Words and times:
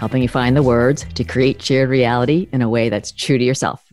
helping 0.00 0.22
you 0.22 0.28
find 0.28 0.56
the 0.56 0.62
words 0.62 1.04
to 1.14 1.22
create 1.22 1.60
shared 1.60 1.90
reality 1.90 2.48
in 2.52 2.62
a 2.62 2.68
way 2.70 2.88
that's 2.88 3.12
true 3.12 3.36
to 3.36 3.44
yourself. 3.44 3.84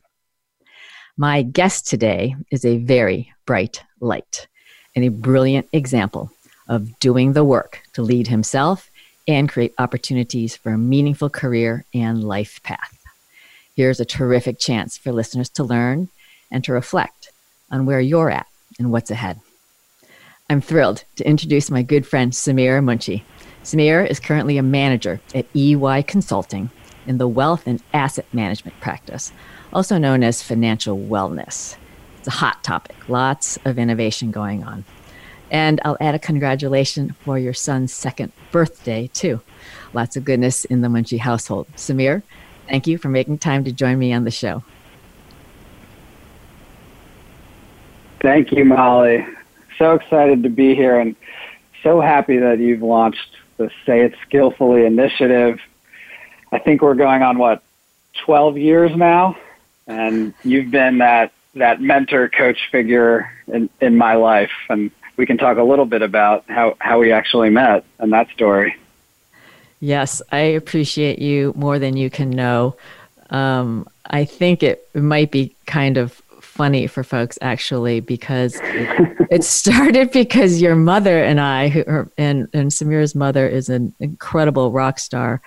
My 1.17 1.41
guest 1.41 1.85
today 1.85 2.33
is 2.49 2.63
a 2.63 2.77
very 2.77 3.33
bright 3.45 3.83
light 3.99 4.47
and 4.95 5.03
a 5.03 5.09
brilliant 5.09 5.67
example 5.73 6.31
of 6.69 6.97
doing 7.01 7.33
the 7.33 7.43
work 7.43 7.81
to 7.91 8.01
lead 8.03 8.27
himself 8.29 8.89
and 9.27 9.49
create 9.49 9.73
opportunities 9.79 10.55
for 10.55 10.71
a 10.71 10.77
meaningful 10.77 11.29
career 11.29 11.83
and 11.93 12.23
life 12.23 12.63
path. 12.63 12.97
Here's 13.75 13.99
a 13.99 14.05
terrific 14.05 14.59
chance 14.59 14.97
for 14.97 15.11
listeners 15.11 15.49
to 15.49 15.65
learn 15.65 16.07
and 16.49 16.63
to 16.63 16.71
reflect 16.71 17.31
on 17.69 17.85
where 17.85 17.99
you're 17.99 18.31
at 18.31 18.47
and 18.79 18.93
what's 18.93 19.11
ahead. 19.11 19.41
I'm 20.49 20.61
thrilled 20.61 21.03
to 21.17 21.27
introduce 21.27 21.69
my 21.69 21.81
good 21.81 22.07
friend 22.07 22.31
Samir 22.31 22.81
Munshi. 22.81 23.23
Samir 23.67 24.09
is 24.09 24.21
currently 24.21 24.57
a 24.57 24.63
manager 24.63 25.19
at 25.35 25.45
EY 25.53 26.01
Consulting 26.03 26.69
in 27.05 27.17
the 27.17 27.27
wealth 27.27 27.67
and 27.67 27.83
asset 27.93 28.25
management 28.31 28.79
practice, 28.79 29.33
also 29.73 29.97
known 29.97 30.23
as 30.23 30.41
financial 30.41 30.97
wellness. 30.97 31.75
It's 32.19 32.29
a 32.29 32.31
hot 32.31 32.63
topic, 32.63 32.95
lots 33.09 33.59
of 33.65 33.77
innovation 33.77 34.31
going 34.31 34.63
on. 34.63 34.85
And 35.51 35.81
I'll 35.83 35.97
add 35.99 36.15
a 36.15 36.19
congratulation 36.19 37.13
for 37.25 37.37
your 37.37 37.53
son's 37.53 37.91
second 37.91 38.31
birthday, 38.53 39.07
too. 39.07 39.41
Lots 39.91 40.15
of 40.15 40.23
goodness 40.23 40.63
in 40.63 40.79
the 40.79 40.87
Munshi 40.87 41.19
household. 41.19 41.67
Samir, 41.75 42.23
thank 42.69 42.87
you 42.87 42.97
for 42.97 43.09
making 43.09 43.39
time 43.39 43.65
to 43.65 43.73
join 43.73 43.99
me 43.99 44.13
on 44.13 44.23
the 44.23 44.31
show. 44.31 44.63
Thank 48.21 48.53
you, 48.53 48.63
Molly. 48.63 49.27
So 49.77 49.95
excited 49.95 50.41
to 50.43 50.49
be 50.49 50.73
here 50.73 51.01
and 51.01 51.17
so 51.83 51.99
happy 51.99 52.37
that 52.37 52.59
you've 52.59 52.81
launched 52.81 53.35
the 53.57 53.69
Say 53.85 54.01
It 54.01 54.15
Skillfully 54.25 54.85
initiative. 54.85 55.59
I 56.51 56.59
think 56.59 56.81
we're 56.81 56.95
going 56.95 57.23
on 57.23 57.37
what 57.37 57.61
12 58.25 58.57
years 58.57 58.95
now, 58.95 59.37
and 59.85 60.33
you've 60.43 60.71
been 60.71 60.99
that 60.99 61.31
that 61.55 61.81
mentor 61.81 62.29
coach 62.29 62.69
figure 62.71 63.31
in, 63.47 63.69
in 63.81 63.97
my 63.97 64.15
life, 64.15 64.51
and 64.69 64.91
we 65.17 65.25
can 65.25 65.37
talk 65.37 65.57
a 65.57 65.63
little 65.63 65.85
bit 65.85 66.01
about 66.01 66.45
how, 66.47 66.75
how 66.79 66.99
we 66.99 67.11
actually 67.11 67.49
met 67.49 67.83
and 67.99 68.13
that 68.13 68.29
story. 68.29 68.75
Yes, 69.79 70.21
I 70.31 70.39
appreciate 70.39 71.19
you 71.19 71.53
more 71.55 71.79
than 71.79 71.97
you 71.97 72.09
can 72.09 72.29
know. 72.29 72.75
Um, 73.29 73.87
I 74.05 74.25
think 74.25 74.63
it 74.63 74.87
might 74.95 75.31
be 75.31 75.55
kind 75.65 75.97
of 75.97 76.21
funny 76.57 76.87
for 76.87 77.03
folks 77.03 77.37
actually 77.41 77.99
because 77.99 78.59
it, 78.63 79.43
started 79.43 80.11
because 80.11 80.59
your 80.59 80.75
mother 80.75 81.23
and 81.23 81.39
I, 81.39 81.67
who 81.69 81.83
are, 81.87 82.09
and 82.17 82.47
and 82.51 82.71
Samir's 82.71 83.13
mother 83.13 83.47
is 83.47 83.69
an 83.69 83.93
incredible 83.99 84.71
rock 84.71 84.97
star 84.97 85.39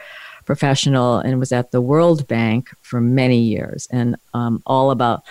professional 0.46 1.18
and 1.18 1.40
was 1.40 1.50
at 1.50 1.72
the 1.72 1.80
World 1.80 2.28
Bank 2.28 2.70
for 2.82 3.00
many 3.00 3.40
years 3.40 3.88
and 3.90 4.16
um, 4.34 4.62
all 4.66 4.92
about 4.92 5.24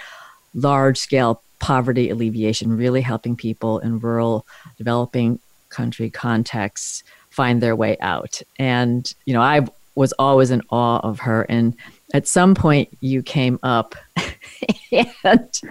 large 0.54 0.98
scale 0.98 1.42
poverty 1.60 2.10
alleviation, 2.10 2.76
really 2.76 3.02
helping 3.02 3.36
people 3.36 3.80
in 3.80 4.00
rural 4.00 4.46
developing 4.78 5.40
country 5.70 6.10
contexts 6.10 7.04
find 7.30 7.62
their 7.62 7.76
way 7.76 7.98
out. 8.02 8.42
And 8.58 9.14
you 9.26 9.34
know, 9.34 9.42
I 9.42 9.66
was 9.96 10.12
always 10.14 10.52
in 10.52 10.62
awe 10.70 11.00
of 11.00 11.20
her 11.22 11.44
and 11.44 11.74
at 12.14 12.28
some 12.28 12.56
point 12.56 12.90
you 13.02 13.22
came 13.22 13.60
up 13.64 13.96
and, 15.24 15.62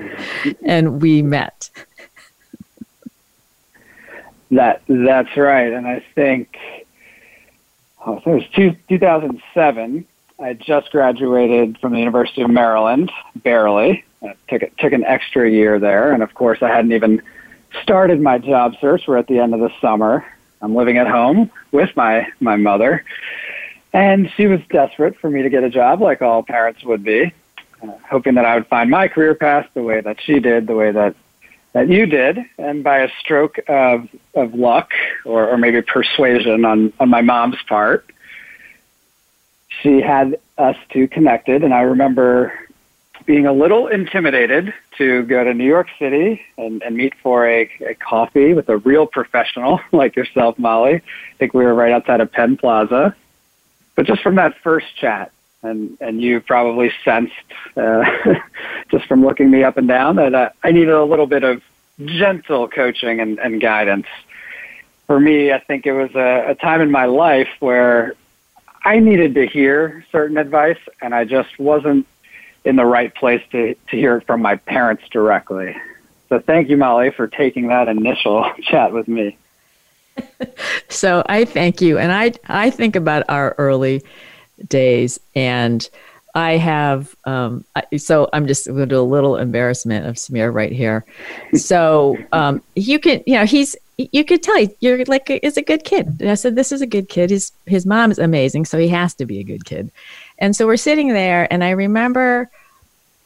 and 0.65 1.03
we 1.03 1.22
met. 1.22 1.71
That 4.50 4.82
that's 4.88 5.37
right, 5.37 5.72
and 5.72 5.87
I 5.87 6.03
think 6.15 6.56
oh, 8.06 8.16
it 8.16 8.26
was 8.26 8.49
two, 8.54 8.75
2007. 8.88 10.06
I 10.41 10.53
just 10.54 10.91
graduated 10.91 11.78
from 11.78 11.93
the 11.93 11.99
University 11.99 12.43
of 12.43 12.50
Maryland, 12.50 13.12
barely. 13.37 14.05
I 14.22 14.34
took 14.49 14.62
it 14.62 14.72
took 14.78 14.93
an 14.93 15.05
extra 15.05 15.50
year 15.50 15.78
there, 15.78 16.12
and 16.12 16.22
of 16.22 16.32
course, 16.34 16.62
I 16.62 16.69
hadn't 16.69 16.93
even 16.93 17.20
started 17.82 18.20
my 18.20 18.38
job 18.38 18.75
search. 18.81 19.06
We're 19.06 19.19
at 19.19 19.26
the 19.26 19.38
end 19.38 19.53
of 19.53 19.60
the 19.60 19.70
summer. 19.81 20.25
I'm 20.62 20.75
living 20.75 20.97
at 20.97 21.06
home 21.06 21.50
with 21.70 21.94
my 21.94 22.26
my 22.41 22.56
mother, 22.56 23.05
and 23.93 24.31
she 24.37 24.47
was 24.47 24.60
desperate 24.71 25.19
for 25.19 25.31
me 25.31 25.43
to 25.43 25.50
get 25.50 25.65
a 25.65 25.71
job, 25.71 26.00
like 26.00 26.22
all 26.22 26.43
parents 26.43 26.84
would 26.84 27.03
be, 27.03 27.32
uh, 27.82 27.93
hoping 28.09 28.34
that 28.34 28.44
I 28.44 28.56
would 28.56 28.66
find 28.66 28.91
my 28.91 29.09
career 29.09 29.34
path 29.34 29.69
the 29.75 29.82
way 29.82 30.00
that 30.00 30.21
she 30.21 30.41
did, 30.41 30.66
the 30.66 30.75
way 30.75 30.93
that 30.93 31.15
that 31.75 31.88
you 31.88 32.06
did, 32.06 32.38
and 32.56 32.82
by 32.82 33.00
a 33.00 33.09
stroke 33.21 33.59
of 33.69 34.09
of 34.34 34.54
luck 34.54 34.93
or, 35.25 35.49
or 35.49 35.59
maybe 35.59 35.81
persuasion 35.82 36.65
on 36.65 36.93
on 36.99 37.09
my 37.09 37.21
mom's 37.21 37.62
part, 37.69 38.10
she 39.82 40.00
had 40.00 40.38
us 40.56 40.76
two 40.91 41.09
connected. 41.09 41.62
And 41.62 41.72
I 41.72 41.82
remember 41.82 42.53
being 43.26 43.47
a 43.47 43.53
little 43.53 43.87
intimidated 43.87 44.72
to 44.97 45.22
go 45.25 45.44
to 45.44 45.53
New 45.53 45.66
York 45.66 45.88
City 45.99 46.41
and, 46.56 46.82
and 46.82 46.97
meet 46.97 47.15
for 47.22 47.47
a, 47.47 47.70
a 47.87 47.94
coffee 47.94 48.55
with 48.55 48.69
a 48.70 48.78
real 48.78 49.06
professional 49.06 49.81
like 49.93 50.16
yourself, 50.16 50.59
Molly. 50.59 50.94
I 50.94 51.03
think 51.38 51.55
we 51.55 51.65
were 51.65 51.75
right 51.75 51.93
outside 51.93 52.20
of 52.20 52.32
Penn 52.32 52.56
Plaza 52.56 53.15
but 53.98 54.06
just 54.06 54.22
from 54.22 54.36
that 54.36 54.56
first 54.62 54.86
chat, 54.94 55.32
and 55.64 55.98
and 56.00 56.22
you 56.22 56.38
probably 56.38 56.92
sensed 57.04 57.32
uh, 57.76 58.04
just 58.92 59.06
from 59.06 59.26
looking 59.26 59.50
me 59.50 59.64
up 59.64 59.76
and 59.76 59.88
down 59.88 60.14
that 60.14 60.36
uh, 60.36 60.50
I 60.62 60.70
needed 60.70 60.91
a 60.94 61.03
little 61.03 61.26
bit 61.26 61.42
of 61.42 61.64
gentle 62.04 62.69
coaching 62.69 63.19
and, 63.19 63.41
and 63.41 63.60
guidance. 63.60 64.06
For 65.08 65.19
me, 65.19 65.50
I 65.50 65.58
think 65.58 65.84
it 65.84 65.94
was 65.94 66.14
a, 66.14 66.50
a 66.50 66.54
time 66.54 66.81
in 66.81 66.92
my 66.92 67.06
life 67.06 67.48
where 67.58 68.14
I 68.84 69.00
needed 69.00 69.34
to 69.34 69.48
hear 69.48 70.06
certain 70.12 70.37
advice, 70.37 70.78
and 71.03 71.12
I 71.12 71.25
just 71.25 71.58
wasn't 71.58 72.06
in 72.64 72.76
the 72.76 72.87
right 72.87 73.12
place 73.12 73.42
to, 73.50 73.75
to 73.75 73.97
hear 73.97 74.19
it 74.19 74.26
from 74.28 74.42
my 74.42 74.54
parents 74.54 75.03
directly. 75.10 75.76
So 76.28 76.38
thank 76.38 76.69
you, 76.69 76.76
Molly, 76.76 77.10
for 77.10 77.26
taking 77.26 77.66
that 77.66 77.88
initial 77.88 78.48
chat 78.62 78.92
with 78.92 79.08
me 79.08 79.37
so 80.88 81.22
I 81.26 81.44
thank 81.44 81.80
you. 81.80 81.98
And 81.98 82.12
I, 82.12 82.32
I 82.46 82.70
think 82.70 82.96
about 82.96 83.24
our 83.28 83.54
early 83.58 84.02
days 84.68 85.20
and 85.34 85.88
I 86.34 86.56
have, 86.56 87.16
um, 87.24 87.64
so 87.96 88.28
I'm 88.32 88.46
just 88.46 88.66
going 88.66 88.78
to 88.78 88.86
do 88.86 89.00
a 89.00 89.02
little 89.02 89.36
embarrassment 89.36 90.06
of 90.06 90.16
Samir 90.16 90.52
right 90.52 90.70
here. 90.70 91.04
So 91.54 92.16
um, 92.32 92.62
you 92.76 92.98
can, 92.98 93.22
you 93.26 93.34
know, 93.34 93.44
he's, 93.44 93.74
you 93.96 94.24
could 94.24 94.42
tell 94.42 94.64
you're 94.80 95.04
like, 95.06 95.28
is 95.30 95.56
a 95.56 95.62
good 95.62 95.84
kid. 95.84 96.06
And 96.20 96.30
I 96.30 96.34
said, 96.34 96.54
this 96.54 96.70
is 96.70 96.80
a 96.80 96.86
good 96.86 97.08
kid. 97.08 97.30
His, 97.30 97.50
his 97.66 97.84
mom 97.86 98.12
is 98.12 98.18
amazing. 98.18 98.66
So 98.66 98.78
he 98.78 98.88
has 98.88 99.14
to 99.14 99.26
be 99.26 99.40
a 99.40 99.44
good 99.44 99.64
kid. 99.64 99.90
And 100.38 100.54
so 100.54 100.66
we're 100.66 100.76
sitting 100.76 101.08
there 101.08 101.52
and 101.52 101.64
I 101.64 101.70
remember, 101.70 102.48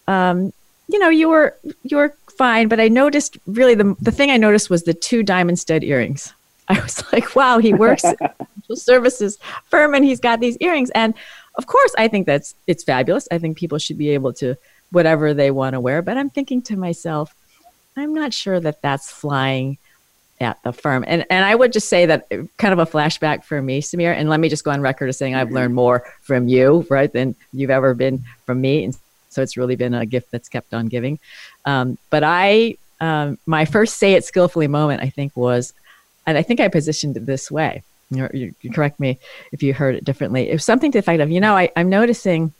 um, 0.09 0.53
you 0.89 0.99
know, 0.99 1.11
you 1.11 1.29
were, 1.29 1.57
you 1.83 1.99
were 1.99 2.15
fine, 2.39 2.69
but 2.69 2.81
I 2.81 2.89
noticed 2.89 3.37
really 3.47 3.75
the, 3.75 3.95
the 4.01 4.13
thing 4.13 4.31
I 4.31 4.39
noticed 4.39 4.71
was 4.71 4.85
the 4.85 4.95
two 4.95 5.23
diamond 5.23 5.59
stud 5.59 5.85
earrings. 5.85 6.33
I 6.69 6.81
was 6.81 7.03
like, 7.13 7.35
wow, 7.35 7.59
he 7.59 7.75
works 7.75 8.05
services 8.75 9.39
firm 9.69 9.95
and 9.95 10.05
he's 10.05 10.21
got 10.21 10.41
these 10.41 10.57
earrings. 10.59 10.91
And 10.91 11.15
of 11.57 11.67
course, 11.67 11.95
I 11.99 12.09
think 12.09 12.27
that's 12.27 12.55
it's 12.67 12.85
fabulous. 12.85 13.29
I 13.31 13.39
think 13.39 13.57
people 13.57 13.79
should 13.79 13.99
be 13.99 14.11
able 14.11 14.33
to 14.35 14.57
whatever 14.91 15.35
they 15.35 15.51
want 15.51 15.75
to 15.75 15.81
wear. 15.81 16.03
But 16.03 16.17
I'm 16.17 16.31
thinking 16.31 16.63
to 16.63 16.77
myself, 16.77 17.35
I'm 17.97 18.15
not 18.15 18.33
sure 18.33 18.61
that 18.61 18.81
that's 18.81 19.11
flying 19.11 19.79
at 20.41 20.63
the 20.63 20.73
firm. 20.73 21.05
And 21.07 21.25
and 21.31 21.45
I 21.45 21.55
would 21.55 21.73
just 21.73 21.89
say 21.89 22.07
that 22.07 22.27
uh, 22.33 22.39
kind 22.59 22.73
of 22.73 22.79
a 22.79 22.87
flashback 22.87 23.45
for 23.45 23.61
me, 23.61 23.81
Samir. 23.81 24.15
And 24.15 24.29
let 24.29 24.41
me 24.41 24.49
just 24.49 24.65
go 24.65 24.71
on 24.71 24.81
record 24.81 25.09
as 25.09 25.19
saying 25.19 25.35
I've 25.35 25.51
learned 25.51 25.75
more 25.75 26.05
from 26.23 26.49
you, 26.49 26.87
right, 26.91 27.13
than 27.13 27.35
you've 27.53 27.71
ever 27.71 27.95
been 27.95 28.25
from 28.47 28.61
me. 28.61 28.85
And 28.85 28.97
so 29.29 29.43
it's 29.43 29.57
really 29.57 29.77
been 29.77 29.95
a 29.95 30.07
gift 30.07 30.31
that's 30.31 30.49
kept 30.49 30.75
on 30.75 30.87
giving. 30.87 31.19
Um, 31.65 31.97
but 32.11 32.23
I, 32.25 32.77
um, 33.01 33.39
my 33.47 33.65
first 33.65 33.99
say 33.99 34.15
it 34.15 34.25
skillfully 34.25 34.69
moment, 34.69 35.03
I 35.03 35.09
think, 35.09 35.37
was 35.37 35.73
and 36.27 36.39
I 36.39 36.43
think 36.43 36.61
I 36.61 36.69
positioned 36.69 37.17
it 37.17 37.27
this 37.27 37.51
way. 37.51 37.83
You, 38.11 38.29
you, 38.35 38.55
you 38.61 38.71
correct 38.71 39.01
me 39.01 39.19
if 39.53 39.63
you 39.63 39.73
heard 39.73 39.95
it 39.95 40.05
differently. 40.05 40.51
It 40.51 40.53
was 40.53 40.65
something 40.65 40.93
to 40.93 40.97
the 40.97 41.01
effect 41.01 41.21
of, 41.23 41.31
you 41.31 41.41
know, 41.41 41.57
I, 41.57 41.71
I'm 41.77 41.89
noticing, 41.89 42.53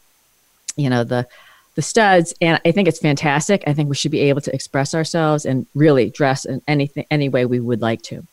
you 0.77 0.89
know, 0.89 1.05
the 1.05 1.27
the 1.75 1.83
studs, 1.83 2.35
and 2.43 2.61
I 2.67 2.73
think 2.73 2.87
it's 2.87 2.99
fantastic. 2.99 3.65
I 3.67 3.73
think 3.73 3.89
we 3.89 3.95
should 3.95 4.11
be 4.11 4.21
able 4.21 4.43
to 4.43 4.55
express 4.55 4.95
ourselves 4.95 5.47
and 5.47 5.67
really 5.75 6.11
dress 6.11 6.45
in 6.45 6.61
anything 6.69 7.07
any 7.11 7.31
way 7.31 7.47
we 7.47 7.61
would 7.61 7.81
like 7.81 8.03
to. 8.03 8.27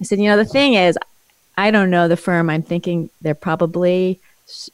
I 0.00 0.04
said, 0.04 0.18
you 0.18 0.28
know, 0.28 0.36
the 0.36 0.44
thing 0.44 0.74
is, 0.74 0.98
I 1.56 1.70
don't 1.70 1.88
know 1.88 2.08
the 2.08 2.16
firm. 2.16 2.50
I'm 2.50 2.62
thinking 2.62 3.08
they're 3.22 3.34
probably 3.34 4.20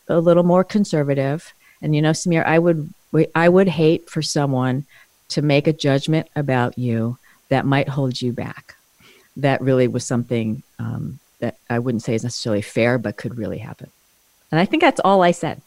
a 0.09 0.19
little 0.19 0.43
more 0.43 0.65
conservative, 0.65 1.53
And 1.83 1.95
you 1.95 2.03
know, 2.03 2.11
Samir, 2.11 2.45
I 2.45 2.59
would 2.59 2.93
I 3.35 3.49
would 3.49 3.69
hate 3.69 4.09
for 4.09 4.23
someone 4.23 4.87
to 5.31 5.43
make 5.43 5.67
a 5.67 5.73
judgment 5.73 6.29
about 6.37 6.79
you 6.79 7.19
that 7.49 7.67
might 7.67 7.89
hold 7.89 8.21
you 8.21 8.33
back. 8.33 8.77
That 9.41 9.61
really 9.61 9.89
was 9.89 10.05
something 10.07 10.63
um, 10.79 11.19
that 11.41 11.57
I 11.69 11.79
wouldn't 11.79 12.03
say 12.03 12.15
is 12.15 12.23
necessarily 12.23 12.63
fair, 12.63 12.99
but 12.99 13.17
could 13.17 13.37
really 13.37 13.59
happen. 13.59 13.91
And 14.51 14.61
I 14.61 14.65
think 14.65 14.83
that's 14.83 15.01
all 15.01 15.23
I 15.23 15.31
said. 15.31 15.61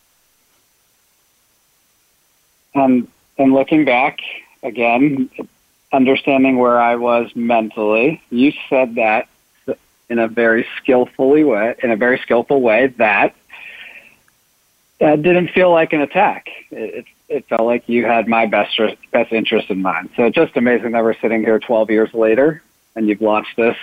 Um, 2.76 3.08
and 3.38 3.54
looking 3.54 3.86
back 3.86 4.20
again, 4.62 5.30
understanding 5.92 6.58
where 6.58 6.80
I 6.80 6.96
was 6.96 7.36
mentally, 7.36 8.22
you 8.30 8.52
said 8.70 8.96
that 8.96 9.28
in 10.10 10.20
a 10.20 10.28
very 10.28 10.68
skillfully 10.78 11.44
way, 11.44 11.76
in 11.82 11.92
a 11.92 11.96
very 11.96 12.20
skillful 12.20 12.62
way 12.62 12.88
that 12.98 13.36
that 15.00 15.22
didn't 15.22 15.50
feel 15.50 15.72
like 15.72 15.92
an 15.94 16.02
attack. 16.02 16.48
It, 16.72 17.06
it 17.30 17.46
felt 17.48 17.64
like 17.64 17.90
you 17.90 18.06
had 18.06 18.28
my 18.28 18.46
best 18.46 18.80
best 19.12 19.32
interest 19.32 19.70
in 19.70 19.82
mind. 19.82 20.10
So 20.16 20.30
just 20.30 20.56
amazing 20.56 20.92
that 20.92 21.04
we're 21.04 21.20
sitting 21.20 21.42
here 21.42 21.60
12 21.60 21.90
years 21.90 22.14
later 22.14 22.62
and 22.96 23.08
you've 23.08 23.22
launched 23.22 23.56
this 23.58 23.78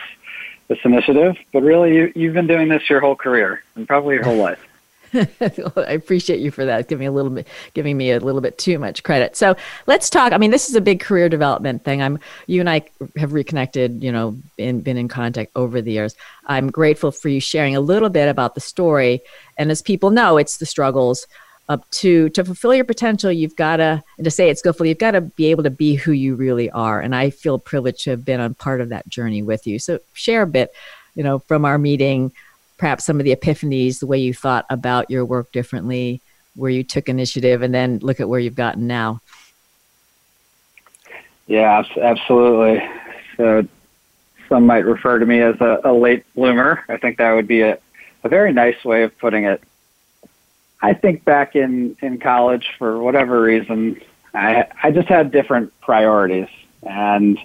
this 0.69 0.79
initiative. 0.85 1.37
But 1.53 1.62
really, 1.62 1.97
you, 1.97 2.12
you've 2.15 2.35
been 2.35 2.47
doing 2.47 2.69
this 2.69 2.89
your 2.89 3.01
whole 3.01 3.17
career 3.17 3.62
and 3.75 3.87
probably 3.87 4.15
your 4.15 4.25
whole 4.25 4.37
life. 4.37 4.65
I 5.12 5.93
appreciate 5.93 6.39
you 6.39 6.53
for 6.53 6.65
that, 6.65 6.89
giving 6.89 7.09
a 7.09 7.11
little 7.11 7.33
bit, 7.33 7.49
giving 7.75 7.97
me 7.97 8.12
a 8.12 8.21
little 8.21 8.41
bit 8.41 8.59
too 8.59 8.79
much 8.79 9.03
credit. 9.03 9.37
So 9.37 9.57
let's 9.89 10.09
talk. 10.09 10.33
I 10.33 10.39
mean, 10.39 10.53
this 10.53 10.69
is 10.69 10.77
a 10.77 10.81
big 10.81 11.01
career 11.01 11.29
development 11.29 11.85
thing. 11.85 12.01
I'm, 12.01 12.21
you 12.47 12.61
and 12.61 12.71
I 12.71 12.83
have 13.17 13.33
reconnected, 13.33 14.05
you 14.05 14.12
know, 14.12 14.39
been 14.57 14.81
been 14.81 14.97
in 14.97 15.09
contact 15.09 15.51
over 15.57 15.83
the 15.83 15.91
years. 15.93 16.15
I'm 16.47 16.71
grateful 16.71 17.11
for 17.11 17.29
you 17.29 17.41
sharing 17.41 17.75
a 17.75 17.81
little 17.81 18.09
bit 18.09 18.29
about 18.29 18.55
the 18.55 18.61
story. 18.61 19.23
And 19.59 19.71
as 19.71 19.83
people 19.83 20.11
know, 20.11 20.37
it's 20.37 20.59
the 20.59 20.67
struggles 20.67 21.27
up 21.71 21.89
to 21.91 22.29
to 22.31 22.45
fulfill 22.45 22.75
your 22.75 22.85
potential. 22.85 23.31
You've 23.31 23.57
got 23.57 23.77
to, 23.77 24.03
and 24.19 24.25
to 24.25 24.31
say 24.31 24.51
it 24.51 24.59
skillfully, 24.59 24.91
you've 24.91 24.99
got 24.99 25.13
to 25.13 25.21
be 25.21 25.47
able 25.47 25.63
to 25.63 25.71
be 25.71 25.95
who 25.95 26.13
you 26.13 26.35
really 26.35 26.69
are. 26.71 27.01
And 27.01 27.15
I 27.15 27.31
feel 27.31 27.59
privileged 27.59 28.05
to 28.05 28.11
have 28.11 28.25
been 28.25 28.41
on 28.41 28.55
part 28.55 28.81
of 28.81 28.89
that 28.89 29.09
journey 29.09 29.43
with 29.43 29.67
you. 29.67 29.79
So 29.79 30.01
share 30.13 30.43
a 30.43 30.47
bit, 30.47 30.75
you 31.15 31.23
know, 31.23 31.39
from 31.39 31.65
our 31.65 31.79
meeting 31.79 32.33
perhaps 32.77 33.05
some 33.05 33.21
of 33.21 33.25
the 33.25 33.37
epiphanies, 33.37 34.01
the 34.01 34.07
way 34.07 34.19
you 34.19 34.33
thought 34.33 34.65
about 34.71 35.11
your 35.11 35.25
work 35.25 35.53
differently, 35.53 36.23
where 36.57 36.71
you 36.71 36.83
took 36.83 37.11
initiative, 37.11 37.61
and 37.61 37.75
then 37.75 37.99
look 37.99 38.21
at 38.21 38.29
where 38.29 38.41
you've 38.41 38.55
gotten 38.55 38.87
now. 38.87 39.21
Yeah, 41.47 41.85
absolutely. 42.01 42.83
So 43.37 43.67
some 44.49 44.65
might 44.65 44.87
refer 44.87 45.19
to 45.19 45.27
me 45.27 45.41
as 45.41 45.61
a, 45.61 45.81
a 45.85 45.93
late 45.93 46.25
bloomer. 46.35 46.83
I 46.89 46.97
think 46.97 47.19
that 47.19 47.33
would 47.33 47.47
be 47.47 47.61
a, 47.61 47.79
a 48.25 48.29
very 48.29 48.53
nice 48.53 48.83
way 48.83 49.03
of 49.03 49.17
putting 49.19 49.45
it. 49.45 49.63
I 50.82 50.94
think 50.94 51.25
back 51.25 51.56
in, 51.56 51.97
in 52.00 52.19
college, 52.19 52.75
for 52.79 53.03
whatever 53.03 53.41
reason, 53.41 54.00
I, 54.35 54.67
I 54.82 54.91
just 54.91 55.09
had 55.09 55.31
different 55.31 55.79
priorities. 55.81 56.49
And 56.82 57.38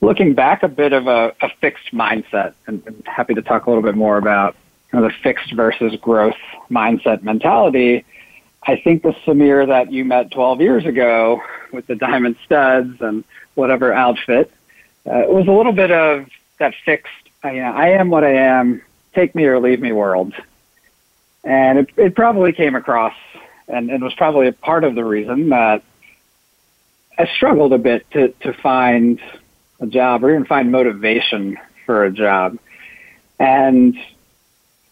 looking 0.00 0.34
back, 0.34 0.62
a 0.62 0.68
bit 0.68 0.92
of 0.92 1.06
a, 1.08 1.34
a 1.40 1.50
fixed 1.60 1.92
mindset, 1.92 2.54
and, 2.66 2.82
and 2.86 3.02
happy 3.06 3.34
to 3.34 3.42
talk 3.42 3.66
a 3.66 3.70
little 3.70 3.82
bit 3.82 3.96
more 3.96 4.18
about 4.18 4.56
the 4.92 5.12
fixed 5.22 5.52
versus 5.52 5.96
growth 6.00 6.36
mindset 6.70 7.22
mentality. 7.22 8.04
I 8.62 8.76
think 8.76 9.02
the 9.02 9.12
Samir 9.24 9.66
that 9.66 9.92
you 9.92 10.04
met 10.04 10.30
12 10.30 10.60
years 10.60 10.86
ago 10.86 11.42
with 11.72 11.86
the 11.86 11.94
diamond 11.94 12.36
studs 12.44 13.00
and 13.00 13.24
whatever 13.54 13.92
outfit 13.92 14.52
uh, 15.06 15.24
was 15.28 15.46
a 15.46 15.52
little 15.52 15.72
bit 15.72 15.90
of 15.90 16.26
that 16.58 16.74
fixed, 16.84 17.12
you 17.44 17.60
know, 17.60 17.72
I 17.72 17.90
am 17.90 18.10
what 18.10 18.24
I 18.24 18.34
am, 18.34 18.82
take 19.14 19.34
me 19.34 19.44
or 19.44 19.60
leave 19.60 19.80
me 19.80 19.92
world. 19.92 20.32
And 21.46 21.78
it, 21.78 21.88
it 21.96 22.14
probably 22.16 22.52
came 22.52 22.74
across 22.74 23.14
and, 23.68 23.88
and 23.88 24.02
was 24.02 24.14
probably 24.14 24.48
a 24.48 24.52
part 24.52 24.82
of 24.82 24.96
the 24.96 25.04
reason 25.04 25.50
that 25.50 25.84
I 27.16 27.26
struggled 27.36 27.72
a 27.72 27.78
bit 27.78 28.10
to, 28.10 28.28
to 28.40 28.52
find 28.52 29.20
a 29.80 29.86
job 29.86 30.24
or 30.24 30.30
even 30.30 30.44
find 30.44 30.72
motivation 30.72 31.56
for 31.86 32.04
a 32.04 32.10
job. 32.10 32.58
And 33.38 33.96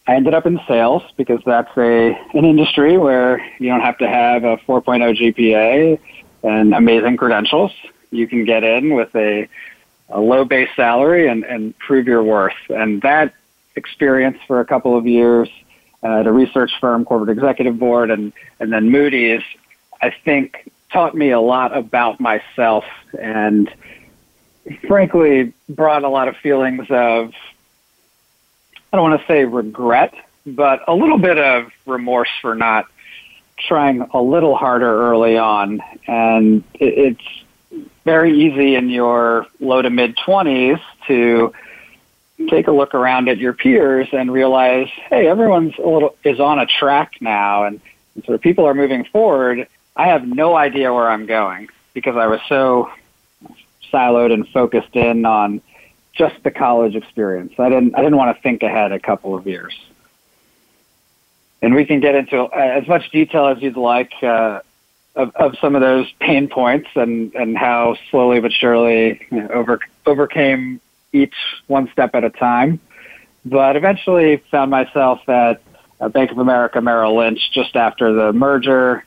I 0.06 0.14
ended 0.14 0.32
up 0.32 0.46
in 0.46 0.60
sales 0.68 1.02
because 1.16 1.40
that's 1.44 1.76
a 1.76 2.16
an 2.34 2.44
industry 2.44 2.98
where 2.98 3.44
you 3.58 3.68
don't 3.68 3.80
have 3.80 3.98
to 3.98 4.08
have 4.08 4.44
a 4.44 4.56
4.0 4.58 5.34
GPA 5.34 5.98
and 6.44 6.72
amazing 6.72 7.16
credentials. 7.16 7.72
You 8.12 8.28
can 8.28 8.44
get 8.44 8.62
in 8.62 8.94
with 8.94 9.12
a, 9.16 9.48
a 10.08 10.20
low 10.20 10.44
base 10.44 10.68
salary 10.76 11.26
and, 11.26 11.42
and 11.42 11.76
prove 11.78 12.06
your 12.06 12.22
worth. 12.22 12.54
And 12.68 13.02
that 13.02 13.34
experience 13.74 14.38
for 14.46 14.60
a 14.60 14.64
couple 14.64 14.96
of 14.96 15.04
years 15.04 15.48
Uh, 16.04 16.20
at 16.20 16.26
a 16.26 16.32
research 16.32 16.70
firm, 16.80 17.04
corporate 17.04 17.30
executive 17.30 17.78
board, 17.78 18.10
and, 18.10 18.32
and 18.60 18.70
then 18.70 18.90
Moody's, 18.90 19.40
I 20.02 20.10
think 20.10 20.70
taught 20.92 21.14
me 21.14 21.30
a 21.30 21.40
lot 21.40 21.74
about 21.74 22.20
myself 22.20 22.84
and 23.18 23.72
frankly 24.86 25.52
brought 25.68 26.04
a 26.04 26.08
lot 26.08 26.28
of 26.28 26.36
feelings 26.36 26.86
of 26.90 27.32
I 28.92 28.96
don't 28.96 29.10
want 29.10 29.20
to 29.20 29.26
say 29.26 29.44
regret, 29.44 30.14
but 30.46 30.82
a 30.86 30.94
little 30.94 31.18
bit 31.18 31.36
of 31.36 31.72
remorse 31.84 32.28
for 32.40 32.54
not 32.54 32.86
trying 33.58 34.02
a 34.12 34.22
little 34.22 34.54
harder 34.54 35.10
early 35.10 35.36
on. 35.36 35.80
And 36.06 36.62
it's 36.74 37.24
very 38.04 38.38
easy 38.38 38.76
in 38.76 38.90
your 38.90 39.46
low 39.58 39.82
to 39.82 39.90
mid 39.90 40.16
20s 40.16 40.80
to 41.08 41.52
take 42.48 42.66
a 42.66 42.72
look 42.72 42.94
around 42.94 43.28
at 43.28 43.38
your 43.38 43.52
peers 43.52 44.08
and 44.12 44.32
realize, 44.32 44.88
hey, 45.08 45.26
everyone's 45.26 45.74
a 45.78 45.86
little 45.86 46.16
is 46.24 46.40
on 46.40 46.58
a 46.58 46.66
track 46.66 47.14
now, 47.20 47.64
and, 47.64 47.80
and 48.14 48.24
sort 48.24 48.34
of 48.34 48.40
people 48.40 48.66
are 48.66 48.74
moving 48.74 49.04
forward. 49.04 49.68
I 49.96 50.08
have 50.08 50.26
no 50.26 50.56
idea 50.56 50.92
where 50.92 51.08
I'm 51.08 51.26
going 51.26 51.68
because 51.92 52.16
I 52.16 52.26
was 52.26 52.40
so 52.48 52.90
siloed 53.92 54.32
and 54.32 54.48
focused 54.48 54.96
in 54.96 55.24
on 55.24 55.60
just 56.12 56.42
the 56.42 56.50
college 56.50 56.96
experience. 56.96 57.54
I 57.58 57.68
didn't 57.68 57.94
I 57.94 57.98
didn't 57.98 58.16
want 58.16 58.36
to 58.36 58.42
think 58.42 58.62
ahead 58.62 58.92
a 58.92 58.98
couple 59.00 59.34
of 59.34 59.46
years. 59.46 59.74
And 61.62 61.74
we 61.74 61.86
can 61.86 62.00
get 62.00 62.14
into 62.14 62.42
uh, 62.42 62.50
as 62.52 62.86
much 62.86 63.10
detail 63.10 63.46
as 63.46 63.62
you'd 63.62 63.76
like 63.76 64.12
uh, 64.22 64.60
of, 65.16 65.34
of 65.36 65.56
some 65.60 65.74
of 65.74 65.80
those 65.80 66.10
pain 66.20 66.48
points 66.48 66.88
and, 66.94 67.34
and 67.34 67.56
how 67.56 67.96
slowly 68.10 68.40
but 68.40 68.52
surely 68.52 69.26
you 69.30 69.40
know, 69.40 69.48
over, 69.48 69.80
overcame 70.06 70.80
each 71.14 71.34
one 71.66 71.90
step 71.92 72.14
at 72.14 72.24
a 72.24 72.30
time. 72.30 72.80
But 73.44 73.76
eventually 73.76 74.38
found 74.50 74.70
myself 74.70 75.26
at 75.28 75.62
uh, 76.00 76.08
Bank 76.08 76.30
of 76.30 76.38
America 76.38 76.80
Merrill 76.80 77.16
Lynch 77.16 77.50
just 77.52 77.76
after 77.76 78.12
the 78.12 78.32
merger 78.32 79.04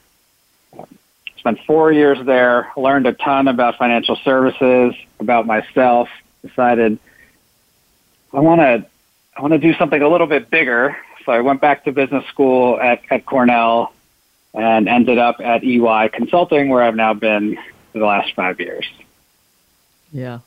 spent 1.37 1.59
four 1.65 1.91
years 1.91 2.17
there, 2.25 2.71
learned 2.75 3.07
a 3.07 3.13
ton 3.13 3.47
about 3.47 3.77
financial 3.77 4.17
services, 4.17 4.93
about 5.19 5.45
myself, 5.45 6.09
decided 6.45 6.99
I 8.33 8.39
want 8.41 8.59
to 8.59 8.85
I 9.35 9.41
want 9.41 9.53
to 9.53 9.59
do 9.59 9.73
something 9.75 10.01
a 10.01 10.09
little 10.09 10.27
bit 10.27 10.49
bigger. 10.49 10.97
So 11.25 11.31
I 11.31 11.41
went 11.41 11.61
back 11.61 11.83
to 11.85 11.91
business 11.91 12.25
school 12.27 12.79
at, 12.79 13.01
at 13.09 13.25
Cornell 13.25 13.93
and 14.53 14.89
ended 14.89 15.19
up 15.19 15.39
at 15.39 15.63
EY 15.63 16.09
Consulting, 16.11 16.69
where 16.69 16.81
I've 16.81 16.95
now 16.95 17.13
been 17.13 17.57
for 17.91 17.99
the 17.99 18.05
last 18.05 18.33
five 18.33 18.59
years. 18.59 18.85
Yeah. 20.11 20.39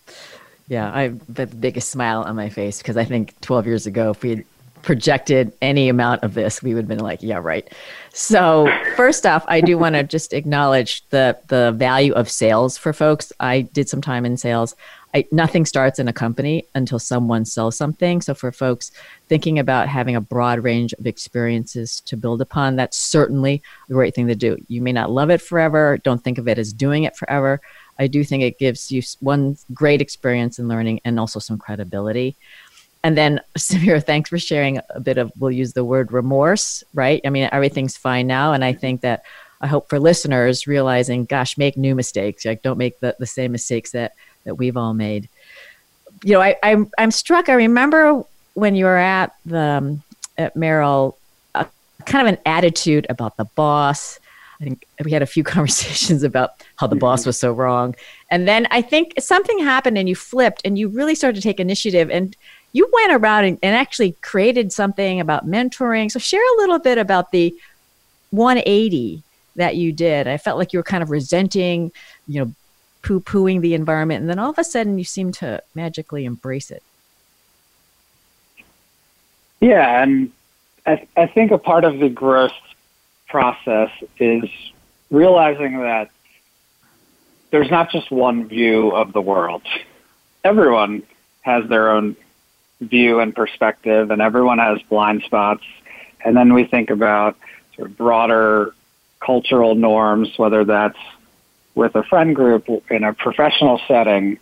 Yeah, 0.71 0.89
I've 0.95 1.35
the 1.35 1.49
biggest 1.49 1.91
smile 1.91 2.23
on 2.23 2.37
my 2.37 2.49
face 2.49 2.79
because 2.79 2.97
I 2.97 3.05
think 3.05 3.39
12 3.41 3.67
years 3.67 3.87
ago, 3.89 4.11
if 4.11 4.23
we 4.23 4.31
had 4.31 4.45
projected 4.83 5.53
any 5.61 5.89
amount 5.89 6.23
of 6.23 6.35
this, 6.35 6.63
we 6.63 6.75
would 6.75 6.85
have 6.85 6.89
been 6.89 7.01
like, 7.01 7.23
yeah, 7.25 7.41
right. 7.43 7.69
So 8.13 8.73
first 8.97 9.27
off, 9.27 9.45
I 9.49 9.63
do 9.63 9.77
want 9.77 9.97
to 9.97 10.05
just 10.05 10.33
acknowledge 10.33 11.05
the 11.09 11.37
the 11.49 11.73
value 11.73 12.13
of 12.13 12.31
sales 12.31 12.79
for 12.79 12.93
folks. 12.93 13.33
I 13.41 13.63
did 13.63 13.89
some 13.89 14.01
time 14.01 14.25
in 14.25 14.37
sales. 14.37 14.77
I, 15.13 15.27
nothing 15.33 15.67
starts 15.67 15.99
in 15.99 16.07
a 16.07 16.13
company 16.13 16.67
until 16.77 17.01
someone 17.01 17.45
sells 17.45 17.77
something. 17.77 18.21
So 18.21 18.33
for 18.33 18.53
folks 18.53 18.93
thinking 19.29 19.59
about 19.59 19.89
having 19.89 20.15
a 20.15 20.21
broad 20.21 20.63
range 20.63 20.93
of 20.93 21.05
experiences 21.05 22.01
to 22.03 22.17
build 22.17 22.41
upon, 22.41 22.77
that's 22.77 22.97
certainly 22.97 23.61
a 23.89 23.93
great 23.93 24.15
thing 24.15 24.29
to 24.29 24.37
do. 24.37 24.57
You 24.69 24.83
may 24.83 24.93
not 24.93 25.11
love 25.11 25.31
it 25.31 25.43
forever. 25.43 25.99
Don't 25.99 26.23
think 26.23 26.39
of 26.39 26.47
it 26.47 26.59
as 26.59 26.73
doing 26.73 27.03
it 27.03 27.17
forever. 27.17 27.61
I 28.01 28.07
do 28.07 28.25
think 28.25 28.43
it 28.43 28.59
gives 28.59 28.91
you 28.91 29.03
one 29.21 29.59
great 29.75 30.01
experience 30.01 30.59
in 30.59 30.69
learning 30.69 31.03
and 31.05 31.21
also 31.21 31.39
some 31.39 31.59
credibility. 31.59 32.35
And 33.05 33.17
then, 33.17 33.41
Samir, 33.59 34.03
thanks 34.05 34.31
for 34.31 34.39
sharing 34.39 34.81
a 34.89 35.01
bit 35.01 35.19
of, 35.19 35.31
we'll 35.39 35.51
use 35.51 35.75
the 35.75 35.85
word 35.85 36.11
remorse, 36.11 36.83
right? 36.95 37.21
I 37.25 37.31
mean, 37.31 37.49
everything's 37.53 37.99
fine 37.99 38.27
now. 38.27 38.55
And 38.55 38.65
I 38.65 38.73
think 38.73 39.03
that 39.03 39.23
I 39.61 39.67
hope 39.67 39.91
for 39.91 39.99
listeners 39.99 40.67
realizing, 40.67 41.27
gosh, 41.27 41.59
make 41.59 41.77
new 41.77 41.95
mistakes. 41.95 42.47
Like, 42.47 42.63
don't 42.63 42.79
make 42.79 42.99
the, 43.01 43.15
the 43.19 43.27
same 43.27 43.53
mistakes 43.53 43.91
that, 43.93 44.15
that 44.45 44.55
we've 44.55 44.79
all 44.79 44.95
made. 44.95 45.29
You 46.25 46.33
know, 46.33 46.41
I, 46.41 46.57
I'm, 46.63 46.91
I'm 46.97 47.11
struck. 47.11 47.51
I 47.51 47.55
remember 47.55 48.25
when 48.55 48.75
you 48.75 48.87
were 48.87 48.97
at 48.97 49.35
the, 49.45 49.59
um, 49.59 50.03
at 50.39 50.57
Merrill, 50.57 51.19
uh, 51.55 51.67
kind 52.07 52.27
of 52.27 52.33
an 52.33 52.41
attitude 52.47 53.07
about 53.11 53.37
the 53.37 53.45
boss. 53.45 54.19
I 54.61 54.65
think 54.65 54.87
we 55.05 55.11
had 55.11 55.23
a 55.23 55.27
few 55.27 55.43
conversations 55.57 56.23
about 56.23 56.65
how 56.77 56.87
the 56.87 56.97
boss 56.97 57.27
was 57.27 57.39
so 57.39 57.53
wrong. 57.53 57.95
And 58.31 58.47
then 58.47 58.67
I 58.71 58.83
think 58.83 59.15
something 59.19 59.59
happened 59.59 59.97
and 59.99 60.09
you 60.09 60.15
flipped 60.15 60.63
and 60.65 60.79
you 60.79 60.89
really 60.89 61.15
started 61.15 61.37
to 61.37 61.43
take 61.43 61.61
initiative. 61.61 62.11
And 62.11 62.37
you 62.73 62.89
went 62.93 63.13
around 63.13 63.45
and, 63.45 63.59
and 63.63 63.75
actually 63.75 64.13
created 64.23 64.73
something 64.73 65.21
about 65.21 65.47
mentoring. 65.49 66.11
So 66.11 66.19
share 66.19 66.43
a 66.55 66.57
little 66.59 66.79
bit 66.79 66.99
about 66.99 67.33
the 67.33 67.55
180 68.31 69.23
that 69.57 69.77
you 69.77 69.93
did. 69.93 70.29
I 70.29 70.37
felt 70.37 70.59
like 70.59 70.73
you 70.73 70.79
were 70.79 70.85
kind 70.85 71.03
of 71.03 71.11
resenting, 71.11 71.91
you 72.29 72.45
know, 72.45 72.55
poo 73.03 73.21
pooing 73.21 73.61
the 73.61 73.75
environment. 73.75 74.21
And 74.21 74.31
then 74.31 74.39
all 74.39 74.51
of 74.51 74.59
a 74.59 74.65
sudden 74.65 74.99
you 74.99 75.05
seemed 75.05 75.35
to 75.35 75.63
magically 75.75 76.25
embrace 76.25 76.71
it. 76.71 76.83
Yeah. 79.61 80.03
And 80.03 80.33
I, 80.87 81.07
I 81.17 81.27
think 81.27 81.51
a 81.51 81.59
part 81.59 81.85
of 81.85 81.99
the 81.99 82.09
growth 82.09 82.53
process 83.31 83.91
is 84.19 84.45
realizing 85.11 85.81
that 85.81 86.11
there's 87.51 87.71
not 87.71 87.91
just 87.91 88.11
one 88.11 88.49
view 88.49 88.91
of 88.91 89.13
the 89.13 89.21
world. 89.21 89.63
Everyone 90.45 91.03
has 91.43 91.69
their 91.69 91.91
own 91.91 92.17
view 92.81 93.21
and 93.21 93.35
perspective, 93.35 94.11
and 94.11 94.23
everyone 94.23 94.59
has 94.59 94.81
blind 94.89 95.23
spots. 95.25 95.65
And 96.25 96.37
then 96.37 96.55
we 96.55 96.65
think 96.65 96.91
about 96.91 97.37
sort 97.77 97.91
of 97.91 97.97
broader 97.97 98.75
cultural 99.21 99.75
norms, 99.75 100.31
whether 100.37 100.65
that's 100.65 100.99
with 101.75 101.95
a 101.95 102.03
friend 102.05 102.35
group 102.35 102.69
in 102.91 103.05
a 103.05 103.13
professional 103.13 103.81
setting. 103.87 104.39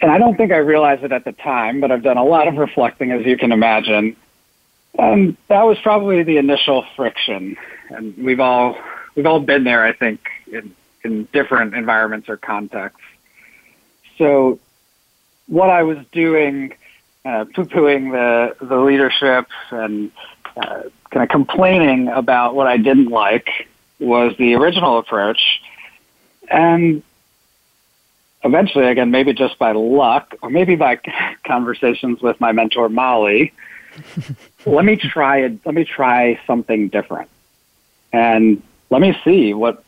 And 0.00 0.10
I 0.10 0.18
don't 0.18 0.36
think 0.36 0.52
I 0.52 0.58
realized 0.58 1.04
it 1.04 1.12
at 1.12 1.24
the 1.24 1.32
time, 1.32 1.80
but 1.80 1.90
I've 1.90 2.02
done 2.02 2.18
a 2.18 2.24
lot 2.24 2.48
of 2.48 2.56
reflecting, 2.56 3.12
as 3.12 3.24
you 3.24 3.36
can 3.36 3.52
imagine. 3.52 4.16
And 4.98 5.36
that 5.48 5.62
was 5.62 5.78
probably 5.82 6.22
the 6.22 6.38
initial 6.38 6.84
friction. 6.96 7.56
And 7.90 8.16
we've 8.16 8.40
all 8.40 8.78
we've 9.14 9.26
all 9.26 9.40
been 9.40 9.64
there, 9.64 9.84
I 9.84 9.92
think, 9.92 10.20
in, 10.50 10.74
in 11.04 11.28
different 11.32 11.74
environments 11.74 12.28
or 12.28 12.36
contexts. 12.36 13.00
So 14.18 14.58
what 15.46 15.70
I 15.70 15.82
was 15.82 15.98
doing, 16.12 16.74
uh, 17.24 17.44
poo-pooing 17.54 18.12
the, 18.12 18.64
the 18.64 18.76
leadership 18.76 19.46
and 19.70 20.10
uh, 20.56 20.82
kind 21.10 21.22
of 21.22 21.28
complaining 21.28 22.08
about 22.08 22.54
what 22.54 22.66
I 22.66 22.76
didn't 22.76 23.08
like 23.08 23.68
was 23.98 24.36
the 24.38 24.54
original 24.54 24.98
approach. 24.98 25.60
And 26.50 27.02
eventually, 28.42 28.86
again, 28.86 29.10
maybe 29.10 29.32
just 29.32 29.58
by 29.58 29.72
luck 29.72 30.34
or 30.42 30.50
maybe 30.50 30.76
by 30.76 31.00
conversations 31.46 32.20
with 32.20 32.40
my 32.40 32.52
mentor, 32.52 32.88
Molly, 32.88 33.52
let 34.66 34.84
me 34.84 34.96
try 34.96 35.38
it. 35.38 35.60
Let 35.64 35.74
me 35.74 35.84
try 35.84 36.40
something 36.46 36.88
different 36.88 37.28
and 38.12 38.62
let 38.90 39.00
me 39.00 39.16
see 39.24 39.54
what, 39.54 39.84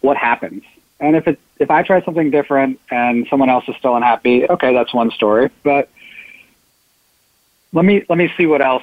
what 0.00 0.16
happens. 0.16 0.62
And 0.98 1.16
if 1.16 1.26
it, 1.26 1.38
if 1.58 1.70
I 1.70 1.82
try 1.82 2.02
something 2.04 2.30
different 2.30 2.80
and 2.90 3.26
someone 3.28 3.48
else 3.48 3.64
is 3.68 3.76
still 3.76 3.96
unhappy, 3.96 4.48
okay, 4.48 4.74
that's 4.74 4.92
one 4.92 5.10
story. 5.10 5.50
But 5.62 5.88
let 7.72 7.84
me, 7.84 8.04
let 8.08 8.18
me 8.18 8.32
see 8.36 8.46
what 8.46 8.60
else 8.60 8.82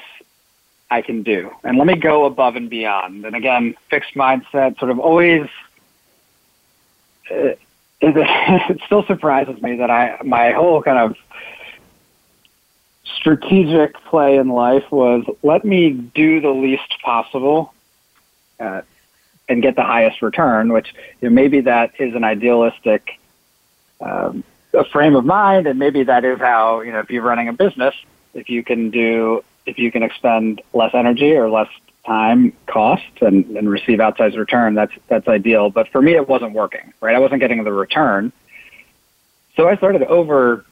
I 0.89 1.01
can 1.01 1.23
do. 1.23 1.51
And 1.63 1.77
let 1.77 1.85
me 1.85 1.95
go 1.95 2.25
above 2.25 2.55
and 2.55 2.69
beyond. 2.69 3.25
And 3.25 3.35
again, 3.35 3.75
fixed 3.89 4.15
mindset 4.15 4.79
sort 4.79 4.89
of 4.89 4.99
always, 4.99 5.47
it, 7.29 7.59
uh, 8.01 8.07
it 8.69 8.79
still 8.85 9.03
surprises 9.05 9.61
me 9.61 9.77
that 9.77 9.91
I, 9.91 10.19
my 10.23 10.51
whole 10.51 10.81
kind 10.81 10.97
of 10.97 11.17
strategic 13.15 13.95
play 14.05 14.37
in 14.37 14.49
life 14.49 14.91
was 14.91 15.23
let 15.43 15.63
me 15.63 15.91
do 15.91 16.41
the 16.41 16.49
least 16.49 17.01
possible 17.03 17.73
uh, 18.59 18.81
and 19.49 19.61
get 19.61 19.75
the 19.75 19.83
highest 19.83 20.21
return, 20.21 20.73
which 20.73 20.93
you 21.21 21.29
know, 21.29 21.33
maybe 21.33 21.61
that 21.61 21.93
is 21.99 22.15
an 22.15 22.23
idealistic 22.23 23.19
um, 24.01 24.43
a 24.73 24.85
frame 24.85 25.15
of 25.15 25.25
mind, 25.25 25.67
and 25.67 25.79
maybe 25.79 26.03
that 26.03 26.23
is 26.23 26.39
how 26.39 26.81
you 26.81 26.91
know 26.91 26.99
if 26.99 27.09
you're 27.09 27.23
running 27.23 27.47
a 27.47 27.53
business, 27.53 27.95
if 28.33 28.49
you 28.49 28.63
can 28.63 28.89
do 28.89 29.43
if 29.65 29.77
you 29.77 29.91
can 29.91 30.03
expend 30.03 30.61
less 30.73 30.93
energy 30.93 31.33
or 31.33 31.49
less 31.49 31.69
time 32.05 32.53
cost 32.67 33.03
and, 33.21 33.45
and 33.57 33.69
receive 33.69 33.99
outsized 33.99 34.37
return, 34.37 34.75
that's 34.75 34.93
that's 35.07 35.27
ideal. 35.27 35.69
But 35.69 35.89
for 35.89 36.01
me, 36.01 36.13
it 36.13 36.27
wasn't 36.27 36.53
working. 36.53 36.93
Right, 37.01 37.15
I 37.15 37.19
wasn't 37.19 37.41
getting 37.41 37.63
the 37.63 37.73
return. 37.73 38.31
So 39.55 39.67
I 39.67 39.75
started 39.75 40.03
over 40.03 40.65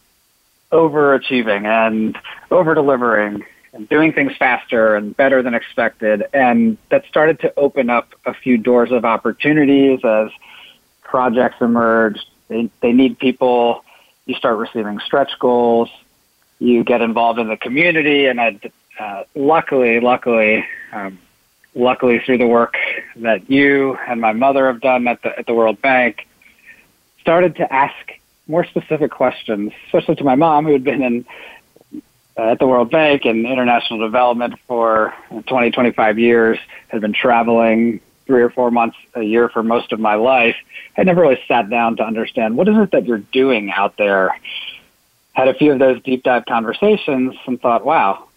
overachieving 0.76 1.66
and 1.66 2.18
over 2.52 2.76
delivering 2.76 3.44
and 3.74 3.88
doing 3.90 4.12
things 4.14 4.36
faster 4.38 4.96
and 4.96 5.16
better 5.16 5.42
than 5.42 5.54
expected. 5.54 6.24
And 6.34 6.78
that 6.90 7.06
started 7.08 7.40
to 7.42 7.54
open 7.58 7.90
up 7.90 8.14
a 8.26 8.34
few 8.34 8.58
doors 8.58 8.92
of 8.92 9.06
opportunities 9.06 10.04
as 10.04 10.30
projects 11.02 11.58
emerged. 11.62 12.26
They, 12.50 12.70
they 12.82 12.92
need 12.92 13.18
people. 13.20 13.84
You 14.26 14.36
start 14.36 14.58
receiving 14.58 15.00
stretch 15.00 15.32
goals. 15.40 15.90
You 16.60 16.84
get 16.84 17.02
involved 17.02 17.40
in 17.40 17.48
the 17.48 17.58
community, 17.58 18.28
and 18.28 18.40
I 18.40 18.60
uh, 19.00 19.24
luckily, 19.36 20.00
luckily, 20.00 20.66
um, 20.94 21.20
luckily 21.74 22.20
through 22.20 22.38
the 22.38 22.48
work 22.48 22.78
that 23.18 23.50
you 23.50 23.98
and 24.08 24.22
my 24.22 24.32
mother 24.32 24.68
have 24.68 24.80
done 24.80 25.06
at 25.08 25.22
the 25.22 25.38
at 25.38 25.46
the 25.48 25.54
World 25.54 25.82
Bank, 25.82 26.26
started 27.20 27.58
to 27.58 27.74
ask 27.74 27.96
more 28.48 28.66
specific 28.66 29.12
questions, 29.12 29.74
especially 29.86 30.16
to 30.16 30.24
my 30.24 30.36
mom, 30.36 30.66
who 30.66 30.74
had 30.74 30.84
been 30.84 31.02
in 31.02 31.26
uh, 32.38 32.52
at 32.52 32.60
the 32.60 32.68
World 32.68 32.92
Bank 32.92 33.26
and 33.26 33.46
international 33.46 34.00
development 34.00 34.56
for 34.68 35.14
20, 35.48 35.72
25 35.72 36.20
years, 36.20 36.60
had 36.90 37.02
been 37.02 37.14
traveling 37.14 38.02
three 38.26 38.42
or 38.42 38.50
four 38.50 38.72
months 38.72 38.98
a 39.14 39.22
year 39.22 39.48
for 39.50 39.64
most 39.64 39.92
of 39.94 40.00
my 40.00 40.16
life. 40.16 40.56
I 40.98 41.04
never 41.04 41.22
really 41.22 41.40
sat 41.48 41.70
down 41.70 41.98
to 41.98 42.04
understand 42.04 42.58
what 42.58 42.68
is 42.68 42.76
it 42.78 42.92
that 42.92 43.06
you're 43.06 43.20
doing 43.20 43.72
out 43.72 43.98
there. 43.98 44.38
Had 45.34 45.48
a 45.48 45.54
few 45.54 45.72
of 45.72 45.80
those 45.80 46.02
deep 46.04 46.24
dive 46.24 46.46
conversations 46.46 47.36
and 47.46 47.62
thought, 47.62 47.86
wow, 47.86 48.28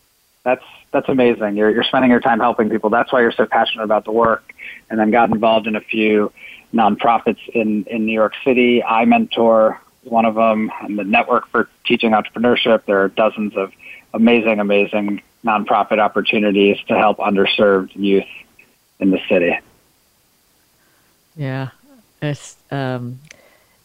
that's 0.45 0.65
that's 0.91 1.09
amazing. 1.09 1.57
You're 1.57 1.71
you're 1.71 1.85
spending 1.85 2.11
your 2.11 2.21
time 2.21 2.41
helping 2.41 2.71
people. 2.71 2.91
That's 2.91 3.12
why 3.12 3.21
you're 3.21 3.33
so 3.33 3.47
passionate 3.47 3.85
about 3.85 4.05
the 4.05 4.12
work. 4.12 4.53
And 4.91 4.99
then 4.99 5.11
got 5.11 5.31
involved 5.31 5.67
in 5.67 5.77
a 5.77 5.81
few 5.81 6.33
nonprofits 6.75 7.47
in 7.49 7.85
in 7.85 8.07
New 8.07 8.12
York 8.12 8.35
City. 8.45 8.83
I 8.83 9.05
mentor 9.05 9.81
one 10.05 10.25
of 10.25 10.35
them, 10.35 10.71
and 10.83 10.99
the 10.99 11.05
Network 11.05 11.49
for 11.49 11.69
Teaching 11.85 12.12
Entrepreneurship. 12.12 12.85
There 12.85 13.02
are 13.02 13.09
dozens 13.09 13.57
of 13.57 13.73
amazing, 14.14 14.61
amazing 14.61 15.23
nonprofit 15.45 15.99
opportunities 15.99 16.78
to 16.88 16.97
help 16.97 17.19
underserved 17.19 17.95
youth 17.95 18.26
in 18.99 19.11
the 19.11 19.21
city. 19.28 19.59
Yeah, 21.37 21.69
it's 22.21 22.57
um, 22.71 23.21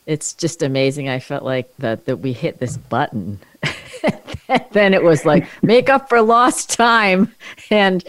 it's 0.06 0.34
just 0.34 0.64
amazing. 0.64 1.10
I 1.10 1.20
felt 1.20 1.44
like 1.44 1.76
that 1.78 2.06
that 2.06 2.18
we 2.18 2.34
hit 2.34 2.60
this 2.60 2.78
button 2.78 3.40
then 4.72 4.94
it 4.94 5.04
was 5.04 5.26
like 5.26 5.48
make 5.64 5.90
up 5.90 6.10
for 6.10 6.22
lost 6.22 6.72
time 6.72 7.34
and 7.70 8.04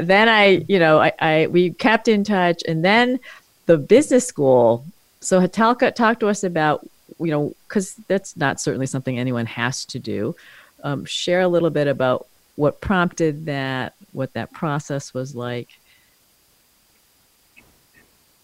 then 0.00 0.28
i 0.28 0.64
you 0.68 0.78
know 0.78 1.00
I, 1.00 1.12
I 1.18 1.46
we 1.48 1.70
kept 1.70 2.08
in 2.08 2.24
touch 2.24 2.62
and 2.66 2.84
then 2.84 3.20
the 3.66 3.76
business 3.76 4.26
school 4.26 4.84
so 5.20 5.40
hatalka 5.40 5.94
talked 5.94 6.20
to 6.20 6.28
us 6.28 6.44
about 6.44 6.88
you 7.18 7.30
know 7.30 7.54
because 7.68 7.94
that's 8.08 8.36
not 8.36 8.60
certainly 8.60 8.86
something 8.86 9.18
anyone 9.18 9.46
has 9.46 9.84
to 9.86 9.98
do. 9.98 10.34
Um, 10.82 11.04
share 11.04 11.40
a 11.40 11.48
little 11.48 11.70
bit 11.70 11.88
about 11.88 12.26
what 12.56 12.80
prompted 12.80 13.46
that 13.46 13.94
what 14.12 14.32
that 14.34 14.52
process 14.52 15.14
was 15.14 15.34
like. 15.34 15.68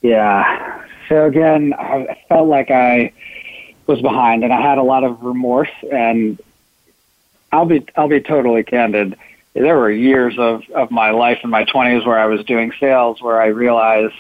Yeah. 0.02 0.87
So 1.09 1.26
again 1.26 1.75
i 1.76 2.17
felt 2.29 2.49
like 2.49 2.71
i 2.71 3.12
was 3.88 4.00
behind 4.00 4.45
and 4.45 4.52
i 4.52 4.61
had 4.61 4.79
a 4.79 4.83
lot 4.83 5.02
of 5.02 5.25
remorse 5.25 5.69
and 5.90 6.40
I'll 7.52 7.67
be 7.67 7.85
I'll 7.97 8.09
be 8.09 8.21
totally 8.21 8.62
candid. 8.62 9.17
There 9.55 9.76
were 9.76 9.90
years 9.90 10.38
of, 10.38 10.62
of 10.71 10.90
my 10.90 11.11
life 11.11 11.40
in 11.43 11.50
my 11.50 11.64
twenties 11.64 12.05
where 12.05 12.19
I 12.19 12.26
was 12.26 12.45
doing 12.45 12.73
sales 12.79 13.21
where 13.21 13.40
I 13.40 13.47
realized, 13.47 14.14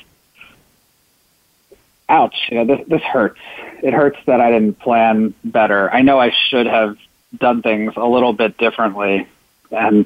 ouch, 2.10 2.48
you 2.50 2.62
know, 2.62 2.76
this 2.76 2.86
this 2.88 3.02
hurts. 3.02 3.40
It 3.82 3.94
hurts 3.94 4.18
that 4.26 4.40
I 4.40 4.50
didn't 4.50 4.78
plan 4.80 5.32
better. 5.44 5.90
I 5.92 6.02
know 6.02 6.18
I 6.18 6.32
should 6.48 6.66
have 6.66 6.98
done 7.38 7.62
things 7.62 7.94
a 7.96 8.06
little 8.06 8.32
bit 8.32 8.58
differently, 8.58 9.26
and 9.70 10.04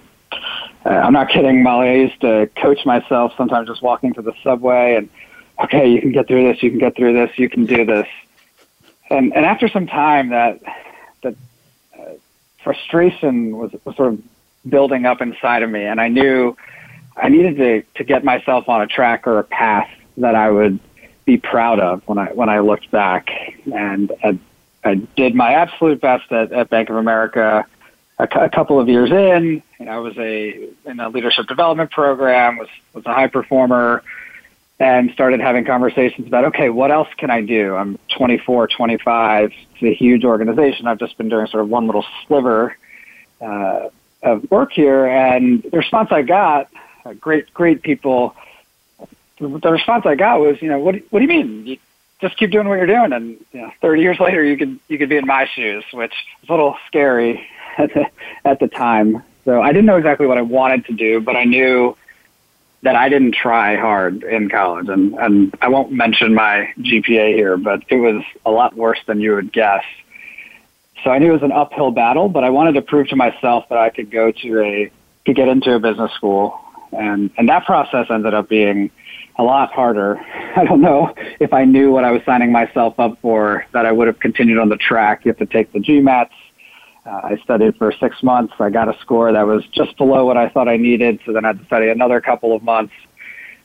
uh, 0.85 0.91
I'm 0.91 1.13
not 1.13 1.31
kidding, 1.31 1.63
Molly. 1.63 1.89
I 1.89 1.95
used 1.95 2.21
to 2.21 2.49
coach 2.57 2.85
myself 2.85 3.33
sometimes 3.37 3.69
just 3.69 3.83
walking 3.83 4.13
to 4.15 4.23
the 4.23 4.35
subway 4.43 4.97
and, 4.97 5.09
okay, 5.63 5.89
you 5.89 6.01
can 6.01 6.13
get 6.13 6.27
through 6.27 6.53
this, 6.53 6.63
you 6.63 6.71
can 6.71 6.79
get 6.79 6.97
through 6.97 7.15
this, 7.15 7.31
you 7.39 7.49
can 7.49 7.65
do 7.67 7.85
this. 7.85 8.07
And 9.11 9.35
and 9.35 9.45
after 9.45 9.69
some 9.69 9.87
time, 9.87 10.31
that 10.31 10.61
that 11.23 11.35
uh, 11.99 12.13
frustration 12.63 13.57
was, 13.57 13.73
was 13.85 13.97
sort 13.97 14.15
of 14.15 14.23
building 14.69 15.05
up 15.07 15.21
inside 15.21 15.63
of 15.63 15.71
me, 15.71 15.85
and 15.85 16.01
I 16.01 16.09
knew 16.09 16.57
I 17.17 17.29
needed 17.29 17.57
to 17.57 17.83
to 17.99 18.05
get 18.05 18.25
myself 18.25 18.69
on 18.69 18.81
a 18.83 18.87
track 18.87 19.27
or 19.27 19.39
a 19.39 19.45
path 19.45 19.89
that 20.17 20.35
I 20.35 20.51
would 20.51 20.79
be 21.25 21.39
proud 21.39 21.81
of 21.81 22.03
when 22.07 22.19
I 22.19 22.33
when 22.33 22.49
I 22.49 22.61
looked 22.61 22.91
back. 22.91 23.31
And 23.73 24.13
I, 24.23 24.39
I 24.85 24.95
did 24.95 25.35
my 25.35 25.55
absolute 25.55 26.01
best 26.01 26.31
at, 26.33 26.53
at 26.53 26.71
Bank 26.71 26.91
of 26.91 26.97
America. 26.97 27.67
A, 28.17 28.29
couple 28.49 28.79
of 28.79 28.89
years 28.89 29.11
in, 29.11 29.61
and 29.81 29.91
I 29.91 29.99
was 29.99 30.17
a 30.17 30.69
in 30.85 31.01
a 31.01 31.09
leadership 31.09 31.49
development 31.49 31.91
program. 31.91 32.59
was 32.59 32.69
was 32.93 33.05
a 33.07 33.13
high 33.13 33.27
performer 33.27 34.05
and 34.81 35.11
started 35.13 35.41
having 35.41 35.65
conversations 35.65 36.27
about, 36.27 36.47
okay, 36.47 36.69
what 36.69 36.91
else 36.91 37.09
can 37.17 37.31
I 37.31 37.41
do? 37.43 37.77
I'm 37.77 37.99
24, 38.17 38.69
25. 38.69 39.53
It's 39.53 39.83
a 39.83 39.95
huge 39.95 40.25
organization. 40.25 40.87
I've 40.87 40.99
just 40.99 41.17
been 41.17 41.29
doing 41.29 41.47
sort 41.47 41.63
of 41.63 41.69
one 41.69 41.87
little 41.87 42.05
sliver 42.27 42.77
uh, 43.41 43.89
of 44.23 44.51
work 44.51 44.73
here. 44.73 45.07
And 45.07 45.63
the 45.63 45.79
response 45.79 46.11
I 46.11 46.23
got 46.23 46.71
uh, 47.05 47.13
great, 47.15 47.53
great 47.55 47.83
people. 47.83 48.35
The 49.39 49.73
response 49.73 50.07
I 50.07 50.15
got 50.15 50.41
was, 50.41 50.63
you 50.63 50.69
know, 50.69 50.79
what, 50.79 50.97
what 51.11 51.19
do 51.19 51.25
you 51.25 51.29
mean? 51.29 51.67
You 51.67 51.79
just 52.21 52.37
keep 52.37 52.51
doing 52.51 52.69
what 52.69 52.77
you're 52.77 52.87
doing, 52.87 53.13
and 53.13 53.37
you 53.53 53.61
know, 53.61 53.73
30 53.81 54.03
years 54.03 54.21
later, 54.21 54.43
you 54.43 54.57
could 54.57 54.79
you 54.89 54.99
could 54.99 55.09
be 55.09 55.17
in 55.17 55.27
my 55.27 55.47
shoes, 55.55 55.85
which 55.93 56.15
is 56.43 56.49
a 56.49 56.53
little 56.53 56.77
scary 56.87 57.47
at 57.79 57.93
the 57.93 58.07
at 58.45 58.61
the 58.61 58.69
time. 58.69 59.23
So 59.45 59.61
I 59.61 59.69
didn't 59.73 59.87
know 59.87 59.97
exactly 59.97 60.27
what 60.27 60.39
I 60.39 60.43
wanted 60.43 60.87
to 60.87 60.93
do, 60.95 61.21
but 61.21 61.37
I 61.37 61.45
knew 61.45 61.97
that 62.83 62.97
I 62.97 63.09
didn't 63.09 63.33
try 63.33 63.77
hard 63.77 64.23
in 64.23 64.49
college, 64.49 64.89
and 64.89 65.15
and 65.15 65.55
I 65.61 65.69
won't 65.69 65.93
mention 65.93 66.35
my 66.35 66.73
GPA 66.79 67.35
here, 67.35 67.57
but 67.57 67.83
it 67.89 67.97
was 67.97 68.23
a 68.47 68.51
lot 68.51 68.77
worse 68.77 69.01
than 69.07 69.21
you 69.21 69.35
would 69.35 69.53
guess. 69.53 69.85
So 71.03 71.11
I 71.11 71.19
knew 71.19 71.31
it 71.31 71.33
was 71.33 71.43
an 71.43 71.53
uphill 71.53 71.91
battle, 71.91 72.29
but 72.29 72.45
I 72.45 72.51
wanted 72.51 72.75
to 72.75 72.83
prove 72.83 73.09
to 73.09 73.17
myself 73.17 73.69
that 73.69 73.77
I 73.77 73.91
could 73.91 74.11
go 74.11 74.31
to 74.31 74.61
a 74.61 74.91
could 75.27 75.37
get 75.37 75.49
into 75.49 75.75
a 75.75 75.79
business 75.79 76.13
school, 76.13 76.59
and 76.93 77.31
and 77.37 77.49
that 77.49 77.67
process 77.67 78.07
ended 78.09 78.33
up 78.33 78.49
being 78.49 78.91
a 79.37 79.43
lot 79.43 79.73
harder. 79.73 80.19
I 80.57 80.65
don't 80.65 80.81
know 80.81 81.15
if 81.41 81.53
I 81.53 81.65
knew 81.65 81.91
what 81.91 82.05
I 82.05 82.11
was 82.13 82.23
signing 82.25 82.53
myself 82.53 82.99
up 82.99 83.19
for 83.21 83.67
that 83.73 83.87
I 83.87 83.93
would 83.93 84.07
have 84.07 84.21
continued 84.21 84.59
on 84.59 84.69
the 84.69 84.77
track. 84.77 85.25
You 85.25 85.31
have 85.31 85.39
to 85.39 85.47
take 85.47 85.73
the 85.73 85.81
GMATs. 85.81 86.31
Uh, 87.07 87.21
I 87.23 87.37
studied 87.43 87.77
for 87.77 87.93
six 87.93 88.23
months. 88.23 88.55
I 88.59 88.71
got 88.71 88.89
a 88.89 88.99
score 89.01 89.31
that 89.33 89.47
was 89.47 89.67
just 89.67 89.97
below 89.99 90.25
what 90.25 90.39
I 90.39 90.49
thought 90.49 90.69
I 90.69 90.79
needed, 90.79 91.21
so 91.27 91.33
then 91.33 91.45
I 91.45 91.49
had 91.49 91.59
to 91.59 91.65
study 91.67 91.89
another 91.89 92.21
couple 92.21 92.55
of 92.57 92.63
months. 92.63 92.95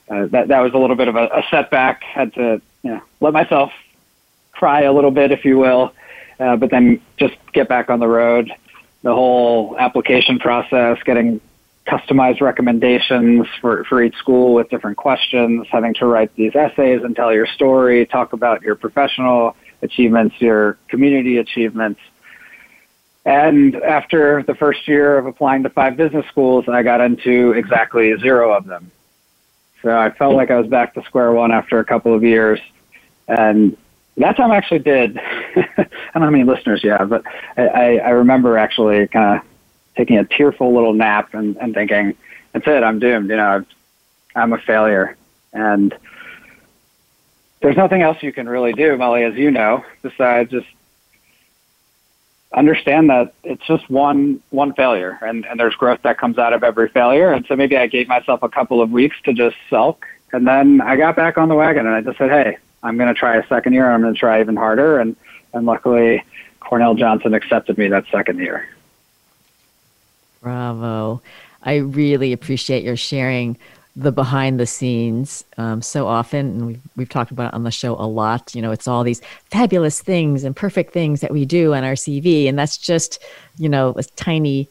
Uh, 0.09 0.25
that 0.27 0.49
that 0.49 0.59
was 0.59 0.73
a 0.73 0.77
little 0.77 0.95
bit 0.95 1.07
of 1.07 1.15
a, 1.15 1.25
a 1.25 1.43
setback. 1.49 2.03
Had 2.03 2.33
to 2.33 2.61
you 2.83 2.91
know 2.91 3.01
let 3.21 3.31
myself 3.31 3.71
cry 4.51 4.81
a 4.81 4.91
little 4.91 5.11
bit, 5.11 5.31
if 5.31 5.45
you 5.45 5.57
will, 5.57 5.93
uh, 6.39 6.57
but 6.57 6.69
then 6.69 6.99
just 7.17 7.35
get 7.53 7.69
back 7.69 7.89
on 7.89 7.99
the 7.99 8.07
road. 8.07 8.51
The 9.03 9.13
whole 9.13 9.77
application 9.79 10.39
process, 10.39 10.97
getting 11.05 11.39
customized 11.89 12.39
recommendations 12.39 13.47
for, 13.59 13.83
for 13.85 14.01
each 14.03 14.15
school 14.15 14.53
with 14.53 14.69
different 14.69 14.97
questions, 14.97 15.67
having 15.71 15.95
to 15.95 16.05
write 16.05 16.33
these 16.35 16.55
essays 16.55 17.01
and 17.03 17.15
tell 17.15 17.33
your 17.33 17.47
story, 17.47 18.05
talk 18.05 18.33
about 18.33 18.61
your 18.61 18.75
professional 18.75 19.55
achievements, 19.81 20.35
your 20.39 20.77
community 20.87 21.37
achievements. 21.37 21.99
And 23.25 23.75
after 23.75 24.43
the 24.43 24.53
first 24.53 24.87
year 24.87 25.17
of 25.17 25.25
applying 25.25 25.63
to 25.63 25.69
five 25.69 25.97
business 25.97 26.25
schools, 26.27 26.65
I 26.67 26.83
got 26.83 27.01
into 27.01 27.53
exactly 27.53 28.15
zero 28.17 28.53
of 28.53 28.65
them. 28.65 28.91
So 29.81 29.97
I 29.97 30.11
felt 30.11 30.35
like 30.35 30.51
I 30.51 30.59
was 30.59 30.67
back 30.67 30.93
to 30.93 31.03
square 31.03 31.31
one 31.31 31.51
after 31.51 31.79
a 31.79 31.85
couple 31.85 32.13
of 32.13 32.23
years. 32.23 32.59
And 33.27 33.75
that 34.17 34.37
time 34.37 34.51
I 34.51 34.57
actually 34.57 34.79
did. 34.79 35.17
I 35.57 35.63
don't 35.77 35.87
know 36.15 36.21
how 36.21 36.29
many 36.29 36.43
listeners 36.43 36.83
you 36.83 36.91
have, 36.91 37.09
but 37.09 37.23
I, 37.57 37.97
I 37.97 38.09
remember 38.09 38.57
actually 38.57 39.07
kind 39.07 39.39
of 39.39 39.48
taking 39.99 40.17
a 40.17 40.23
tearful 40.23 40.73
little 40.73 40.93
nap 40.93 41.33
and, 41.33 41.57
and 41.57 41.73
thinking, 41.73 42.15
that's 42.53 42.65
it, 42.65 42.83
I'm 42.83 42.99
doomed. 42.99 43.29
You 43.29 43.35
know, 43.35 43.65
I'm 44.33 44.53
a 44.53 44.57
failure. 44.57 45.17
And 45.51 45.93
there's 47.61 47.75
nothing 47.75 48.01
else 48.01 48.23
you 48.23 48.31
can 48.31 48.47
really 48.47 48.71
do, 48.71 48.95
Molly, 48.95 49.23
as 49.23 49.35
you 49.35 49.51
know, 49.51 49.83
besides 50.01 50.51
just 50.51 50.67
understand 52.53 53.09
that 53.09 53.33
it's 53.43 53.63
just 53.67 53.89
one 53.89 54.41
one 54.49 54.73
failure 54.73 55.19
and, 55.21 55.45
and 55.45 55.59
there's 55.59 55.75
growth 55.75 56.01
that 56.01 56.17
comes 56.17 56.37
out 56.37 56.53
of 56.53 56.63
every 56.63 56.87
failure. 56.87 57.33
And 57.33 57.45
so 57.45 57.57
maybe 57.57 57.75
I 57.75 57.87
gave 57.87 58.07
myself 58.07 58.41
a 58.41 58.49
couple 58.49 58.81
of 58.81 58.91
weeks 58.91 59.17
to 59.25 59.33
just 59.33 59.57
sulk 59.69 60.05
and 60.31 60.47
then 60.47 60.79
I 60.79 60.95
got 60.95 61.17
back 61.17 61.37
on 61.37 61.49
the 61.49 61.55
wagon 61.55 61.85
and 61.85 61.93
I 61.93 62.01
just 62.01 62.17
said, 62.17 62.29
Hey, 62.29 62.57
I'm 62.81 62.97
gonna 62.97 63.13
try 63.13 63.35
a 63.35 63.45
second 63.47 63.73
year, 63.73 63.91
I'm 63.91 64.01
gonna 64.01 64.13
try 64.13 64.39
even 64.39 64.55
harder 64.55 64.99
and, 64.99 65.17
and 65.53 65.65
luckily 65.65 66.23
Cornell 66.61 66.95
Johnson 66.95 67.33
accepted 67.33 67.77
me 67.77 67.89
that 67.89 68.05
second 68.09 68.39
year. 68.39 68.67
Bravo. 70.41 71.21
I 71.63 71.77
really 71.77 72.33
appreciate 72.33 72.83
your 72.83 72.97
sharing 72.97 73.57
the 73.95 74.11
behind 74.11 74.59
the 74.59 74.65
scenes 74.65 75.43
um, 75.57 75.81
so 75.81 76.07
often 76.07 76.39
and 76.39 76.67
we've, 76.67 76.81
we've 76.95 77.09
talked 77.09 77.31
about 77.31 77.51
it 77.51 77.53
on 77.55 77.63
the 77.63 77.71
show 77.71 77.95
a 77.95 78.05
lot 78.05 78.53
you 78.55 78.61
know 78.61 78.71
it's 78.71 78.87
all 78.87 79.03
these 79.03 79.19
fabulous 79.51 79.99
things 79.99 80.43
and 80.43 80.55
perfect 80.55 80.93
things 80.93 81.19
that 81.21 81.31
we 81.31 81.43
do 81.43 81.73
on 81.73 81.83
our 81.83 81.95
cv 81.95 82.47
and 82.47 82.57
that's 82.57 82.77
just 82.77 83.21
you 83.57 83.67
know 83.67 83.93
a 83.97 84.03
tiny 84.15 84.69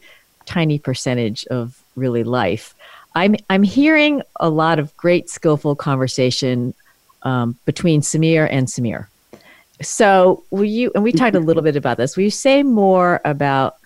tiny 0.49 0.79
percentage 0.79 1.45
of 1.47 1.83
really 1.95 2.23
life. 2.23 2.73
I'm 3.15 3.35
i'm 3.49 3.63
hearing 3.63 4.23
a 4.39 4.49
lot 4.49 4.79
of 4.79 4.95
great 4.97 5.29
skillful 5.29 5.75
conversation 5.75 6.73
um, 7.23 7.57
between 7.65 8.01
samir 8.01 8.47
and 8.49 8.67
samir. 8.67 9.07
So 9.81 10.43
will 10.49 10.65
you 10.65 10.91
and 10.95 11.03
we 11.03 11.11
talked 11.11 11.35
a 11.35 11.39
little 11.39 11.63
bit 11.63 11.75
about 11.75 11.97
this. 11.97 12.17
Will 12.17 12.23
you 12.23 12.31
say 12.31 12.63
more 12.63 13.21
about 13.25 13.77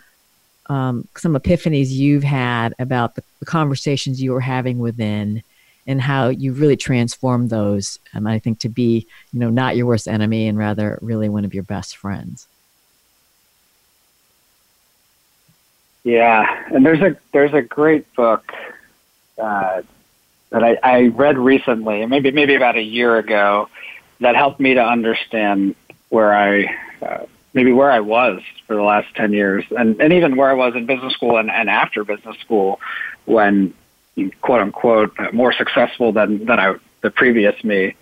um, 0.67 1.07
some 1.17 1.33
epiphanies 1.35 1.89
you've 1.89 2.23
had 2.23 2.73
about 2.79 3.15
the, 3.15 3.23
the, 3.39 3.45
conversations 3.45 4.21
you 4.21 4.31
were 4.31 4.39
having 4.39 4.79
within 4.79 5.43
and 5.85 6.01
how 6.01 6.29
you 6.29 6.53
really 6.53 6.77
transformed 6.77 7.49
those 7.49 7.99
and 8.13 8.29
i 8.29 8.39
think 8.39 8.59
to 8.59 8.69
be 8.69 9.05
you 9.33 9.39
know 9.39 9.49
not 9.49 9.75
your 9.75 9.85
worst 9.85 10.07
enemy 10.07 10.47
and 10.47 10.57
rather 10.57 10.97
really 11.01 11.29
one 11.29 11.45
of 11.45 11.53
your 11.53 11.63
best 11.63 11.97
friends. 11.97 12.47
Yeah 16.05 16.63
and 16.73 16.85
there's 16.85 17.01
a 17.01 17.17
there's 17.31 17.53
a 17.53 17.61
great 17.61 18.11
book 18.13 18.51
uh, 19.37 19.81
that 20.49 20.63
I, 20.63 20.77
I 20.83 21.07
read 21.07 21.37
recently 21.37 22.05
maybe 22.05 22.31
maybe 22.31 22.55
about 22.55 22.77
a 22.77 22.81
year 22.81 23.17
ago 23.17 23.69
that 24.19 24.35
helped 24.35 24.59
me 24.59 24.73
to 24.73 24.83
understand 24.83 25.75
where 26.09 26.33
i 26.33 26.65
uh, 27.01 27.25
maybe 27.53 27.71
where 27.71 27.91
I 27.91 27.99
was 27.99 28.41
for 28.67 28.75
the 28.75 28.81
last 28.81 29.13
10 29.15 29.33
years 29.33 29.63
and, 29.71 29.99
and 30.01 30.11
even 30.13 30.35
where 30.35 30.49
I 30.49 30.53
was 30.53 30.75
in 30.75 30.85
business 30.85 31.13
school 31.13 31.37
and, 31.37 31.49
and 31.51 31.69
after 31.69 32.03
business 32.03 32.37
school 32.39 32.79
when 33.25 33.73
quote 34.41 34.61
unquote 34.61 35.15
more 35.33 35.53
successful 35.53 36.11
than, 36.11 36.45
than 36.45 36.59
I, 36.59 36.75
the 37.01 37.11
previous 37.11 37.63
me. 37.63 37.95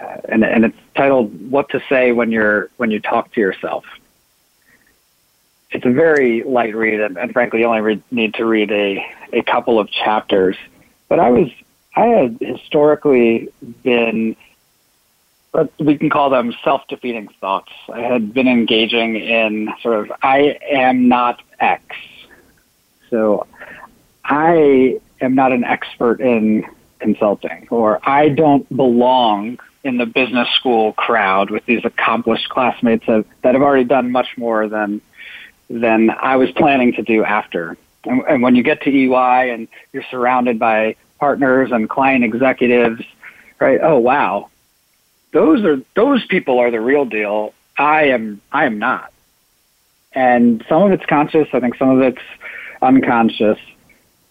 Uh, 0.00 0.16
and, 0.28 0.44
and 0.44 0.64
it's 0.64 0.78
titled 0.96 1.50
what 1.50 1.68
to 1.70 1.82
say 1.88 2.12
when 2.12 2.32
you're, 2.32 2.70
when 2.76 2.90
you 2.90 3.00
talk 3.00 3.32
to 3.34 3.40
yourself. 3.40 3.84
It's 5.70 5.86
a 5.86 5.90
very 5.90 6.42
light 6.42 6.74
read 6.74 7.00
and, 7.00 7.16
and 7.16 7.32
frankly 7.32 7.60
you 7.60 7.66
only 7.66 8.02
need 8.10 8.34
to 8.34 8.44
read 8.44 8.70
a, 8.72 9.06
a 9.32 9.42
couple 9.42 9.78
of 9.78 9.90
chapters, 9.90 10.56
but 11.08 11.18
I 11.20 11.30
was, 11.30 11.50
I 11.94 12.06
had 12.06 12.38
historically 12.40 13.48
been 13.82 14.36
we 15.78 15.98
can 15.98 16.08
call 16.08 16.30
them 16.30 16.54
self-defeating 16.64 17.28
thoughts. 17.40 17.72
I 17.92 18.00
had 18.00 18.32
been 18.32 18.48
engaging 18.48 19.16
in 19.16 19.72
sort 19.82 20.00
of 20.00 20.12
I 20.22 20.58
am 20.70 21.08
not 21.08 21.42
X. 21.60 21.84
So 23.10 23.46
I 24.24 25.00
am 25.20 25.34
not 25.34 25.52
an 25.52 25.64
expert 25.64 26.20
in 26.20 26.64
consulting 26.98 27.66
or 27.70 28.00
I 28.08 28.28
don't 28.28 28.68
belong 28.74 29.58
in 29.84 29.98
the 29.98 30.06
business 30.06 30.48
school 30.50 30.92
crowd 30.92 31.50
with 31.50 31.66
these 31.66 31.84
accomplished 31.84 32.48
classmates 32.48 33.04
that, 33.06 33.24
have 33.42 33.62
already 33.62 33.84
done 33.84 34.12
much 34.12 34.38
more 34.38 34.68
than 34.68 35.00
than 35.68 36.10
I 36.10 36.36
was 36.36 36.50
planning 36.52 36.92
to 36.94 37.02
do 37.02 37.24
after. 37.24 37.76
And, 38.04 38.22
and 38.28 38.42
when 38.42 38.54
you 38.54 38.62
get 38.62 38.82
to 38.82 38.90
EY 38.90 39.50
and 39.50 39.68
you're 39.92 40.04
surrounded 40.10 40.58
by 40.58 40.96
partners 41.18 41.72
and 41.72 41.88
client 41.88 42.24
executives, 42.24 43.02
right? 43.58 43.80
Oh 43.82 43.98
wow, 43.98 44.50
those 45.32 45.64
are 45.64 45.80
those 45.94 46.24
people 46.26 46.58
are 46.58 46.70
the 46.70 46.80
real 46.80 47.04
deal. 47.04 47.54
I 47.76 48.04
am 48.04 48.40
I 48.52 48.66
am 48.66 48.78
not. 48.78 49.12
And 50.12 50.64
some 50.68 50.82
of 50.82 50.92
it's 50.92 51.06
conscious, 51.06 51.48
I 51.52 51.60
think 51.60 51.76
some 51.76 51.88
of 51.88 52.00
it's 52.02 52.22
unconscious. 52.82 53.58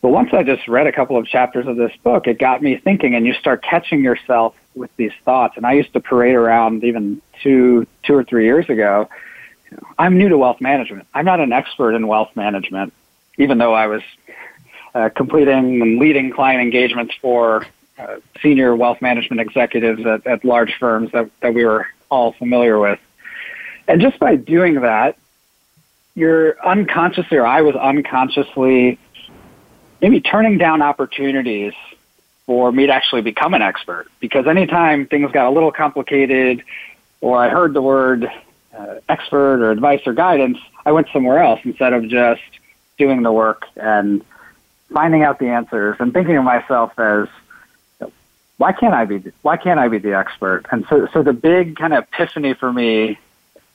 But 0.02 0.10
once 0.10 0.30
I 0.34 0.44
just 0.44 0.68
read 0.68 0.88
a 0.88 0.92
couple 0.92 1.18
of 1.18 1.28
chapters 1.28 1.68
of 1.68 1.76
this 1.76 1.92
book, 2.04 2.28
it 2.28 2.40
got 2.40 2.62
me 2.62 2.78
thinking 2.78 3.16
and 3.16 3.26
you 3.26 3.34
start 3.34 3.64
catching 3.64 4.04
yourself 4.04 4.56
with 4.76 4.96
these 4.96 5.12
thoughts. 5.26 5.58
And 5.58 5.66
I 5.66 5.74
used 5.74 5.94
to 5.94 6.00
parade 6.00 6.36
around 6.36 6.84
even 6.84 7.22
two 7.42 7.88
two 8.04 8.16
or 8.16 8.24
three 8.24 8.46
years 8.46 8.70
ago. 8.70 9.10
I'm 9.98 10.18
new 10.18 10.30
to 10.30 10.38
wealth 10.38 10.62
management. 10.62 11.08
I'm 11.14 11.26
not 11.26 11.40
an 11.40 11.54
expert 11.54 11.94
in 11.94 12.08
wealth 12.08 12.36
management, 12.36 12.94
even 13.38 13.58
though 13.58 13.74
I 13.74 13.88
was 13.88 14.02
uh, 14.94 15.10
completing 15.10 15.82
and 15.82 16.00
leading 16.00 16.32
client 16.32 16.62
engagements 16.62 17.14
for 17.22 17.66
uh, 18.02 18.20
senior 18.42 18.76
wealth 18.76 19.02
management 19.02 19.42
executives 19.42 20.06
at, 20.06 20.26
at 20.26 20.44
large 20.44 20.74
firms 20.80 21.12
that, 21.12 21.30
that 21.42 21.54
we 21.54 21.64
were 21.66 21.88
all 22.10 22.32
familiar 22.34 22.80
with. 22.80 23.00
And 23.88 24.02
just 24.02 24.18
by 24.20 24.36
doing 24.36 24.82
that, 24.82 25.18
you're 26.16 26.60
unconsciously, 26.66 27.38
or 27.38 27.46
I 27.46 27.62
was 27.62 27.76
unconsciously, 27.76 28.98
maybe 30.02 30.20
turning 30.20 30.58
down 30.58 30.82
opportunities 30.82 31.74
for 32.46 32.72
me 32.72 32.88
to 32.88 32.94
actually 32.94 33.22
become 33.22 33.54
an 33.54 33.62
expert. 33.62 34.08
Because 34.20 34.48
anytime 34.48 35.06
things 35.06 35.32
got 35.32 35.46
a 35.46 35.52
little 35.52 35.72
complicated, 35.72 36.64
or 37.22 37.38
I 37.38 37.50
heard 37.50 37.74
the 37.74 37.82
word 37.82 38.30
uh, 38.78 38.96
expert 39.08 39.62
or 39.62 39.72
advice 39.72 40.02
or 40.06 40.14
guidance, 40.14 40.58
I 40.86 40.92
went 40.92 41.08
somewhere 41.14 41.40
else 41.40 41.60
instead 41.64 41.94
of 41.94 42.08
just 42.08 42.42
doing 42.98 43.22
the 43.22 43.32
work 43.32 43.66
and 43.76 44.24
finding 44.92 45.24
out 45.24 45.40
the 45.40 45.48
answers 45.48 45.98
and 46.00 46.12
thinking 46.14 46.36
of 46.38 46.44
myself 46.44 46.98
as 47.00 47.28
why 48.62 48.74
can't 48.74 48.94
I 48.94 49.06
be 49.06 49.24
why 49.42 49.58
can't 49.58 49.80
I 49.80 49.88
be 49.88 49.98
the 49.98 50.16
expert? 50.16 50.68
And 50.72 50.86
so 50.88 51.08
so 51.12 51.24
the 51.24 51.34
big 51.34 51.78
kind 51.78 51.94
of 51.94 52.04
epiphany 52.04 52.54
for 52.54 52.72
me, 52.72 53.18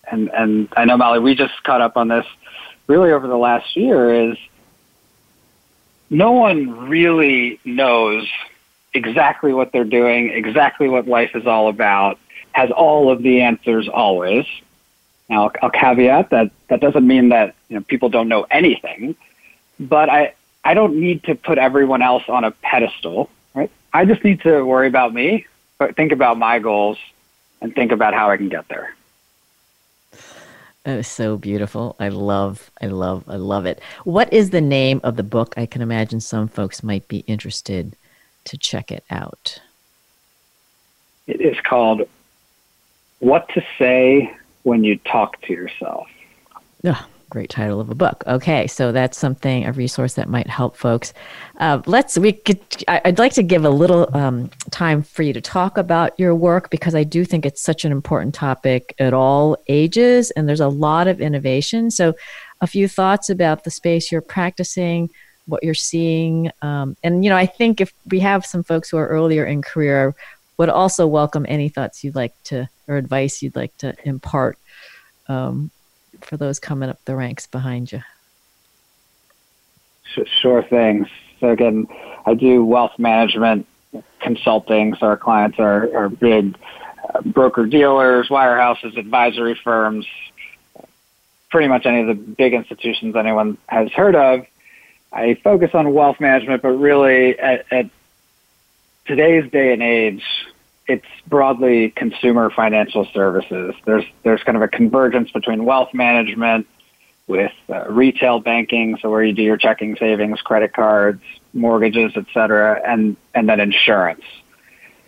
and 0.09 0.31
and 0.31 0.69
I 0.77 0.85
know 0.85 0.97
Molly, 0.97 1.19
we 1.19 1.35
just 1.35 1.61
caught 1.65 1.81
up 1.81 1.97
on 1.97 2.07
this 2.07 2.25
really 2.87 3.11
over 3.11 3.27
the 3.27 3.37
last 3.37 3.77
year 3.77 4.31
is 4.31 4.39
no 6.09 6.31
one 6.31 6.89
really 6.89 7.59
knows 7.65 8.29
exactly 8.95 9.53
what 9.53 9.73
they're 9.73 9.93
doing, 10.01 10.31
exactly 10.31 10.89
what 10.89 11.09
life 11.09 11.35
is 11.35 11.49
all 11.49 11.69
about, 11.69 12.21
has 12.53 12.71
all 12.71 13.11
of 13.11 13.23
the 13.23 13.41
answers 13.41 13.89
always. 13.89 14.47
Now, 15.29 15.47
I'll, 15.47 15.53
I'll 15.63 15.71
caveat 15.71 16.31
that 16.31 16.53
that 16.69 16.81
doesn't 16.81 17.05
mean 17.05 17.31
that 17.31 17.57
you 17.69 17.75
know, 17.75 17.83
people 17.83 18.09
don't 18.09 18.29
know 18.29 18.47
anything, 18.53 19.17
but 19.81 20.09
I, 20.09 20.35
I 20.65 20.75
don't 20.75 21.01
need 21.01 21.25
to 21.25 21.35
put 21.35 21.59
everyone 21.59 22.03
else 22.03 22.23
on 22.29 22.45
a 22.45 22.53
pedestal, 22.53 23.29
right? 23.57 23.71
I 23.93 24.05
just 24.05 24.23
need 24.23 24.43
to 24.43 24.65
worry 24.65 24.87
about 24.87 25.13
me, 25.13 25.47
but 25.79 25.97
think 25.97 26.13
about 26.13 26.39
my 26.39 26.61
goals 26.61 26.99
and 27.61 27.75
think 27.75 27.91
about 27.91 28.15
how 28.15 28.31
I 28.31 28.37
can 28.37 28.49
get 28.49 28.69
there. 28.69 28.95
That 30.85 30.99
is 30.99 31.09
so 31.09 31.37
beautiful. 31.37 31.97
I 31.99 32.11
love, 32.11 32.71
I 32.81 32.87
love, 32.87 33.25
I 33.27 33.35
love 33.35 33.67
it. 33.67 33.81
What 34.05 34.33
is 34.33 34.51
the 34.51 34.61
name 34.61 35.01
of 35.03 35.17
the 35.17 35.25
book? 35.25 35.55
I 35.57 35.67
can 35.67 35.83
imagine 35.83 36.21
some 36.21 36.47
folks 36.47 36.85
might 36.85 37.09
be 37.09 37.21
interested 37.21 37.97
to 38.45 38.57
check 38.57 38.93
it 38.93 39.03
out. 39.11 39.61
It 41.27 41.41
is 41.41 41.59
called 41.61 42.03
What 43.19 43.49
to 43.55 43.65
Say 43.79 44.33
When 44.63 44.85
You 44.85 44.97
Talk 44.99 45.41
to 45.43 45.53
Yourself. 45.53 46.07
Oh, 46.85 47.07
great 47.31 47.51
title 47.51 47.81
of 47.81 47.91
a 47.91 47.95
book. 47.95 48.23
Okay, 48.27 48.67
so 48.67 48.93
that's 48.93 49.19
something 49.19 49.65
a 49.65 49.73
resource 49.73 50.15
that 50.15 50.29
might 50.29 50.47
help 50.47 50.77
folks. 50.77 51.13
Uh, 51.59 51.83
let's 51.87 52.17
we 52.19 52.33
could. 52.33 52.61
I'd 52.89 53.19
like 53.19 53.33
to 53.35 53.43
give 53.43 53.65
a 53.65 53.71
little 53.71 54.09
um, 54.17 54.51
time 54.71 55.03
for 55.03 55.23
you 55.23 55.33
to 55.33 55.41
talk 55.41 55.79
about 55.79 56.19
your 56.19 56.35
work 56.35 56.71
because 56.71 56.95
I 56.95 57.05
do 57.05 57.25
think 57.25 57.45
it's 57.45 57.61
such 57.61 57.85
an 57.85 57.93
important 57.93 58.35
topic 58.35 58.95
at 58.99 59.13
all 59.13 59.57
ages, 59.69 60.31
and 60.33 60.49
there's 60.49 60.61
a 60.61 60.69
lot 60.69 61.09
of 61.09 61.21
innovation. 61.21 61.91
So, 61.91 62.15
a 62.61 62.67
few 62.67 62.89
thoughts 62.89 63.29
about 63.29 63.65
the 63.65 63.71
space 63.71 64.13
you're 64.13 64.21
practicing, 64.21 65.11
what 65.47 65.63
you're 65.63 65.75
seeing, 65.75 66.51
um, 66.63 66.97
and 67.03 67.25
you 67.25 67.31
know, 67.31 67.37
I 67.37 67.47
think 67.47 67.81
if 67.81 67.93
we 68.11 68.21
have 68.21 68.47
some 68.47 68.63
folks 68.63 68.91
who 68.91 68.99
are 68.99 69.09
earlier 69.09 69.45
in 69.45 69.63
career, 69.63 70.15
would 70.59 70.69
also 70.69 71.07
welcome 71.07 71.45
any 71.49 71.69
thoughts 71.69 72.03
you'd 72.03 72.15
like 72.15 72.35
to 72.45 72.69
or 72.89 72.97
advice 72.97 73.43
you'd 73.43 73.57
like 73.57 73.77
to 73.79 73.95
impart. 74.05 74.59
Um, 75.29 75.71
for 76.25 76.37
those 76.37 76.59
coming 76.59 76.89
up 76.89 77.05
the 77.05 77.17
ranks 77.17 77.47
behind 77.47 77.93
you? 77.93 78.03
Sure 80.41 80.63
thing. 80.63 81.07
So 81.41 81.51
again, 81.51 81.87
I 82.25 82.35
do 82.35 82.65
wealth 82.65 82.99
management 82.99 83.67
consulting. 84.21 84.95
So 84.97 85.07
our 85.07 85.17
clients 85.17 85.59
are, 85.59 85.95
are 85.97 86.09
big 86.09 86.57
uh, 87.13 87.21
broker 87.23 87.67
dealers, 87.67 88.29
wirehouses, 88.29 88.97
advisory 88.97 89.55
firms, 89.55 90.07
pretty 91.51 91.69
much 91.69 91.87
any 91.87 92.01
of 92.01 92.07
the 92.07 92.15
big 92.15 92.55
institutions 92.55 93.15
anyone 93.17 93.59
has 93.67 93.91
heard 93.93 94.17
of. 94.17 94.47
I 95.13 95.35
focus 95.35 95.71
on 95.75 95.93
wealth 95.95 96.21
management, 96.21 96.63
but 96.63 96.71
really 96.71 97.39
at, 97.39 97.67
at 97.71 97.91
today's 99.07 99.51
day 99.51 99.73
and 99.73 99.83
age, 99.83 100.25
it's 100.89 101.07
broadly 101.27 101.91
consumer 101.91 102.51
financial 102.51 103.07
services. 103.13 103.75
There's 103.85 104.05
there's 104.23 104.43
kind 104.43 104.57
of 104.57 104.63
a 104.63 104.69
convergence 104.69 105.31
between 105.31 105.65
wealth 105.65 105.93
management 105.93 106.67
with 107.27 107.53
uh, 107.69 107.89
retail 107.89 108.39
banking, 108.39 108.97
so 109.03 109.11
where 109.11 109.25
you 109.25 109.33
do 109.33 109.43
your 109.43 109.57
checking, 109.57 109.97
savings, 109.97 110.41
credit 110.43 110.73
cards, 110.73 111.23
mortgages, 111.53 112.13
et 112.15 112.27
cetera, 112.33 112.81
and 112.87 113.17
and 113.35 113.49
then 113.49 113.61
insurance. 113.61 114.25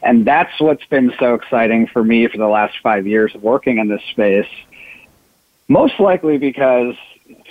And 0.03 0.25
that's 0.25 0.61
what's 0.61 0.85
been 0.87 1.13
so 1.19 1.35
exciting 1.35 1.89
for 1.89 2.03
me 2.03 2.29
for 2.29 2.39
the 2.39 2.47
last 2.47 2.77
five 2.83 3.07
years 3.07 3.35
of 3.35 3.43
working 3.43 3.79
in 3.79 3.89
this 3.89 4.03
space. 4.11 4.49
Most 5.69 5.99
likely 6.01 6.39
because 6.39 6.95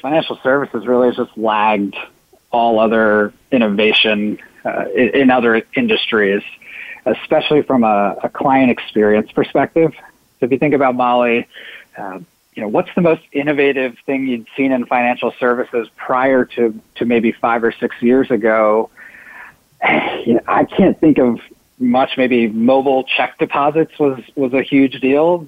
financial 0.02 0.40
services 0.44 0.88
really 0.88 1.10
has 1.10 1.18
just 1.18 1.38
lagged 1.38 1.96
all 2.52 2.80
other 2.80 3.34
innovation 3.52 4.40
uh, 4.64 4.86
in, 4.96 5.10
in 5.10 5.30
other 5.30 5.62
industries 5.76 6.42
especially 7.08 7.62
from 7.62 7.84
a, 7.84 8.16
a 8.24 8.30
client 8.30 8.72
experience 8.72 9.32
perspective. 9.32 9.94
So 10.40 10.46
if 10.46 10.52
you 10.52 10.58
think 10.58 10.74
about 10.74 10.96
Molly, 10.96 11.48
uh, 11.98 12.20
you 12.54 12.62
know, 12.62 12.68
what's 12.68 12.90
the 12.96 13.02
most 13.02 13.22
innovative 13.32 13.98
thing 14.06 14.28
you'd 14.28 14.48
seen 14.56 14.72
in 14.72 14.86
financial 14.86 15.34
services 15.40 15.88
prior 15.96 16.46
to, 16.46 16.80
to 16.96 17.06
maybe 17.06 17.32
five 17.32 17.64
or 17.64 17.72
six 17.72 17.96
years 18.02 18.32
ago? 18.32 18.90
You 20.26 20.34
know, 20.34 20.42
I 20.46 20.66
can't 20.66 21.00
think 21.00 21.20
of 21.20 21.40
much. 21.80 22.18
Maybe 22.18 22.48
mobile 22.48 23.06
check 23.06 23.38
deposits 23.38 23.98
was, 23.98 24.20
was 24.36 24.52
a 24.52 24.62
huge 24.62 25.00
deal, 25.00 25.48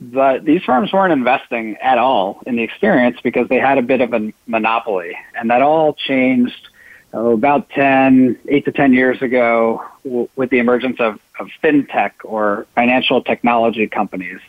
but 0.00 0.44
these 0.44 0.64
firms 0.64 0.92
weren't 0.92 1.12
investing 1.12 1.76
at 1.76 1.96
all 1.98 2.42
in 2.44 2.56
the 2.56 2.64
experience 2.64 3.20
because 3.22 3.48
they 3.48 3.60
had 3.60 3.78
a 3.78 3.82
bit 3.82 4.00
of 4.00 4.12
a 4.12 4.32
monopoly, 4.48 5.16
and 5.38 5.50
that 5.50 5.62
all 5.62 5.92
changed 5.92 6.68
oh, 7.14 7.32
about 7.32 7.70
10, 7.70 8.38
8 8.46 8.64
to 8.64 8.72
10 8.72 8.92
years 8.92 9.22
ago 9.22 9.82
w- 10.04 10.28
with 10.36 10.50
the 10.50 10.58
emergence 10.58 10.98
of, 10.98 11.18
of 11.38 11.48
fintech 11.62 12.12
or 12.24 12.66
financial 12.74 13.22
technology 13.22 13.86
companies. 13.86 14.40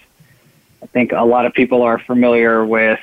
I 0.81 0.87
think 0.87 1.11
a 1.11 1.23
lot 1.23 1.45
of 1.45 1.53
people 1.53 1.83
are 1.83 1.99
familiar 1.99 2.65
with 2.65 2.99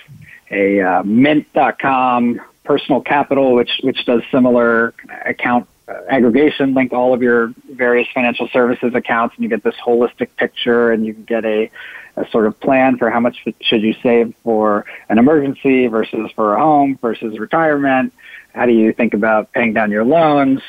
a 0.50 0.80
uh, 0.80 1.02
mint.com 1.04 2.40
personal 2.64 3.00
capital, 3.00 3.54
which, 3.54 3.80
which 3.82 4.04
does 4.04 4.22
similar 4.30 4.94
account 5.24 5.68
uh, 5.88 5.94
aggregation, 6.08 6.74
link 6.74 6.92
all 6.92 7.14
of 7.14 7.22
your 7.22 7.52
various 7.70 8.08
financial 8.12 8.48
services 8.52 8.94
accounts, 8.94 9.34
and 9.36 9.44
you 9.44 9.48
get 9.48 9.62
this 9.62 9.74
holistic 9.84 10.28
picture, 10.36 10.92
and 10.92 11.06
you 11.06 11.14
can 11.14 11.24
get 11.24 11.44
a, 11.44 11.70
a 12.16 12.28
sort 12.30 12.46
of 12.46 12.58
plan 12.60 12.98
for 12.98 13.10
how 13.10 13.18
much 13.18 13.44
should 13.60 13.82
you 13.82 13.94
save 14.02 14.34
for 14.44 14.84
an 15.08 15.18
emergency 15.18 15.86
versus 15.86 16.30
for 16.36 16.54
a 16.54 16.60
home 16.60 16.98
versus 17.00 17.38
retirement 17.38 18.12
how 18.54 18.66
do 18.66 18.72
you 18.72 18.92
think 18.92 19.14
about 19.14 19.52
paying 19.52 19.72
down 19.72 19.90
your 19.90 20.04
loans? 20.04 20.60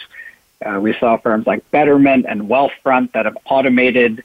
Uh, 0.64 0.80
we 0.80 0.94
saw 0.94 1.18
firms 1.18 1.46
like 1.46 1.70
Betterment 1.72 2.26
and 2.28 2.44
Wealthfront 2.44 3.12
that 3.12 3.26
have 3.26 3.38
automated 3.46 4.24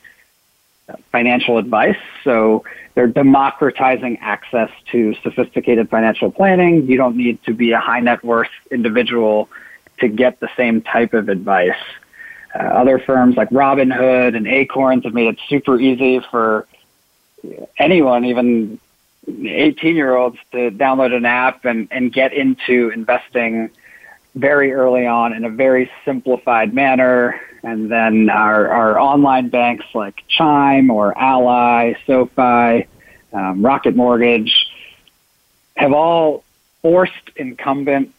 uh, 0.88 0.94
financial 1.11 1.59
advice. 1.59 1.99
So 2.23 2.64
they're 2.94 3.09
democratizing 3.09 4.18
access 4.21 4.71
to 4.92 5.14
sophisticated 5.23 5.90
financial 5.90 6.31
planning. 6.31 6.87
You 6.87 6.97
don't 6.97 7.16
need 7.16 7.42
to 7.44 7.55
be 7.55 7.73
a 7.73 7.81
high 7.81 8.01
net 8.01 8.23
worth 8.25 8.51
individual 8.71 9.49
to 9.99 10.09
get 10.09 10.38
the 10.40 10.49
same 10.57 10.81
type 10.83 11.14
of 11.14 11.29
advice. 11.29 11.79
Uh, 12.55 12.62
other 12.62 12.99
firms 12.99 13.37
like 13.37 13.51
Robinhood 13.51 14.37
and 14.37 14.47
Acorns 14.47 15.05
have 15.05 15.14
made 15.14 15.29
it 15.29 15.38
super 15.49 15.79
easy 15.79 16.21
for 16.31 16.66
anyone, 17.79 18.25
even 18.25 18.81
18 19.29 19.97
year 19.97 20.17
olds 20.17 20.38
to 20.53 20.71
download 20.71 21.14
an 21.14 21.25
app 21.25 21.64
and, 21.64 21.88
and 21.91 22.12
get 22.12 22.33
into 22.33 22.91
investing 22.91 23.71
very 24.35 24.73
early 24.73 25.07
on 25.07 25.33
in 25.33 25.45
a 25.45 25.51
very 25.51 25.91
simplified 26.05 26.73
manner. 26.73 27.41
And 27.62 27.91
then 27.91 28.31
our, 28.31 28.69
our 28.69 28.99
online 28.99 29.49
banks 29.49 29.85
like 29.95 30.23
Chime 30.29 30.91
or 30.91 31.17
Ally, 31.19 31.95
SoFi, 32.07 32.87
um, 33.33 33.64
Rocket 33.64 33.97
Mortgage 33.97 34.69
have 35.77 35.93
all 35.93 36.45
forced 36.83 37.31
incumbent 37.37 38.14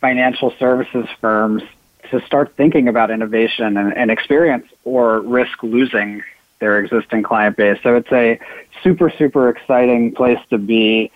financial 0.00 0.52
services 0.58 1.06
firms 1.20 1.62
to 2.10 2.20
start 2.26 2.56
thinking 2.56 2.88
about 2.88 3.10
innovation 3.10 3.76
and, 3.76 3.92
and 3.96 4.10
experience 4.10 4.66
or 4.84 5.20
risk 5.20 5.62
losing 5.62 6.22
their 6.60 6.78
existing 6.78 7.22
client 7.22 7.56
base. 7.56 7.78
So 7.82 7.96
it's 7.96 8.12
a 8.12 8.38
super, 8.82 9.10
super 9.10 9.48
exciting 9.48 10.14
place 10.14 10.38
to 10.50 10.58
be. 10.58 11.10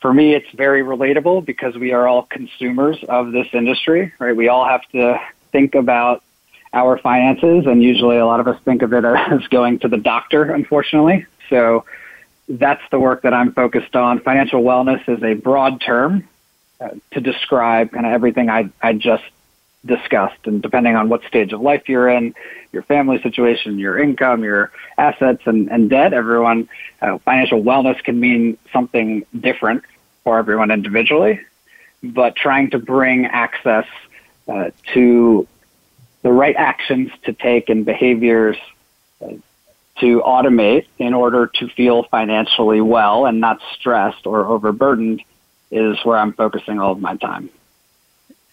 For 0.00 0.12
me, 0.12 0.34
it's 0.34 0.50
very 0.54 0.82
relatable 0.82 1.44
because 1.44 1.76
we 1.76 1.92
are 1.92 2.06
all 2.06 2.24
consumers 2.24 3.02
of 3.08 3.32
this 3.32 3.46
industry, 3.52 4.12
right? 4.18 4.36
We 4.36 4.48
all 4.48 4.66
have 4.66 4.82
to 4.90 5.20
think 5.52 5.74
about 5.74 6.22
our 6.72 6.98
finances, 6.98 7.66
and 7.66 7.82
usually 7.82 8.16
a 8.16 8.26
lot 8.26 8.40
of 8.40 8.48
us 8.48 8.60
think 8.64 8.82
of 8.82 8.92
it 8.92 9.04
as 9.04 9.46
going 9.48 9.78
to 9.80 9.88
the 9.88 9.98
doctor, 9.98 10.52
unfortunately. 10.52 11.26
So 11.48 11.84
that's 12.48 12.82
the 12.90 12.98
work 12.98 13.22
that 13.22 13.32
I'm 13.32 13.52
focused 13.52 13.94
on. 13.94 14.20
Financial 14.20 14.62
wellness 14.62 15.08
is 15.08 15.22
a 15.22 15.34
broad 15.34 15.80
term 15.80 16.28
uh, 16.80 16.90
to 17.12 17.20
describe 17.20 17.92
kind 17.92 18.06
of 18.06 18.12
everything 18.12 18.50
I, 18.50 18.70
I 18.82 18.94
just 18.94 19.24
discussed. 19.84 20.46
And 20.46 20.62
depending 20.62 20.96
on 20.96 21.08
what 21.08 21.24
stage 21.24 21.52
of 21.52 21.60
life 21.60 21.88
you're 21.88 22.08
in, 22.08 22.34
your 22.72 22.82
family 22.82 23.20
situation, 23.22 23.78
your 23.78 23.98
income, 23.98 24.44
your 24.44 24.72
assets, 24.96 25.42
and, 25.46 25.70
and 25.70 25.90
debt, 25.90 26.12
everyone, 26.12 26.68
uh, 27.00 27.18
financial 27.18 27.62
wellness 27.62 28.02
can 28.02 28.18
mean 28.20 28.58
something 28.72 29.26
different 29.38 29.82
for 30.24 30.38
everyone 30.38 30.70
individually. 30.70 31.40
But 32.02 32.36
trying 32.36 32.70
to 32.70 32.78
bring 32.78 33.26
access 33.26 33.86
uh, 34.48 34.70
to 34.94 35.46
the 36.22 36.32
right 36.32 36.56
actions 36.56 37.10
to 37.24 37.32
take 37.32 37.68
and 37.68 37.84
behaviors 37.84 38.56
uh, 39.20 39.34
to 40.00 40.20
automate 40.22 40.86
in 40.98 41.14
order 41.14 41.46
to 41.46 41.68
feel 41.68 42.04
financially 42.04 42.80
well 42.80 43.26
and 43.26 43.40
not 43.40 43.60
stressed 43.74 44.26
or 44.26 44.46
overburdened 44.46 45.22
is 45.70 45.98
where 46.04 46.16
I'm 46.16 46.32
focusing 46.32 46.78
all 46.80 46.92
of 46.92 47.00
my 47.00 47.16
time. 47.16 47.50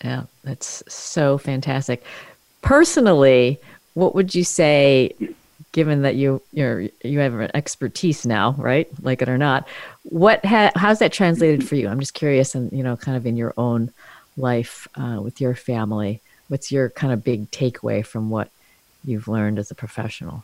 Yeah, 0.03 0.23
that's 0.43 0.83
so 0.87 1.37
fantastic. 1.37 2.03
Personally, 2.61 3.59
what 3.93 4.15
would 4.15 4.33
you 4.33 4.43
say 4.43 5.13
given 5.71 6.01
that 6.01 6.15
you 6.15 6.41
you're 6.51 6.87
you 7.03 7.19
have 7.19 7.33
an 7.35 7.51
expertise 7.53 8.25
now 8.25 8.55
right 8.57 8.87
like 9.03 9.21
it 9.21 9.29
or 9.29 9.37
not 9.37 9.67
what 10.01 10.43
ha- 10.43 10.71
how's 10.75 10.97
that 10.97 11.11
translated 11.11 11.67
for 11.67 11.75
you 11.75 11.87
i'm 11.87 11.99
just 11.99 12.15
curious 12.15 12.55
and 12.55 12.71
you 12.71 12.81
know 12.81 12.97
kind 12.97 13.15
of 13.15 13.27
in 13.27 13.37
your 13.37 13.53
own 13.55 13.91
life 14.39 14.87
uh, 14.95 15.19
with 15.21 15.39
your 15.39 15.53
family? 15.53 16.21
What's 16.47 16.71
your 16.71 16.89
kind 16.89 17.13
of 17.13 17.23
big 17.23 17.51
takeaway 17.51 18.03
from 18.05 18.29
what 18.29 18.49
you've 19.03 19.27
learned 19.27 19.59
as 19.59 19.69
a 19.69 19.75
professional? 19.75 20.43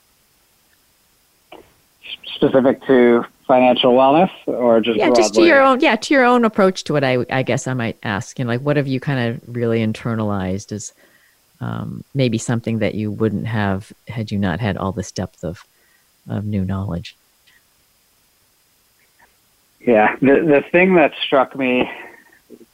Specific 2.36 2.86
to 2.86 3.26
financial 3.48 3.94
wellness, 3.94 4.32
or 4.46 4.82
just 4.82 4.98
yeah, 4.98 5.08
broadly? 5.08 5.24
just 5.24 5.34
to 5.36 5.44
your 5.44 5.62
own 5.62 5.80
yeah 5.80 5.96
to 5.96 6.14
your 6.14 6.26
own 6.26 6.46
approach 6.46 6.84
to 6.86 6.96
it. 6.96 7.04
I 7.04 7.26
I 7.30 7.44
guess 7.44 7.68
I 7.68 7.74
might 7.74 7.98
ask, 8.04 8.38
you 8.40 8.46
know, 8.46 8.50
like 8.50 8.62
what 8.62 8.78
have 8.78 8.88
you 8.88 9.00
kind 9.00 9.30
of 9.30 9.56
really 9.56 9.86
internalized 9.86 10.72
as 10.72 10.94
um, 11.62 12.04
maybe 12.14 12.38
something 12.38 12.80
that 12.80 12.96
you 12.96 13.12
wouldn't 13.12 13.48
have 13.48 13.92
had 14.08 14.32
you 14.32 14.38
not 14.38 14.60
had 14.60 14.78
all 14.78 14.92
this 14.92 15.12
depth 15.12 15.44
of 15.44 15.66
of 16.30 16.46
new 16.46 16.66
knowledge. 16.66 17.16
Yeah, 19.80 20.16
the 20.20 20.42
the 20.42 20.64
thing 20.72 20.96
that 20.96 21.14
struck 21.24 21.56
me 21.56 21.90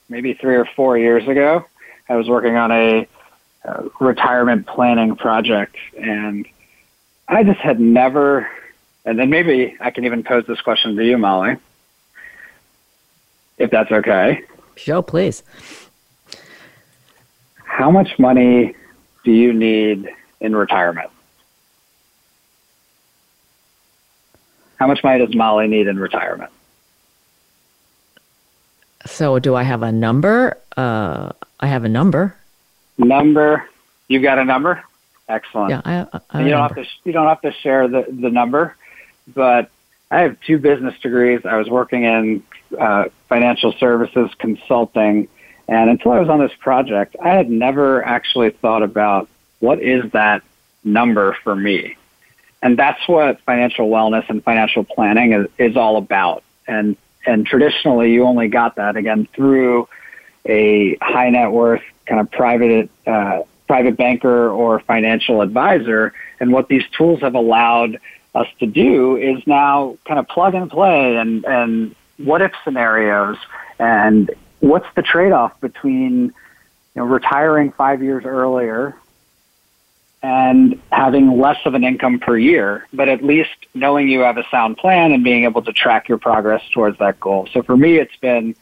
maybe 0.09 0.33
three 0.33 0.55
or 0.55 0.65
four 0.65 0.97
years 0.97 1.27
ago, 1.27 1.65
I 2.09 2.15
was 2.15 2.29
working 2.29 2.55
on 2.55 2.71
a, 2.71 3.07
a 3.65 3.83
retirement 3.99 4.67
planning 4.67 5.15
project, 5.15 5.75
and 5.99 6.47
I 7.27 7.43
just 7.43 7.59
had 7.59 7.79
never. 7.79 8.49
And 9.05 9.17
then 9.17 9.29
maybe 9.29 9.75
I 9.79 9.91
can 9.91 10.05
even 10.05 10.23
pose 10.23 10.45
this 10.47 10.61
question 10.61 10.95
to 10.95 11.05
you, 11.05 11.17
Molly, 11.17 11.57
if 13.57 13.71
that's 13.71 13.91
okay. 13.91 14.43
Show, 14.75 15.01
please. 15.01 15.43
How 17.65 17.89
much 17.89 18.19
money 18.19 18.75
do 19.23 19.31
you 19.31 19.53
need 19.53 20.09
in 20.39 20.55
retirement? 20.55 21.09
How 24.77 24.87
much 24.87 25.03
money 25.03 25.23
does 25.25 25.35
Molly 25.35 25.67
need 25.67 25.87
in 25.87 25.99
retirement? 25.99 26.51
So, 29.05 29.39
do 29.39 29.55
I 29.55 29.63
have 29.63 29.81
a 29.81 29.91
number? 29.91 30.57
Uh, 30.77 31.31
I 31.59 31.67
have 31.67 31.83
a 31.83 31.89
number. 31.89 32.35
Number. 32.97 33.67
You 34.07 34.21
got 34.21 34.37
a 34.37 34.45
number? 34.45 34.83
Excellent. 35.27 35.69
Yeah, 35.69 35.81
I, 35.85 36.19
I 36.29 36.43
you 36.43 36.49
don't 36.49 36.61
have 36.61 36.75
to. 36.75 36.85
You 37.03 37.13
don't 37.13 37.27
have 37.27 37.41
to 37.41 37.51
share 37.51 37.87
the 37.87 38.05
the 38.09 38.29
number, 38.29 38.75
but 39.27 39.69
I 40.09 40.21
have 40.21 40.37
two 40.41 40.57
business 40.57 40.97
degrees. 40.99 41.41
I 41.45 41.57
was 41.57 41.69
working 41.69 42.03
in 42.03 42.43
uh, 42.77 43.05
financial 43.29 43.73
services 43.73 44.29
consulting, 44.39 45.27
and 45.67 45.89
until 45.89 46.11
I 46.11 46.19
was 46.19 46.29
on 46.29 46.39
this 46.39 46.51
project, 46.59 47.15
I 47.21 47.29
had 47.29 47.49
never 47.49 48.03
actually 48.03 48.49
thought 48.49 48.83
about 48.83 49.29
what 49.59 49.81
is 49.81 50.11
that 50.11 50.43
number 50.83 51.37
for 51.43 51.55
me. 51.55 51.95
And 52.61 52.77
that's 52.77 53.07
what 53.07 53.39
financial 53.41 53.89
wellness 53.89 54.29
and 54.29 54.43
financial 54.43 54.83
planning 54.83 55.33
is, 55.33 55.47
is 55.57 55.77
all 55.77 55.97
about. 55.97 56.43
And 56.67 56.97
and 57.25 57.45
traditionally, 57.45 58.11
you 58.11 58.23
only 58.23 58.47
got 58.47 58.75
that 58.75 58.95
again 58.95 59.27
through 59.33 59.87
a 60.45 60.95
high 61.01 61.29
net 61.29 61.51
worth 61.51 61.83
kind 62.05 62.19
of 62.19 62.31
private 62.31 62.89
uh, 63.05 63.41
private 63.67 63.95
banker 63.95 64.49
or 64.49 64.79
financial 64.81 65.41
advisor. 65.41 66.13
And 66.39 66.51
what 66.51 66.67
these 66.67 66.83
tools 66.97 67.21
have 67.21 67.35
allowed 67.35 67.99
us 68.33 68.47
to 68.59 68.65
do 68.65 69.17
is 69.17 69.45
now 69.45 69.97
kind 70.05 70.19
of 70.19 70.27
plug 70.27 70.53
and 70.55 70.69
play 70.69 71.17
and 71.17 71.43
and 71.45 71.95
what 72.17 72.41
if 72.41 72.51
scenarios 72.63 73.37
and 73.79 74.31
what's 74.59 74.87
the 74.95 75.01
trade 75.01 75.31
off 75.31 75.59
between 75.59 76.25
you 76.25 76.33
know 76.95 77.03
retiring 77.03 77.71
five 77.71 78.01
years 78.01 78.23
earlier 78.25 78.95
and 80.23 80.79
having 80.91 81.39
less 81.39 81.57
of 81.65 81.73
an 81.73 81.83
income 81.83 82.19
per 82.19 82.37
year, 82.37 82.87
but 82.93 83.09
at 83.09 83.23
least 83.23 83.65
knowing 83.73 84.07
you 84.07 84.19
have 84.19 84.37
a 84.37 84.45
sound 84.51 84.77
plan 84.77 85.11
and 85.11 85.23
being 85.23 85.45
able 85.45 85.63
to 85.63 85.73
track 85.73 86.07
your 86.07 86.19
progress 86.19 86.61
towards 86.73 86.97
that 86.99 87.19
goal. 87.19 87.47
So 87.51 87.63
for 87.63 87.75
me, 87.75 87.97
it's 87.97 88.15
been 88.17 88.55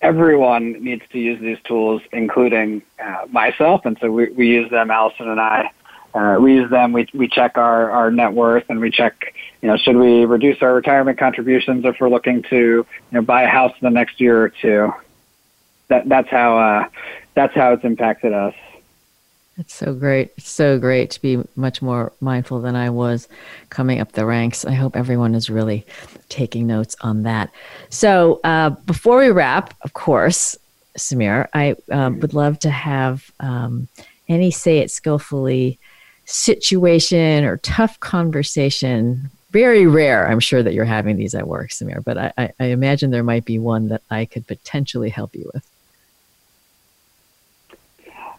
everyone 0.00 0.82
needs 0.82 1.02
to 1.12 1.18
use 1.18 1.40
these 1.40 1.58
tools, 1.64 2.00
including 2.10 2.82
uh, 3.02 3.26
myself. 3.30 3.84
And 3.84 3.98
so 4.00 4.10
we, 4.10 4.30
we 4.30 4.48
use 4.48 4.70
them, 4.70 4.90
Allison 4.90 5.28
and 5.28 5.40
I. 5.40 5.70
Uh, 6.14 6.36
we 6.40 6.54
use 6.54 6.70
them. 6.70 6.92
We 6.92 7.08
we 7.14 7.28
check 7.28 7.56
our, 7.56 7.90
our 7.90 8.10
net 8.10 8.32
worth 8.32 8.64
and 8.68 8.80
we 8.80 8.90
check, 8.90 9.34
you 9.62 9.68
know, 9.68 9.76
should 9.76 9.96
we 9.96 10.24
reduce 10.24 10.60
our 10.62 10.74
retirement 10.74 11.18
contributions 11.18 11.84
if 11.84 11.96
we're 12.00 12.08
looking 12.08 12.42
to, 12.44 12.56
you 12.56 12.86
know, 13.12 13.22
buy 13.22 13.42
a 13.42 13.48
house 13.48 13.72
in 13.80 13.84
the 13.86 13.90
next 13.90 14.20
year 14.20 14.42
or 14.42 14.48
two. 14.48 14.92
That 15.88 16.08
that's 16.08 16.28
how 16.28 16.58
uh, 16.58 16.88
that's 17.34 17.54
how 17.54 17.72
it's 17.72 17.84
impacted 17.84 18.32
us. 18.32 18.54
It's 19.56 19.74
so 19.74 19.92
great. 19.92 20.32
It's 20.38 20.48
so 20.48 20.78
great 20.78 21.10
to 21.10 21.20
be 21.20 21.38
much 21.54 21.82
more 21.82 22.12
mindful 22.20 22.60
than 22.60 22.74
I 22.76 22.88
was 22.88 23.28
coming 23.68 24.00
up 24.00 24.12
the 24.12 24.24
ranks. 24.24 24.64
I 24.64 24.72
hope 24.72 24.96
everyone 24.96 25.34
is 25.34 25.50
really 25.50 25.84
taking 26.30 26.66
notes 26.66 26.96
on 27.02 27.24
that. 27.24 27.50
So, 27.90 28.40
uh, 28.42 28.70
before 28.70 29.18
we 29.18 29.28
wrap, 29.28 29.74
of 29.82 29.92
course, 29.92 30.56
Samir, 30.96 31.46
I 31.52 31.76
um, 31.90 32.20
would 32.20 32.32
love 32.32 32.58
to 32.60 32.70
have 32.70 33.30
um, 33.38 33.88
any 34.28 34.50
say 34.50 34.78
it 34.78 34.90
skillfully 34.90 35.78
situation 36.30 37.44
or 37.44 37.56
tough 37.58 37.98
conversation. 38.00 39.30
Very 39.50 39.86
rare, 39.86 40.28
I'm 40.28 40.40
sure 40.40 40.62
that 40.62 40.74
you're 40.74 40.84
having 40.84 41.16
these 41.16 41.34
at 41.34 41.48
work, 41.48 41.70
Samir, 41.70 42.04
but 42.04 42.16
I, 42.16 42.32
I, 42.38 42.52
I 42.60 42.64
imagine 42.66 43.10
there 43.10 43.24
might 43.24 43.44
be 43.44 43.58
one 43.58 43.88
that 43.88 44.02
I 44.10 44.24
could 44.24 44.46
potentially 44.46 45.10
help 45.10 45.34
you 45.34 45.50
with. 45.52 45.66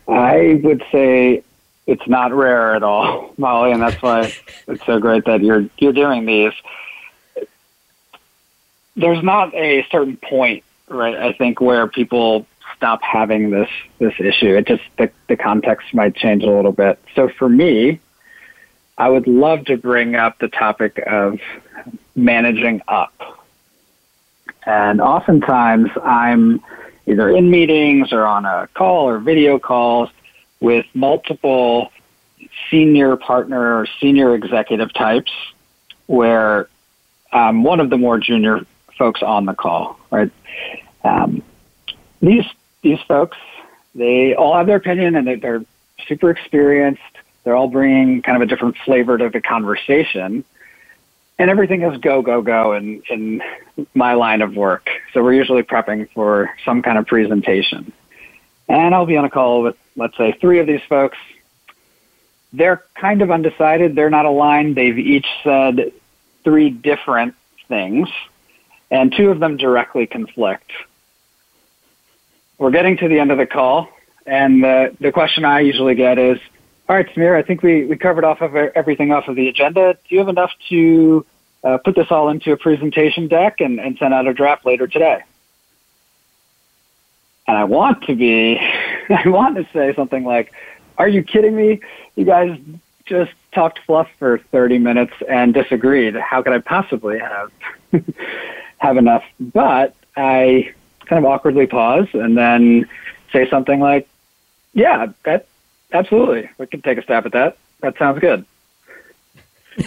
I 0.08 0.60
would 0.64 0.84
say 0.92 1.44
it's 1.88 2.08
not 2.08 2.34
rare 2.34 2.76
at 2.76 2.84
all, 2.84 3.34
Molly, 3.38 3.72
and 3.72 3.82
that's 3.82 4.02
why 4.02 4.34
it's 4.68 4.86
so 4.86 5.00
great 5.00 5.26
that 5.26 5.42
you're 5.42 5.66
you're 5.78 5.94
doing 5.94 6.26
these. 6.26 6.54
There's 8.96 9.24
not 9.24 9.54
a 9.54 9.86
certain 9.90 10.18
point, 10.18 10.64
right? 10.88 11.16
I 11.16 11.34
think 11.34 11.62
where 11.62 11.88
people 11.88 12.46
stop 12.82 13.04
having 13.04 13.52
this 13.52 13.70
this 14.00 14.16
issue. 14.20 14.56
It 14.56 14.66
just 14.66 14.82
the 14.98 15.12
the 15.28 15.38
context 15.38 15.94
might 15.94 16.16
change 16.16 16.42
a 16.42 16.50
little 16.50 16.72
bit. 16.72 16.98
So 17.16 17.30
for 17.30 17.48
me, 17.48 18.00
I 18.98 19.08
would 19.08 19.28
love 19.28 19.66
to 19.66 19.78
bring 19.78 20.16
up 20.16 20.40
the 20.40 20.48
topic 20.48 21.00
of 21.06 21.40
managing 22.16 22.82
up. 22.88 23.14
And 24.66 25.00
oftentimes 25.00 25.92
I'm 26.04 26.64
either 27.06 27.30
in 27.30 27.52
meetings 27.52 28.12
or 28.12 28.26
on 28.26 28.46
a 28.46 28.68
call 28.74 29.08
or 29.08 29.20
video 29.20 29.60
calls 29.60 30.10
with 30.60 30.88
multiple 30.96 31.92
senior 32.72 33.16
partner 33.16 33.78
or 33.78 33.88
senior 34.00 34.34
executive 34.34 34.92
types 34.92 35.32
where 36.08 36.68
um, 37.32 37.64
one 37.64 37.80
of 37.80 37.92
the 37.92 37.98
more 37.98 38.18
junior 38.18 38.66
folks 38.98 39.22
on 39.22 39.46
the 39.46 39.54
call, 39.54 40.00
right? 40.10 40.32
Um, 41.04 41.44
these 42.22 42.46
these 42.82 43.00
folks, 43.08 43.38
they 43.96 44.34
all 44.36 44.56
have 44.56 44.68
their 44.68 44.78
opinion 44.78 45.16
and 45.16 45.42
they're, 45.42 45.64
super 46.08 46.32
experienced. 46.32 47.02
They're 47.44 47.56
all 47.56 47.68
bringing 47.68 48.24
kind 48.24 48.36
of 48.36 48.42
a 48.42 48.48
different 48.48 48.76
flavor 48.84 49.20
to 49.20 49.30
the 49.30 49.40
conversation 49.40 50.44
and 51.42 51.50
everything 51.50 51.82
is 51.82 51.98
go 52.00 52.22
go 52.22 52.44
go 52.44 52.74
in 52.74 53.02
in 53.10 53.42
my 53.96 54.14
line 54.14 54.44
of 54.44 54.56
work. 54.56 54.88
So 55.12 55.24
we're 55.24 55.34
usually 55.34 55.64
prepping 55.64 56.08
for 56.12 56.52
some 56.64 56.84
kind 56.84 57.00
of 57.00 57.08
presentation, 57.08 57.92
and 58.70 58.94
I'll 58.94 59.08
be 59.08 59.18
on 59.18 59.26
a 59.26 59.30
call 59.30 59.64
with 59.64 59.76
let's 59.96 60.16
say 60.18 60.34
three 60.34 60.60
of 60.60 60.68
these 60.68 60.84
folks. 60.88 61.18
They're 62.54 62.84
kind 62.94 63.24
of 63.24 63.32
undecided. 63.32 63.96
They're 63.96 64.12
not 64.12 64.26
aligned. 64.26 64.76
They've 64.76 65.00
each 65.00 65.26
said 65.44 65.92
three 66.44 66.70
different 66.70 67.34
things, 67.68 68.08
and 68.92 69.12
two 69.12 69.32
of 69.32 69.40
them 69.40 69.58
directly 69.58 70.06
conflict. 70.06 70.72
We're 72.62 72.70
getting 72.70 72.96
to 72.98 73.08
the 73.08 73.18
end 73.18 73.32
of 73.32 73.40
the 73.40 73.48
call, 73.48 73.90
and 74.28 74.64
the 74.64 74.96
the 75.00 75.12
question 75.12 75.46
I 75.46 75.62
usually 75.62 75.96
get 75.96 76.20
is, 76.20 76.38
all 76.88 76.96
right, 76.96 77.08
Samir, 77.08 77.36
I 77.36 77.42
think 77.42 77.64
we, 77.64 77.86
we 77.86 77.98
covered 77.98 78.24
off 78.24 78.40
of 78.40 78.56
everything 78.56 79.12
off 79.12 79.28
of 79.28 79.36
the 79.36 79.48
agenda. 79.48 79.96
Do 79.96 80.14
you 80.14 80.20
have 80.20 80.28
enough 80.28 80.52
to 80.70 81.26
uh, 81.64 81.80
put 81.80 81.96
this 81.96 82.12
all 82.12 82.30
into 82.30 82.52
a 82.52 82.58
presentation 82.58 83.28
deck 83.28 83.62
and, 83.62 83.80
and 83.80 83.98
send 83.98 84.14
out 84.14 84.28
a 84.28 84.34
draft 84.36 84.64
later 84.64 84.86
today? 84.86 85.24
And 87.48 87.58
I 87.58 87.64
want 87.64 88.04
to 88.04 88.16
be, 88.16 88.60
I 89.10 89.28
want 89.28 89.56
to 89.56 89.68
say 89.74 89.96
something 89.96 90.24
like, 90.24 90.54
are 91.00 91.08
you 91.08 91.24
kidding 91.24 91.56
me? 91.56 91.80
You 92.16 92.26
guys 92.26 92.60
just 93.06 93.32
talked 93.56 93.80
fluff 93.88 94.08
for 94.20 94.38
30 94.38 94.78
minutes 94.78 95.14
and 95.28 95.52
disagreed. 95.52 96.14
How 96.14 96.44
could 96.44 96.54
I 96.54 96.60
possibly 96.60 97.18
have, 97.18 97.52
have 98.78 98.98
enough? 98.98 99.24
But 99.40 99.96
I 100.16 100.76
kind 101.12 101.24
of 101.26 101.30
awkwardly 101.30 101.68
pause 101.68 102.08
and 102.14 102.38
then 102.38 102.88
say 103.34 103.50
something 103.50 103.82
like, 103.82 104.08
yeah, 104.74 105.08
that 105.26 105.46
Absolutely. 105.94 106.50
We 106.58 106.68
can 106.68 106.82
take 106.82 106.98
a 106.98 107.04
stab 107.04 107.26
at 107.26 107.34
that. 107.34 107.58
That 107.82 107.98
sounds 107.98 108.20
good. 108.20 108.46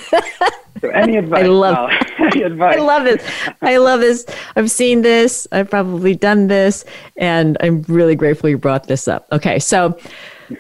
so 0.81 0.89
any 0.91 1.17
advice? 1.17 1.45
I 1.45 1.47
love, 1.47 1.91
any 2.19 2.43
advice? 2.43 2.77
I 2.77 2.81
love 2.81 3.05
this. 3.05 3.33
I 3.63 3.77
love 3.79 4.01
this. 4.01 4.27
I've 4.57 4.71
seen 4.71 5.03
this. 5.03 5.47
I've 5.53 5.71
probably 5.71 6.15
done 6.15 6.49
this, 6.49 6.85
and 7.17 7.57
I'm 7.61 7.83
really 7.83 8.17
grateful 8.17 8.51
you 8.51 8.59
brought 8.59 8.87
this 8.87 9.09
up. 9.09 9.27
Okay, 9.33 9.59
so 9.59 9.99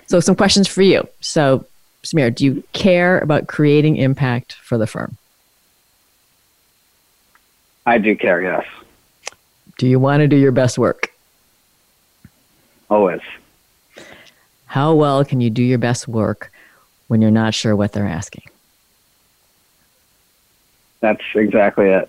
so 0.06 0.20
some 0.20 0.34
questions 0.34 0.66
for 0.66 0.82
you. 0.82 1.06
So, 1.20 1.66
Samir, 2.04 2.34
do 2.34 2.44
you 2.44 2.62
care 2.72 3.18
about 3.18 3.46
creating 3.46 3.96
impact 3.96 4.54
for 4.54 4.78
the 4.78 4.86
firm? 4.86 5.16
I 7.86 7.98
do 7.98 8.16
care. 8.16 8.40
Yes. 8.40 8.64
Do 9.78 9.86
you 9.86 9.98
want 9.98 10.20
to 10.20 10.28
do 10.28 10.36
your 10.36 10.52
best 10.52 10.78
work? 10.78 11.14
always. 12.94 13.20
How 14.66 14.94
well 14.94 15.24
can 15.24 15.40
you 15.40 15.50
do 15.50 15.62
your 15.62 15.78
best 15.78 16.08
work 16.08 16.52
when 17.08 17.20
you're 17.20 17.30
not 17.30 17.54
sure 17.54 17.76
what 17.76 17.92
they're 17.92 18.06
asking? 18.06 18.44
That's 21.00 21.22
exactly 21.34 21.90
it. 21.90 22.08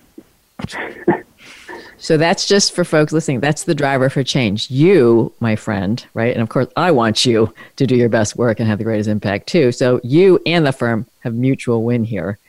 so 1.98 2.18
that's 2.18 2.48
just 2.48 2.74
for 2.74 2.86
folks 2.86 3.12
listening. 3.12 3.42
That's 3.42 3.66
the 3.66 3.76
driver 3.76 4.10
for 4.10 4.24
change. 4.24 4.72
You, 4.72 5.34
my 5.40 5.56
friend, 5.56 6.04
right? 6.14 6.34
And 6.34 6.42
of 6.42 6.50
course, 6.50 6.68
I 6.78 6.92
want 6.92 7.26
you 7.26 7.54
to 7.76 7.86
do 7.86 7.96
your 7.96 8.10
best 8.10 8.38
work 8.38 8.60
and 8.60 8.70
have 8.70 8.78
the 8.78 8.86
greatest 8.86 9.10
impact 9.10 9.48
too. 9.48 9.72
So 9.72 10.00
you 10.04 10.40
and 10.46 10.66
the 10.66 10.72
firm 10.72 11.08
have 11.22 11.34
mutual 11.34 11.84
win 11.84 12.06
here 12.06 12.40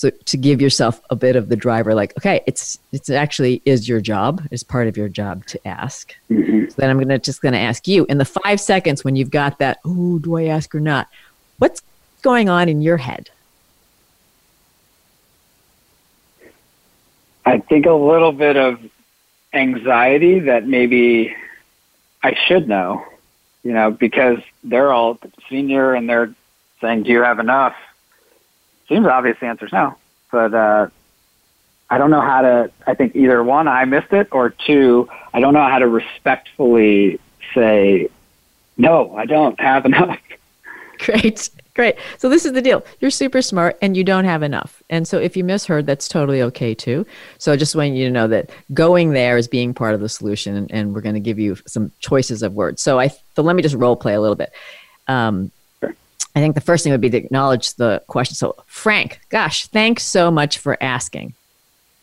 so 0.00 0.08
to 0.08 0.38
give 0.38 0.62
yourself 0.62 1.02
a 1.10 1.16
bit 1.16 1.36
of 1.36 1.50
the 1.50 1.56
driver 1.56 1.94
like 1.94 2.16
okay 2.16 2.40
it's 2.46 2.78
it's 2.90 3.10
actually 3.10 3.60
is 3.66 3.86
your 3.86 4.00
job 4.00 4.42
is 4.50 4.62
part 4.64 4.88
of 4.88 4.96
your 4.96 5.10
job 5.10 5.44
to 5.44 5.68
ask. 5.68 6.16
Mm-hmm. 6.30 6.68
so 6.70 6.74
then 6.78 6.88
i'm 6.88 6.98
gonna 6.98 7.18
just 7.18 7.42
gonna 7.42 7.58
ask 7.58 7.86
you 7.86 8.06
in 8.08 8.16
the 8.16 8.24
five 8.24 8.60
seconds 8.60 9.04
when 9.04 9.14
you've 9.14 9.30
got 9.30 9.58
that 9.58 9.78
oh 9.84 10.18
do 10.18 10.36
i 10.36 10.44
ask 10.44 10.74
or 10.74 10.80
not? 10.80 11.08
What's 11.58 11.82
going 12.22 12.48
on 12.48 12.70
in 12.70 12.80
your 12.80 12.96
head? 12.96 13.28
I 17.44 17.58
think 17.58 17.84
a 17.84 17.92
little 17.92 18.32
bit 18.32 18.56
of 18.56 18.80
anxiety 19.52 20.38
that 20.38 20.66
maybe 20.66 21.34
i 22.22 22.36
should 22.46 22.68
know 22.68 23.04
you 23.64 23.72
know 23.72 23.90
because 23.90 24.38
they're 24.62 24.92
all 24.92 25.18
senior 25.48 25.92
and 25.92 26.08
they're 26.08 26.32
saying 26.80 27.02
do 27.02 27.10
you 27.10 27.20
have 27.22 27.40
enough 27.40 27.74
seems 28.90 29.06
obvious 29.06 29.38
the 29.40 29.46
answer 29.46 29.64
is 29.64 29.72
no. 29.72 29.96
But 30.30 30.52
uh, 30.52 30.88
I 31.88 31.96
don't 31.96 32.10
know 32.10 32.20
how 32.20 32.42
to. 32.42 32.70
I 32.86 32.94
think 32.94 33.16
either 33.16 33.42
one, 33.42 33.66
I 33.66 33.84
missed 33.86 34.12
it, 34.12 34.28
or 34.32 34.50
two, 34.50 35.08
I 35.32 35.40
don't 35.40 35.54
know 35.54 35.66
how 35.66 35.78
to 35.78 35.88
respectfully 35.88 37.18
say, 37.54 38.08
no, 38.76 39.16
I 39.16 39.24
don't 39.24 39.58
have 39.58 39.86
enough. 39.86 40.18
Great. 40.98 41.48
Great. 41.74 41.96
So 42.18 42.28
this 42.28 42.44
is 42.44 42.52
the 42.52 42.60
deal. 42.60 42.84
You're 42.98 43.10
super 43.10 43.40
smart 43.40 43.78
and 43.80 43.96
you 43.96 44.04
don't 44.04 44.24
have 44.24 44.42
enough. 44.42 44.82
And 44.90 45.06
so 45.08 45.18
if 45.18 45.36
you 45.36 45.44
misheard, 45.44 45.86
that's 45.86 46.08
totally 46.08 46.42
okay 46.42 46.74
too. 46.74 47.06
So 47.38 47.52
I 47.52 47.56
just 47.56 47.74
want 47.74 47.94
you 47.94 48.04
to 48.06 48.10
know 48.10 48.26
that 48.28 48.50
going 48.74 49.12
there 49.12 49.38
is 49.38 49.48
being 49.48 49.72
part 49.72 49.94
of 49.94 50.00
the 50.00 50.08
solution 50.08 50.56
and, 50.56 50.70
and 50.70 50.94
we're 50.94 51.00
going 51.00 51.14
to 51.14 51.20
give 51.20 51.38
you 51.38 51.56
some 51.66 51.92
choices 52.00 52.42
of 52.42 52.54
words. 52.54 52.82
So 52.82 52.98
I 52.98 53.08
so 53.08 53.42
let 53.42 53.56
me 53.56 53.62
just 53.62 53.76
role 53.76 53.96
play 53.96 54.14
a 54.14 54.20
little 54.20 54.36
bit. 54.36 54.52
Um, 55.06 55.52
I 56.34 56.40
think 56.40 56.54
the 56.54 56.60
first 56.60 56.84
thing 56.84 56.92
would 56.92 57.00
be 57.00 57.10
to 57.10 57.16
acknowledge 57.16 57.74
the 57.74 58.02
question. 58.06 58.34
So, 58.36 58.56
Frank, 58.66 59.20
gosh, 59.30 59.66
thanks 59.66 60.04
so 60.04 60.30
much 60.30 60.58
for 60.58 60.80
asking. 60.82 61.34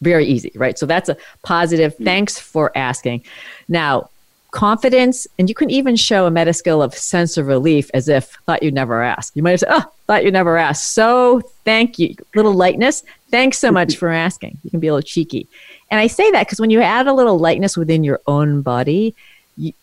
Very 0.02 0.26
easy, 0.26 0.52
right? 0.56 0.78
So 0.78 0.86
that's 0.86 1.10
a 1.10 1.18
positive. 1.44 1.96
Mm. 1.98 2.06
Thanks 2.06 2.40
for 2.40 2.72
asking. 2.78 3.24
Now, 3.68 4.10
confidence, 4.52 5.28
and 5.38 5.50
you 5.50 5.56
can 5.56 5.70
even 5.70 5.96
show 5.96 6.26
a 6.26 6.32
meta 6.32 6.54
skill 6.54 6.82
of 6.82 6.94
sense 6.94 7.38
of 7.38 7.48
relief 7.48 7.90
as 7.94 8.10
if 8.10 8.38
thought 8.46 8.64
you'd 8.64 8.74
never 8.74 9.02
ask. 9.02 9.36
You 9.36 9.44
might 9.44 9.52
have 9.52 9.60
said, 9.62 9.70
Oh, 9.72 9.84
thought 10.08 10.24
you'd 10.24 10.34
never 10.34 10.58
ask. 10.58 10.84
So 10.84 11.42
thank 11.66 12.00
you. 12.00 12.16
Little 12.36 12.54
lightness. 12.54 13.04
Thanks 13.30 13.60
so 13.60 13.72
much 13.72 13.98
for 13.98 14.10
asking. 14.10 14.58
You 14.64 14.72
can 14.72 14.80
be 14.80 14.88
a 14.88 14.94
little 14.94 15.08
cheeky. 15.08 15.48
And 15.90 16.00
I 16.00 16.08
say 16.08 16.30
that 16.32 16.48
because 16.48 16.60
when 16.60 16.70
you 16.70 16.82
add 16.82 17.08
a 17.08 17.14
little 17.14 17.40
lightness 17.40 17.78
within 17.78 18.04
your 18.04 18.20
own 18.28 18.62
body, 18.62 19.16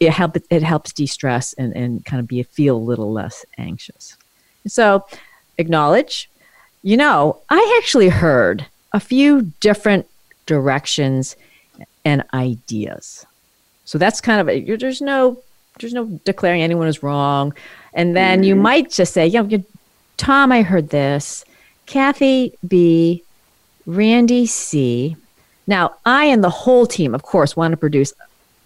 it, 0.01 0.11
help, 0.11 0.37
it 0.51 0.63
helps 0.63 0.93
de 0.93 1.07
stress 1.07 1.53
and, 1.55 1.75
and 1.75 2.05
kind 2.05 2.21
of 2.21 2.29
be 2.29 2.43
feel 2.43 2.77
a 2.77 2.79
little 2.79 3.13
less 3.13 3.45
anxious. 3.59 4.17
So, 4.67 5.05
acknowledge. 5.59 6.29
You 6.83 6.97
know, 6.97 7.39
I 7.49 7.81
actually 7.81 8.09
heard 8.09 8.67
a 8.93 9.01
few 9.01 9.53
different 9.61 10.07
directions 10.47 11.37
and 12.05 12.23
ideas. 12.35 13.27
So 13.85 13.99
that's 13.99 14.21
kind 14.21 14.41
of 14.41 14.49
a, 14.49 14.77
there's 14.77 15.01
no 15.01 15.39
there's 15.81 15.93
no 15.93 16.07
declaring 16.25 16.63
anyone 16.63 16.87
is 16.87 17.03
wrong. 17.03 17.53
And 17.95 18.17
then 18.17 18.45
you 18.45 18.55
mm-hmm. 18.55 18.63
might 18.63 18.91
just 18.91 19.13
say, 19.13 19.27
yeah, 19.27 19.43
you 19.43 19.59
know, 19.59 19.65
Tom, 20.17 20.53
I 20.53 20.63
heard 20.63 20.91
this. 20.91 21.45
Kathy 21.87 22.57
B, 22.67 23.23
Randy 23.85 24.47
C. 24.47 25.17
Now, 25.67 25.95
I 26.07 26.27
and 26.27 26.45
the 26.45 26.51
whole 26.51 26.87
team, 26.87 27.15
of 27.15 27.23
course, 27.23 27.57
want 27.57 27.73
to 27.73 27.77
produce 27.77 28.13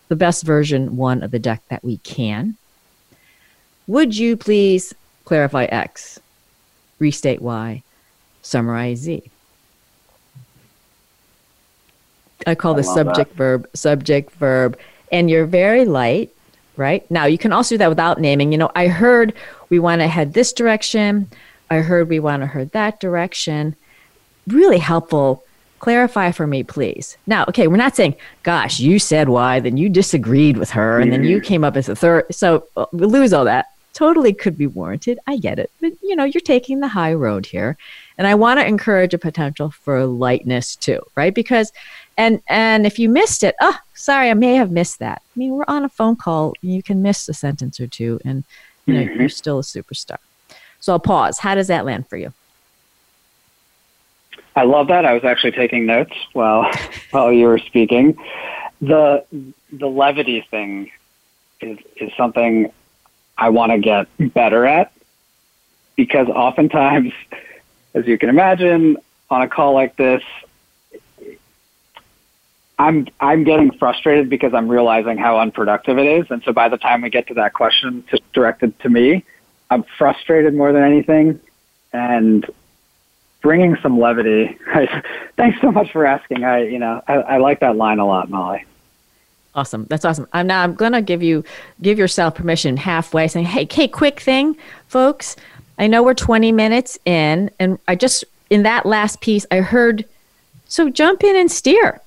the 0.09 0.17
best 0.17 0.45
version 0.45 0.97
one 0.97 1.23
of 1.23 1.31
the 1.31 1.39
deck 1.39 1.63
that 1.69 1.85
we 1.85 1.99
can. 1.99 2.57
Would 3.87 4.17
you 4.17 4.37
please 4.37 4.95
clarify 5.29 5.65
X, 5.65 6.19
restate 6.99 7.43
Y, 7.43 7.83
summarize 8.41 9.01
Z. 9.01 9.31
I 12.47 12.55
call 12.55 12.73
this 12.73 12.87
subject 12.87 13.33
that. 13.33 13.37
verb, 13.37 13.69
subject 13.75 14.33
verb, 14.37 14.79
and 15.13 15.29
you're 15.29 15.45
very 15.45 15.85
light, 15.85 16.31
right? 16.79 17.09
Now 17.11 17.27
you 17.27 17.37
can 17.37 17.53
also 17.53 17.75
do 17.75 17.79
that 17.79 17.91
without 17.91 18.19
naming. 18.19 18.53
You 18.53 18.59
know, 18.59 18.71
I 18.75 18.89
heard 18.89 19.35
we 19.69 19.79
want 19.79 20.01
to 20.01 20.09
head 20.09 20.33
this 20.33 20.51
direction. 20.51 21.29
I 21.69 21.81
heard 21.81 22.09
we 22.09 22.21
want 22.21 22.41
to 22.41 22.47
head 22.47 22.73
that 22.73 22.99
direction. 22.99 23.77
Really 24.47 24.79
helpful. 24.79 25.45
Clarify 25.79 26.33
for 26.33 26.47
me, 26.47 26.63
please. 26.63 27.19
Now, 27.27 27.45
okay, 27.51 27.67
we're 27.69 27.77
not 27.77 27.95
saying, 27.95 28.17
gosh, 28.45 28.81
you 28.81 28.99
said 28.99 29.29
why, 29.29 29.61
then 29.61 29.77
you 29.77 29.91
disagreed 29.91 30.57
with 30.57 30.71
her, 30.71 31.01
and 31.01 31.13
then 31.13 31.23
you 31.23 31.43
came 31.43 31.65
up 31.65 31.77
as 31.77 31.91
a 31.91 31.95
third. 31.95 32.35
So 32.35 32.67
uh, 32.79 32.87
we 32.93 33.05
lose 33.05 33.35
all 33.35 33.45
that 33.45 33.67
totally 33.99 34.33
could 34.33 34.57
be 34.57 34.69
warranted. 34.69 35.19
I 35.27 35.39
get 35.39 35.59
it. 35.59 35.73
But, 35.81 35.93
you 36.05 36.15
know, 36.15 36.23
you're 36.23 36.41
taking 36.41 36.79
the 36.79 36.87
high 36.87 37.13
road 37.15 37.47
here. 37.47 37.77
And 38.17 38.29
I 38.29 38.37
want 38.37 38.61
to 38.61 38.67
encourage 38.67 39.13
a 39.13 39.19
potential 39.19 39.73
for 39.73 40.07
lightness 40.07 40.77
too, 40.77 41.01
right? 41.17 41.35
Because, 41.35 41.73
and, 42.17 42.41
and 42.47 42.87
if 42.87 43.01
you 43.01 43.09
missed 43.09 43.43
it, 43.43 43.57
oh, 43.61 43.77
sorry, 43.95 44.31
I 44.31 44.35
may 44.35 44.55
have 44.55 44.71
missed 44.71 45.01
that. 45.01 45.21
I 45.35 45.39
mean, 45.39 45.51
we're 45.51 45.65
on 45.67 45.85
a 45.85 45.89
phone 45.89 46.15
call. 46.15 46.55
You 46.63 46.81
can 46.81 47.03
miss 47.03 47.29
a 47.29 47.35
sentence 47.35 47.81
or 47.81 47.89
two 47.89 48.21
and, 48.25 48.45
you 48.87 48.95
know, 48.95 49.01
mm-hmm. 49.01 49.19
you're 49.19 49.29
still 49.29 49.59
a 49.59 49.63
superstar. 49.63 50.19
So 50.79 50.93
I'll 50.93 51.01
pause. 51.01 51.41
How 51.41 51.57
does 51.57 51.67
that 51.67 51.85
land 51.85 52.09
for 52.09 52.17
you? 52.17 52.33
I 54.55 54.63
love 54.63 54.87
that. 54.89 55.05
I 55.07 55.13
was 55.13 55.25
actually 55.25 55.53
taking 55.53 55.87
notes 55.87 56.15
while 56.35 56.71
while 57.11 57.33
you 57.33 57.47
were 57.47 57.59
speaking. 57.59 58.17
The 58.81 59.25
the 59.73 59.87
levity 59.89 60.47
thing 60.51 60.91
is 61.61 61.79
is 61.97 62.11
something 62.17 62.73
I 63.39 63.51
want 63.51 63.73
to 63.73 63.79
get 63.79 64.09
better 64.35 64.67
at 64.67 64.93
because 65.97 66.29
oftentimes, 66.29 67.13
as 67.95 68.07
you 68.07 68.19
can 68.19 68.29
imagine, 68.29 68.97
on 69.31 69.43
a 69.43 69.49
call 69.49 69.75
like 69.75 69.97
this, 69.97 70.23
I'm 72.79 73.09
I'm 73.21 73.45
getting 73.45 73.73
frustrated 73.73 74.29
because 74.29 74.55
I'm 74.55 74.69
realizing 74.69 75.19
how 75.19 75.39
unproductive 75.39 75.99
it 75.99 76.07
is, 76.07 76.27
and 76.31 76.43
so 76.45 76.53
by 76.53 76.69
the 76.69 76.77
time 76.77 77.03
we 77.03 77.11
get 77.11 77.27
to 77.29 77.35
that 77.35 77.53
question 77.53 78.05
to, 78.11 78.21
directed 78.33 78.79
to 78.81 78.89
me, 78.89 79.25
I'm 79.71 79.85
frustrated 79.99 80.55
more 80.55 80.73
than 80.73 80.83
anything, 80.83 81.41
and 81.93 82.47
bringing 83.43 83.77
some 83.83 83.99
levity. 83.99 84.57
I, 84.67 85.03
thanks 85.37 85.61
so 85.61 85.73
much 85.73 85.91
for 85.93 86.07
asking. 86.07 86.45
I 86.45 86.65
you 86.65 86.79
know 86.79 87.03
I, 87.07 87.15
I 87.15 87.37
like 87.39 87.61
that 87.61 87.77
line 87.77 87.99
a 87.99 88.07
lot, 88.07 88.31
Molly. 88.31 88.65
Awesome. 89.55 89.87
That's 89.89 90.05
awesome. 90.05 90.29
I'm 90.33 90.47
now 90.47 90.63
I'm 90.63 90.75
gonna 90.75 91.03
give 91.03 91.23
you 91.23 91.45
give 91.83 91.99
yourself 91.99 92.35
permission 92.35 92.77
halfway 92.77 93.29
saying, 93.29 93.47
Hey, 93.47 93.67
Kate, 93.67 93.93
quick 93.93 94.21
thing, 94.21 94.57
folks. 94.87 95.37
I 95.79 95.87
know 95.87 96.03
we're 96.03 96.15
20 96.15 96.51
minutes 96.53 96.99
in, 97.05 97.51
and 97.59 97.79
I 97.87 97.95
just 97.95 98.25
in 98.51 98.63
that 98.65 98.87
last 98.87 99.21
piece 99.21 99.47
I 99.51 99.57
heard 99.57 100.05
so 100.67 100.91
jump 100.91 101.25
in 101.25 101.37
and 101.37 101.51
steer. 101.51 102.01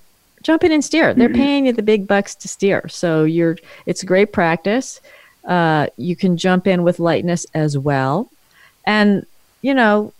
Jump 0.43 0.63
in 0.63 0.71
and 0.71 0.84
steer. 0.84 1.13
They're 1.13 1.30
mm-hmm. 1.30 1.36
paying 1.36 1.65
you 1.67 1.73
the 1.73 1.84
big 1.84 2.08
bucks 2.08 2.36
to 2.36 2.47
steer. 2.47 2.88
So 2.88 3.23
you're 3.23 3.58
it's 3.86 4.04
great 4.04 4.34
practice. 4.34 5.01
Uh, 5.45 5.88
you 5.97 6.15
can 6.15 6.38
jump 6.38 6.67
in 6.67 6.84
with 6.84 6.99
lightness 6.99 7.45
as 7.54 7.77
well. 7.77 8.30
And, 8.86 9.25
you 9.62 9.73
know, 9.73 10.13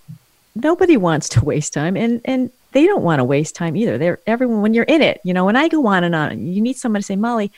nobody 0.56 0.98
wants 0.98 1.30
to 1.30 1.46
waste 1.46 1.74
time 1.74 1.96
and 1.96 2.22
and 2.26 2.52
they 2.72 2.86
don't 2.86 3.04
want 3.04 3.20
to 3.20 3.24
waste 3.24 3.56
time 3.56 3.76
either. 3.76 3.98
They're 3.98 4.20
everyone 4.26 4.62
when 4.62 4.74
you're 4.74 4.84
in 4.86 5.02
it. 5.02 5.20
You 5.24 5.34
know, 5.34 5.46
when 5.46 5.56
I 5.56 5.68
go 5.68 5.86
on 5.88 6.04
and 6.04 6.16
on, 6.16 6.46
you 6.46 6.62
need 6.62 6.78
someone 6.78 7.02
to 7.02 7.06
say, 7.06 7.16
Molly, 7.16 7.52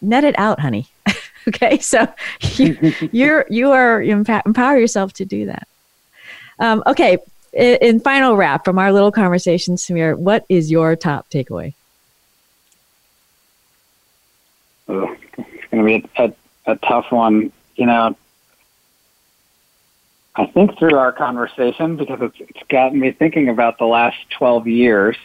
net 0.00 0.24
it 0.24 0.38
out, 0.38 0.60
honey. 0.60 0.88
okay, 1.48 1.78
so 1.78 2.06
you, 2.56 2.94
you're 3.12 3.46
you 3.50 3.72
are 3.72 4.02
empower 4.02 4.78
yourself 4.78 5.12
to 5.14 5.24
do 5.24 5.46
that. 5.46 5.66
Um, 6.58 6.82
okay, 6.86 7.18
in, 7.52 7.78
in, 7.80 8.00
final 8.00 8.36
wrap 8.36 8.64
from 8.64 8.78
our 8.78 8.92
little 8.92 9.10
conversation, 9.10 9.74
Samir, 9.74 10.16
what 10.16 10.44
is 10.48 10.70
your 10.70 10.94
top 10.94 11.28
takeaway? 11.30 11.74
It's 14.86 15.70
going 15.70 15.72
to 15.72 15.84
be 15.84 16.08
a, 16.16 16.24
a, 16.24 16.72
a 16.72 16.76
tough 16.76 17.10
one. 17.10 17.50
You 17.74 17.86
know, 17.86 18.16
I 20.36 20.46
think 20.46 20.78
through 20.78 20.96
our 20.96 21.12
conversation, 21.12 21.96
because 21.96 22.18
it's, 22.20 22.36
it's 22.40 22.68
gotten 22.68 22.98
me 22.98 23.12
thinking 23.12 23.48
about 23.48 23.78
the 23.78 23.84
last 23.84 24.16
12 24.36 24.66
years. 24.66 25.16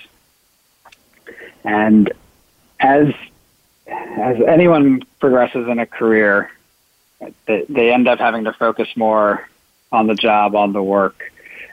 And 1.63 2.11
as, 2.79 3.07
as 3.87 4.37
anyone 4.47 5.03
progresses 5.19 5.67
in 5.67 5.79
a 5.79 5.85
career, 5.85 6.51
they, 7.47 7.65
they 7.67 7.91
end 7.91 8.07
up 8.07 8.19
having 8.19 8.43
to 8.43 8.53
focus 8.53 8.87
more 8.95 9.47
on 9.91 10.07
the 10.07 10.15
job, 10.15 10.55
on 10.55 10.73
the 10.73 10.83
work. 10.83 11.31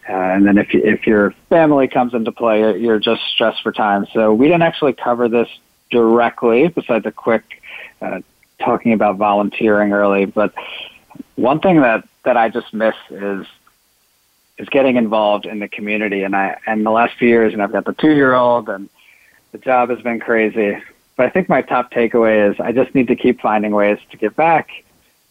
Uh, 0.09 0.13
and 0.13 0.47
then 0.47 0.57
if, 0.57 0.73
you, 0.73 0.81
if 0.85 1.07
your 1.07 1.33
family 1.49 1.89
comes 1.89 2.15
into 2.15 2.33
play, 2.33 2.79
you're 2.79 3.01
just 3.01 3.23
stressed 3.35 3.63
for 3.63 3.73
time. 3.73 4.07
So 4.13 4.33
we 4.33 4.47
didn't 4.47 4.63
actually 4.63 4.95
cover 4.95 5.29
this 5.29 5.49
directly, 5.91 6.69
besides 6.69 7.05
a 7.07 7.13
quick 7.13 7.63
uh, 8.01 8.21
talking 8.59 8.93
about 8.93 9.17
volunteering 9.17 9.93
early, 9.93 10.25
but 10.25 10.55
one 11.35 11.61
thing 11.61 11.81
that, 11.83 12.07
that 12.27 12.37
I 12.37 12.51
just 12.51 12.75
miss 12.75 12.95
is 13.09 13.47
is 14.59 14.69
getting 14.69 14.97
involved 14.97 15.47
in 15.47 15.59
the 15.59 15.69
community. 15.69 16.23
And 16.23 16.37
I 16.37 16.59
and 16.67 16.85
the 16.85 16.91
last 16.91 17.15
few 17.17 17.29
years, 17.29 17.55
and 17.55 17.63
I've 17.63 17.73
got 17.73 17.87
the 17.87 17.95
two 17.95 18.15
year 18.15 18.35
old, 18.35 18.69
and 18.69 18.91
the 19.53 19.59
job 19.59 19.89
has 19.89 20.01
been 20.03 20.21
crazy. 20.21 20.77
But 21.17 21.27
I 21.27 21.31
think 21.31 21.49
my 21.49 21.63
top 21.63 21.91
takeaway 21.91 22.51
is 22.51 22.61
I 22.61 22.73
just 22.73 22.95
need 22.95 23.09
to 23.09 23.17
keep 23.17 23.41
finding 23.41 23.73
ways 23.73 23.99
to 24.11 24.17
give 24.19 24.37
back. 24.37 24.69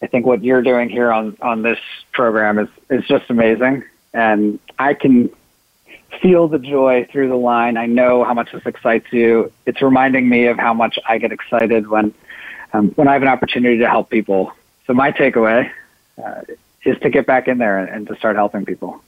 I 0.02 0.06
think 0.08 0.26
what 0.26 0.42
you're 0.42 0.62
doing 0.62 0.88
here 0.88 1.12
on 1.12 1.36
on 1.40 1.62
this 1.62 1.78
program 2.12 2.58
is 2.58 2.68
is 2.90 3.06
just 3.06 3.30
amazing, 3.30 3.84
and 4.12 4.58
I 4.78 4.94
can 4.94 5.30
feel 6.22 6.48
the 6.48 6.58
joy 6.58 7.06
through 7.12 7.28
the 7.28 7.36
line. 7.36 7.76
I 7.76 7.86
know 7.86 8.24
how 8.24 8.32
much 8.32 8.52
this 8.52 8.64
excites 8.64 9.12
you. 9.12 9.52
It's 9.66 9.82
reminding 9.82 10.28
me 10.28 10.46
of 10.46 10.58
how 10.58 10.72
much 10.72 10.98
I 11.06 11.18
get 11.18 11.30
excited 11.30 11.88
when 11.88 12.14
um, 12.72 12.88
when 12.90 13.06
I 13.06 13.12
have 13.12 13.22
an 13.22 13.28
opportunity 13.28 13.78
to 13.78 13.88
help 13.88 14.08
people. 14.08 14.52
So 14.86 14.94
my 14.94 15.12
takeaway 15.12 15.70
uh, 16.24 16.42
is 16.86 16.98
to 17.00 17.10
get 17.10 17.26
back 17.26 17.48
in 17.48 17.58
there 17.58 17.78
and, 17.78 17.88
and 17.88 18.06
to 18.06 18.16
start 18.16 18.36
helping 18.36 18.64
people. 18.64 19.00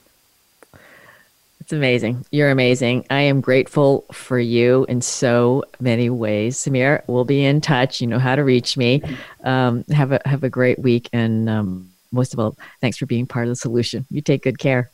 It's 1.61 1.73
amazing. 1.73 2.25
You're 2.31 2.49
amazing. 2.49 3.05
I 3.09 3.21
am 3.21 3.41
grateful 3.41 4.05
for 4.11 4.39
you 4.39 4.85
in 4.89 5.01
so 5.01 5.63
many 5.79 6.09
ways. 6.09 6.57
Samir, 6.57 7.03
we'll 7.07 7.25
be 7.25 7.45
in 7.45 7.61
touch. 7.61 8.01
You 8.01 8.07
know 8.07 8.17
how 8.17 8.35
to 8.35 8.43
reach 8.43 8.75
me. 8.75 9.03
Um, 9.43 9.85
have 9.91 10.11
a 10.11 10.19
have 10.25 10.43
a 10.43 10.49
great 10.49 10.79
week, 10.79 11.09
and 11.13 11.47
um, 11.47 11.91
most 12.11 12.33
of 12.33 12.39
all, 12.39 12.57
thanks 12.81 12.97
for 12.97 13.05
being 13.05 13.27
part 13.27 13.45
of 13.45 13.49
the 13.49 13.55
solution. 13.55 14.07
You 14.09 14.21
take 14.21 14.43
good 14.43 14.57
care. 14.57 14.89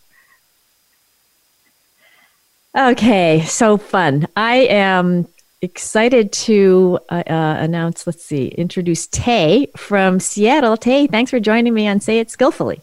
Okay, 2.78 3.42
so 3.46 3.78
fun. 3.78 4.28
I 4.36 4.68
am 4.68 5.28
excited 5.62 6.32
to 6.32 7.00
uh, 7.10 7.24
uh, 7.28 7.58
announce, 7.60 8.06
let's 8.06 8.24
see, 8.24 8.48
introduce 8.50 9.08
Tay 9.08 9.68
from 9.76 10.20
Seattle. 10.20 10.78
Tay, 10.78 11.08
thanks 11.08 11.32
for 11.32 11.40
joining 11.40 11.74
me 11.74 11.88
on 11.88 12.00
Say 12.00 12.20
It 12.20 12.30
Skillfully. 12.30 12.82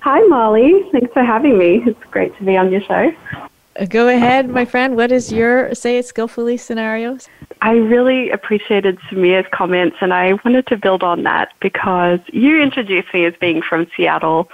Hi, 0.00 0.20
Molly. 0.22 0.84
Thanks 0.90 1.12
for 1.12 1.22
having 1.22 1.58
me. 1.58 1.82
It's 1.86 2.04
great 2.10 2.36
to 2.38 2.44
be 2.44 2.56
on 2.56 2.72
your 2.72 2.80
show. 2.82 3.14
Uh, 3.78 3.84
go 3.86 4.08
ahead, 4.08 4.48
my 4.48 4.64
friend. 4.64 4.96
What 4.96 5.12
is 5.12 5.32
your 5.32 5.74
Say 5.74 5.98
It 5.98 6.06
Skillfully 6.06 6.56
scenarios? 6.56 7.28
I 7.60 7.74
really 7.74 8.30
appreciated 8.30 8.98
Samir's 9.08 9.46
comments, 9.52 9.98
and 10.00 10.12
I 10.12 10.32
wanted 10.44 10.66
to 10.66 10.76
build 10.76 11.04
on 11.04 11.22
that 11.22 11.52
because 11.60 12.18
you 12.32 12.60
introduced 12.60 13.14
me 13.14 13.24
as 13.24 13.34
being 13.36 13.62
from 13.62 13.86
Seattle, 13.96 14.50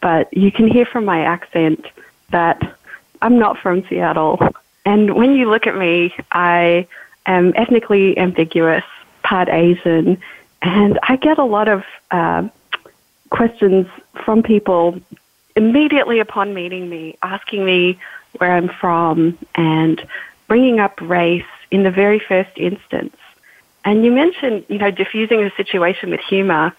but 0.00 0.32
you 0.32 0.50
can 0.50 0.66
hear 0.66 0.86
from 0.86 1.04
my 1.04 1.20
accent 1.20 1.86
that 2.30 2.78
I'm 3.20 3.38
not 3.38 3.58
from 3.58 3.86
Seattle. 3.88 4.38
And 4.86 5.16
when 5.16 5.34
you 5.34 5.50
look 5.50 5.66
at 5.66 5.76
me, 5.76 6.14
I 6.30 6.86
am 7.26 7.52
ethnically 7.56 8.16
ambiguous, 8.16 8.84
part 9.22 9.48
Asian, 9.48 10.16
and 10.62 10.98
I 11.02 11.16
get 11.16 11.38
a 11.38 11.44
lot 11.44 11.68
of 11.68 11.84
uh, 12.12 12.48
questions 13.30 13.88
from 14.24 14.44
people 14.44 14.98
immediately 15.56 16.20
upon 16.20 16.54
meeting 16.54 16.88
me, 16.88 17.18
asking 17.20 17.64
me 17.64 17.98
where 18.38 18.52
I'm 18.52 18.68
from 18.68 19.36
and 19.56 20.06
bringing 20.46 20.78
up 20.78 21.00
race 21.00 21.44
in 21.72 21.82
the 21.82 21.90
very 21.90 22.20
first 22.20 22.56
instance. 22.56 23.16
And 23.84 24.04
you 24.04 24.12
mentioned, 24.12 24.66
you 24.68 24.78
know, 24.78 24.92
diffusing 24.92 25.40
the 25.40 25.52
situation 25.56 26.10
with 26.10 26.20
humor. 26.20 26.72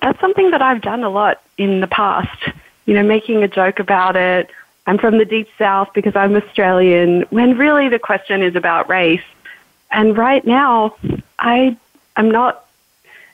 That's 0.00 0.18
something 0.20 0.52
that 0.52 0.62
I've 0.62 0.80
done 0.80 1.04
a 1.04 1.10
lot 1.10 1.42
in 1.58 1.80
the 1.80 1.86
past, 1.86 2.48
you 2.86 2.94
know, 2.94 3.02
making 3.02 3.42
a 3.42 3.48
joke 3.48 3.78
about 3.78 4.16
it, 4.16 4.50
I'm 4.86 4.98
from 4.98 5.18
the 5.18 5.24
deep 5.24 5.48
south 5.58 5.92
because 5.94 6.16
I'm 6.16 6.34
Australian, 6.34 7.22
when 7.30 7.56
really 7.56 7.88
the 7.88 7.98
question 7.98 8.42
is 8.42 8.56
about 8.56 8.88
race. 8.88 9.22
And 9.90 10.16
right 10.16 10.44
now, 10.44 10.96
I 11.38 11.76
am 12.16 12.30
not 12.30 12.64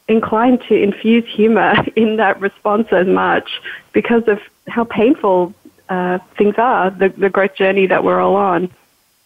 inclined 0.08 0.62
to 0.68 0.74
infuse 0.74 1.26
humor 1.26 1.74
in 1.96 2.16
that 2.16 2.40
response 2.40 2.88
as 2.92 3.06
much 3.06 3.60
because 3.92 4.26
of 4.28 4.40
how 4.66 4.84
painful 4.84 5.54
uh, 5.88 6.18
things 6.36 6.56
are, 6.58 6.90
the, 6.90 7.08
the 7.10 7.30
growth 7.30 7.54
journey 7.54 7.86
that 7.86 8.04
we're 8.04 8.20
all 8.20 8.36
on. 8.36 8.70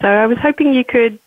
So 0.00 0.08
I 0.08 0.26
was 0.26 0.38
hoping 0.38 0.74
you 0.74 0.84
could, 0.84 1.18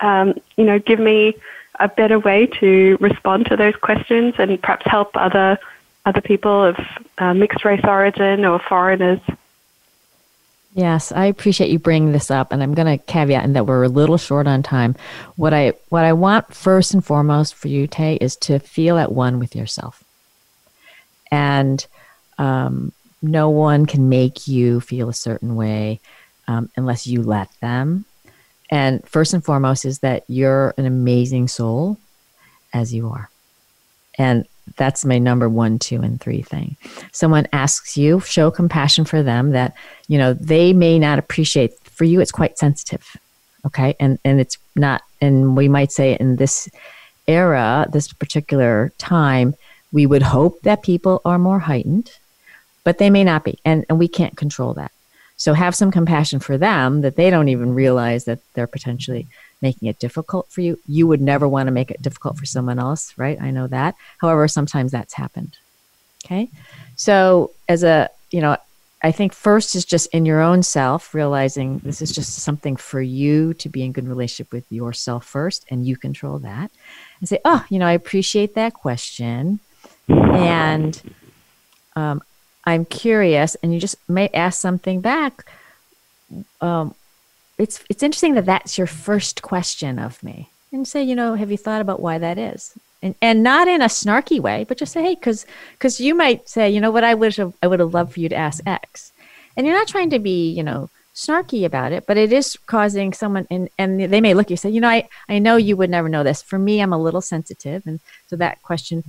um, 0.00 0.34
you 0.56 0.64
know, 0.64 0.78
give 0.78 0.98
me 0.98 1.34
a 1.78 1.88
better 1.88 2.18
way 2.18 2.46
to 2.46 2.96
respond 3.00 3.46
to 3.46 3.56
those 3.56 3.76
questions 3.76 4.34
and 4.38 4.60
perhaps 4.60 4.86
help 4.86 5.10
other 5.14 5.58
other 6.04 6.20
people 6.20 6.64
of 6.64 6.78
uh, 7.18 7.34
mixed 7.34 7.64
race 7.64 7.84
origin 7.84 8.44
or 8.44 8.58
foreigners 8.58 9.20
Yes, 10.74 11.12
I 11.12 11.26
appreciate 11.26 11.70
you 11.70 11.78
bringing 11.78 12.12
this 12.12 12.30
up, 12.30 12.52
and 12.52 12.62
I'm 12.62 12.74
going 12.74 12.98
to 12.98 13.04
caveat 13.04 13.44
in 13.44 13.54
that 13.54 13.66
we're 13.66 13.84
a 13.84 13.88
little 13.88 14.18
short 14.18 14.46
on 14.46 14.62
time. 14.62 14.96
What 15.36 15.54
I 15.54 15.72
what 15.88 16.04
I 16.04 16.12
want 16.12 16.54
first 16.54 16.94
and 16.94 17.04
foremost 17.04 17.54
for 17.54 17.68
you, 17.68 17.86
Tay, 17.86 18.16
is 18.20 18.36
to 18.36 18.58
feel 18.58 18.98
at 18.98 19.10
one 19.10 19.38
with 19.38 19.56
yourself, 19.56 20.04
and 21.30 21.84
um, 22.36 22.92
no 23.22 23.48
one 23.48 23.86
can 23.86 24.08
make 24.08 24.46
you 24.46 24.80
feel 24.80 25.08
a 25.08 25.14
certain 25.14 25.56
way 25.56 26.00
um, 26.46 26.70
unless 26.76 27.06
you 27.06 27.22
let 27.22 27.48
them. 27.60 28.04
And 28.70 29.06
first 29.08 29.32
and 29.32 29.44
foremost 29.44 29.86
is 29.86 30.00
that 30.00 30.24
you're 30.28 30.74
an 30.76 30.84
amazing 30.84 31.48
soul, 31.48 31.96
as 32.74 32.92
you 32.92 33.08
are, 33.08 33.30
and 34.18 34.46
that's 34.76 35.04
my 35.04 35.18
number 35.18 35.48
one, 35.48 35.78
two, 35.78 36.00
and 36.02 36.20
three 36.20 36.42
thing. 36.42 36.76
Someone 37.12 37.46
asks 37.52 37.96
you, 37.96 38.20
show 38.20 38.50
compassion 38.50 39.04
for 39.04 39.22
them 39.22 39.50
that, 39.50 39.74
you 40.08 40.18
know, 40.18 40.34
they 40.34 40.72
may 40.72 40.98
not 40.98 41.18
appreciate. 41.18 41.72
For 41.84 42.04
you, 42.04 42.20
it's 42.20 42.30
quite 42.30 42.58
sensitive. 42.58 43.16
Okay. 43.66 43.96
And, 43.98 44.18
and 44.24 44.40
it's 44.40 44.56
not, 44.76 45.02
and 45.20 45.56
we 45.56 45.68
might 45.68 45.90
say 45.90 46.16
in 46.18 46.36
this 46.36 46.68
era, 47.26 47.86
this 47.92 48.12
particular 48.12 48.92
time, 48.98 49.54
we 49.92 50.06
would 50.06 50.22
hope 50.22 50.60
that 50.62 50.82
people 50.82 51.20
are 51.24 51.38
more 51.38 51.58
heightened, 51.58 52.12
but 52.84 52.98
they 52.98 53.10
may 53.10 53.24
not 53.24 53.42
be. 53.44 53.58
And, 53.64 53.84
and 53.88 53.98
we 53.98 54.06
can't 54.06 54.36
control 54.36 54.74
that. 54.74 54.92
So 55.36 55.54
have 55.54 55.74
some 55.74 55.90
compassion 55.90 56.40
for 56.40 56.58
them 56.58 57.00
that 57.00 57.16
they 57.16 57.30
don't 57.30 57.48
even 57.48 57.74
realize 57.74 58.24
that 58.24 58.40
they're 58.54 58.66
potentially 58.66 59.26
making 59.60 59.88
it 59.88 59.98
difficult 59.98 60.48
for 60.50 60.60
you. 60.60 60.78
You 60.86 61.06
would 61.06 61.20
never 61.20 61.48
want 61.48 61.66
to 61.66 61.72
make 61.72 61.90
it 61.90 62.02
difficult 62.02 62.38
for 62.38 62.46
someone 62.46 62.78
else, 62.78 63.12
right? 63.16 63.40
I 63.40 63.50
know 63.50 63.66
that. 63.66 63.94
However, 64.18 64.48
sometimes 64.48 64.92
that's 64.92 65.14
happened. 65.14 65.56
Okay. 66.24 66.48
So, 66.96 67.52
as 67.68 67.82
a, 67.82 68.10
you 68.30 68.40
know, 68.40 68.56
I 69.02 69.12
think 69.12 69.32
first 69.32 69.76
is 69.76 69.84
just 69.84 70.12
in 70.12 70.26
your 70.26 70.40
own 70.40 70.62
self, 70.62 71.14
realizing 71.14 71.78
this 71.78 72.02
is 72.02 72.10
just 72.10 72.34
something 72.34 72.76
for 72.76 73.00
you 73.00 73.54
to 73.54 73.68
be 73.68 73.84
in 73.84 73.92
good 73.92 74.08
relationship 74.08 74.52
with 74.52 74.70
yourself 74.72 75.24
first, 75.24 75.64
and 75.70 75.86
you 75.86 75.96
control 75.96 76.38
that. 76.40 76.70
And 77.20 77.28
say, 77.28 77.38
oh, 77.44 77.64
you 77.68 77.78
know, 77.78 77.86
I 77.86 77.92
appreciate 77.92 78.54
that 78.54 78.74
question. 78.74 79.60
And 80.08 81.00
um, 81.94 82.22
I'm 82.64 82.84
curious, 82.84 83.54
and 83.56 83.72
you 83.72 83.78
just 83.78 83.96
may 84.08 84.28
ask 84.34 84.60
something 84.60 85.00
back. 85.00 85.44
Um, 86.60 86.94
it's 87.58 87.84
it's 87.90 88.02
interesting 88.02 88.34
that 88.34 88.46
that's 88.46 88.78
your 88.78 88.86
first 88.86 89.42
question 89.42 89.98
of 89.98 90.22
me. 90.22 90.48
And 90.72 90.86
say 90.86 91.02
you 91.02 91.14
know 91.14 91.34
have 91.34 91.50
you 91.50 91.56
thought 91.56 91.80
about 91.80 92.00
why 92.00 92.18
that 92.18 92.38
is? 92.38 92.72
And 93.02 93.14
and 93.20 93.42
not 93.42 93.68
in 93.68 93.82
a 93.82 93.86
snarky 93.86 94.40
way 94.40 94.64
but 94.64 94.78
just 94.78 94.92
say 94.92 95.02
hey 95.02 95.14
because 95.14 95.44
because 95.72 96.00
you 96.00 96.14
might 96.14 96.48
say 96.48 96.70
you 96.70 96.80
know 96.80 96.90
what 96.90 97.04
i 97.04 97.14
wish 97.14 97.38
i 97.38 97.66
would 97.66 97.80
have 97.80 97.94
loved 97.94 98.14
for 98.14 98.20
you 98.20 98.28
to 98.28 98.36
ask 98.36 98.62
x. 98.66 99.12
And 99.56 99.66
you're 99.66 99.76
not 99.76 99.88
trying 99.88 100.10
to 100.10 100.18
be 100.18 100.50
you 100.50 100.62
know 100.62 100.90
snarky 101.14 101.64
about 101.64 101.92
it 101.92 102.06
but 102.06 102.16
it 102.16 102.32
is 102.32 102.56
causing 102.66 103.12
someone 103.12 103.46
and 103.50 103.68
and 103.76 104.00
they 104.00 104.20
may 104.20 104.34
look 104.34 104.46
at 104.46 104.50
you 104.50 104.54
and 104.54 104.60
say 104.60 104.70
you 104.70 104.80
know 104.80 104.88
i 104.88 105.08
i 105.28 105.38
know 105.38 105.56
you 105.56 105.76
would 105.76 105.90
never 105.90 106.08
know 106.08 106.22
this. 106.22 106.42
For 106.42 106.58
me 106.58 106.80
i'm 106.80 106.92
a 106.92 107.02
little 107.02 107.20
sensitive. 107.20 107.86
And 107.86 108.00
so 108.28 108.36
that 108.36 108.62
question 108.62 109.04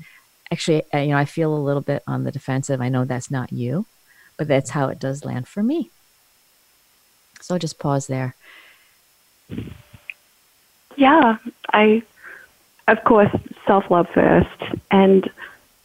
actually 0.52 0.84
uh, 0.94 1.00
you 1.00 1.10
know 1.10 1.18
i 1.18 1.26
feel 1.26 1.56
a 1.56 1.68
little 1.68 1.82
bit 1.82 2.04
on 2.08 2.24
the 2.24 2.32
defensive. 2.32 2.82
I 2.82 2.90
know 2.90 3.06
that's 3.06 3.32
not 3.32 3.54
you 3.54 3.86
but 4.38 4.48
that's 4.48 4.72
how 4.72 4.88
it 4.88 5.00
does 5.00 5.26
land 5.26 5.48
for 5.48 5.62
me 5.62 5.92
so 7.40 7.56
I'll 7.56 7.60
just 7.60 7.80
pause 7.80 8.08
there. 8.08 8.36
Yeah, 10.96 11.38
I, 11.74 12.04
of 12.88 13.04
course, 13.04 13.32
self 13.66 13.90
love 13.90 14.08
first. 14.14 14.62
And 14.92 15.30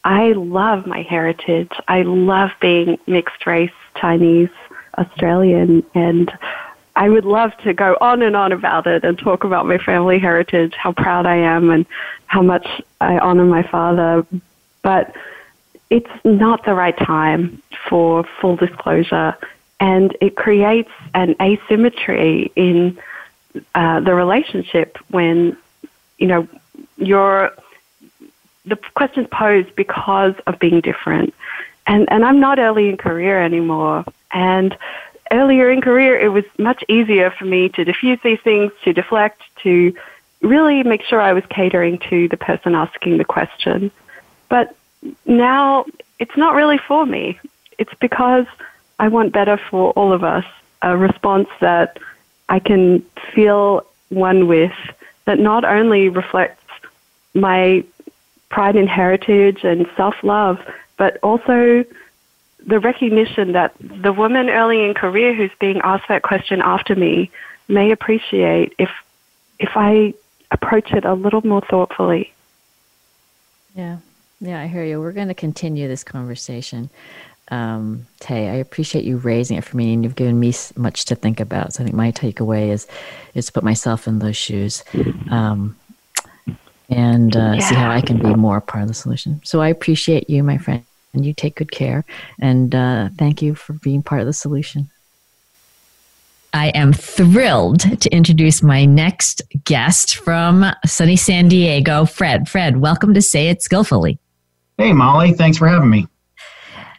I 0.03 0.33
love 0.33 0.85
my 0.85 1.01
heritage. 1.01 1.71
I 1.87 2.03
love 2.03 2.51
being 2.59 2.99
mixed 3.07 3.45
race, 3.45 3.71
Chinese, 3.95 4.49
Australian, 4.97 5.83
and 5.95 6.31
I 6.95 7.09
would 7.09 7.25
love 7.25 7.57
to 7.63 7.73
go 7.73 7.97
on 7.99 8.21
and 8.21 8.35
on 8.35 8.51
about 8.51 8.87
it 8.87 9.03
and 9.03 9.17
talk 9.17 9.43
about 9.43 9.65
my 9.65 9.77
family 9.77 10.19
heritage, 10.19 10.73
how 10.75 10.93
proud 10.93 11.25
I 11.25 11.35
am, 11.35 11.69
and 11.69 11.85
how 12.27 12.41
much 12.41 12.67
I 13.01 13.17
honor 13.17 13.45
my 13.45 13.63
father. 13.63 14.25
But 14.81 15.13
it's 15.89 16.09
not 16.23 16.65
the 16.65 16.73
right 16.73 16.97
time 16.97 17.61
for 17.89 18.25
full 18.39 18.55
disclosure 18.55 19.35
and 19.79 20.15
it 20.21 20.35
creates 20.35 20.91
an 21.13 21.35
asymmetry 21.41 22.51
in 22.55 22.97
uh, 23.73 23.99
the 23.99 24.13
relationship 24.13 24.97
when 25.09 25.57
you 26.17 26.27
know 26.27 26.47
you're 26.97 27.51
the 28.65 28.75
questions 28.95 29.27
posed 29.31 29.75
because 29.75 30.33
of 30.47 30.59
being 30.59 30.81
different 30.81 31.33
and 31.87 32.11
and 32.11 32.25
I'm 32.25 32.39
not 32.39 32.59
early 32.59 32.89
in 32.89 32.97
career 32.97 33.41
anymore 33.41 34.05
and 34.31 34.77
earlier 35.31 35.71
in 35.71 35.81
career 35.81 36.17
it 36.19 36.29
was 36.29 36.45
much 36.57 36.83
easier 36.87 37.31
for 37.31 37.45
me 37.45 37.69
to 37.69 37.83
diffuse 37.83 38.19
these 38.23 38.39
things 38.41 38.71
to 38.83 38.93
deflect 38.93 39.41
to 39.63 39.93
really 40.41 40.83
make 40.83 41.03
sure 41.03 41.19
I 41.19 41.33
was 41.33 41.43
catering 41.49 41.97
to 42.09 42.27
the 42.27 42.37
person 42.37 42.75
asking 42.75 43.17
the 43.17 43.25
question. 43.25 43.91
But 44.49 44.75
now 45.25 45.85
it's 46.19 46.37
not 46.37 46.55
really 46.55 46.77
for 46.77 47.05
me. 47.05 47.39
It's 47.77 47.93
because 47.99 48.45
I 48.99 49.07
want 49.07 49.33
better 49.33 49.57
for 49.69 49.91
all 49.91 50.13
of 50.13 50.23
us, 50.23 50.45
a 50.81 50.95
response 50.95 51.49
that 51.59 51.97
I 52.49 52.59
can 52.59 53.01
feel 53.33 53.85
one 54.09 54.47
with, 54.47 54.73
that 55.25 55.39
not 55.39 55.65
only 55.65 56.09
reflects 56.09 56.63
my 57.33 57.83
pride 58.49 58.75
in 58.75 58.87
heritage 58.87 59.63
and 59.63 59.87
self 59.97 60.15
love, 60.23 60.59
but 60.97 61.17
also 61.23 61.83
the 62.65 62.79
recognition 62.79 63.51
that 63.51 63.75
the 63.79 64.13
woman 64.13 64.49
early 64.49 64.83
in 64.85 64.93
career 64.93 65.33
who's 65.33 65.51
being 65.59 65.79
asked 65.83 66.07
that 66.07 66.23
question 66.23 66.61
after 66.61 66.95
me 66.95 67.29
may 67.67 67.91
appreciate 67.91 68.73
if 68.77 68.89
if 69.59 69.71
I 69.75 70.13
approach 70.51 70.91
it 70.91 71.05
a 71.05 71.13
little 71.13 71.45
more 71.45 71.61
thoughtfully. 71.61 72.33
Yeah, 73.75 73.97
yeah, 74.39 74.61
I 74.61 74.67
hear 74.67 74.83
you. 74.83 74.99
We're 74.99 75.11
going 75.11 75.27
to 75.27 75.33
continue 75.33 75.87
this 75.87 76.03
conversation. 76.03 76.89
Um, 77.49 78.07
Tay, 78.19 78.49
I 78.49 78.55
appreciate 78.55 79.05
you 79.05 79.17
raising 79.17 79.57
it 79.57 79.63
for 79.63 79.77
me, 79.77 79.93
and 79.93 80.03
you've 80.03 80.15
given 80.15 80.39
me 80.39 80.53
much 80.75 81.05
to 81.05 81.15
think 81.15 81.39
about. 81.39 81.73
So 81.73 81.83
I 81.83 81.85
think 81.85 81.95
my 81.95 82.11
takeaway 82.11 82.69
is 82.69 82.87
is 83.33 83.47
to 83.47 83.51
put 83.51 83.63
myself 83.63 84.07
in 84.07 84.19
those 84.19 84.37
shoes, 84.37 84.83
um, 85.29 85.77
and 86.89 87.35
uh, 87.35 87.53
yeah. 87.55 87.59
see 87.59 87.75
how 87.75 87.91
I 87.91 88.01
can 88.01 88.17
be 88.17 88.33
more 88.33 88.61
part 88.61 88.83
of 88.83 88.87
the 88.87 88.95
solution. 88.95 89.41
So 89.43 89.61
I 89.61 89.67
appreciate 89.67 90.29
you, 90.29 90.43
my 90.43 90.57
friend, 90.57 90.83
and 91.13 91.25
you 91.25 91.33
take 91.33 91.55
good 91.55 91.71
care. 91.71 92.03
And 92.39 92.73
uh, 92.73 93.09
thank 93.17 93.41
you 93.41 93.53
for 93.53 93.73
being 93.73 94.01
part 94.01 94.21
of 94.21 94.27
the 94.27 94.33
solution. 94.33 94.89
I 96.55 96.69
am 96.69 96.93
thrilled 96.93 97.81
to 97.99 98.09
introduce 98.11 98.63
my 98.63 98.85
next 98.85 99.41
guest 99.65 100.15
from 100.15 100.65
sunny 100.85 101.17
San 101.17 101.49
Diego, 101.49 102.05
Fred. 102.05 102.47
Fred, 102.47 102.77
welcome 102.77 103.13
to 103.13 103.21
Say 103.21 103.49
It 103.49 103.61
Skillfully. 103.61 104.19
Hey, 104.77 104.93
Molly. 104.93 105.33
Thanks 105.33 105.57
for 105.57 105.67
having 105.67 105.89
me. 105.89 106.07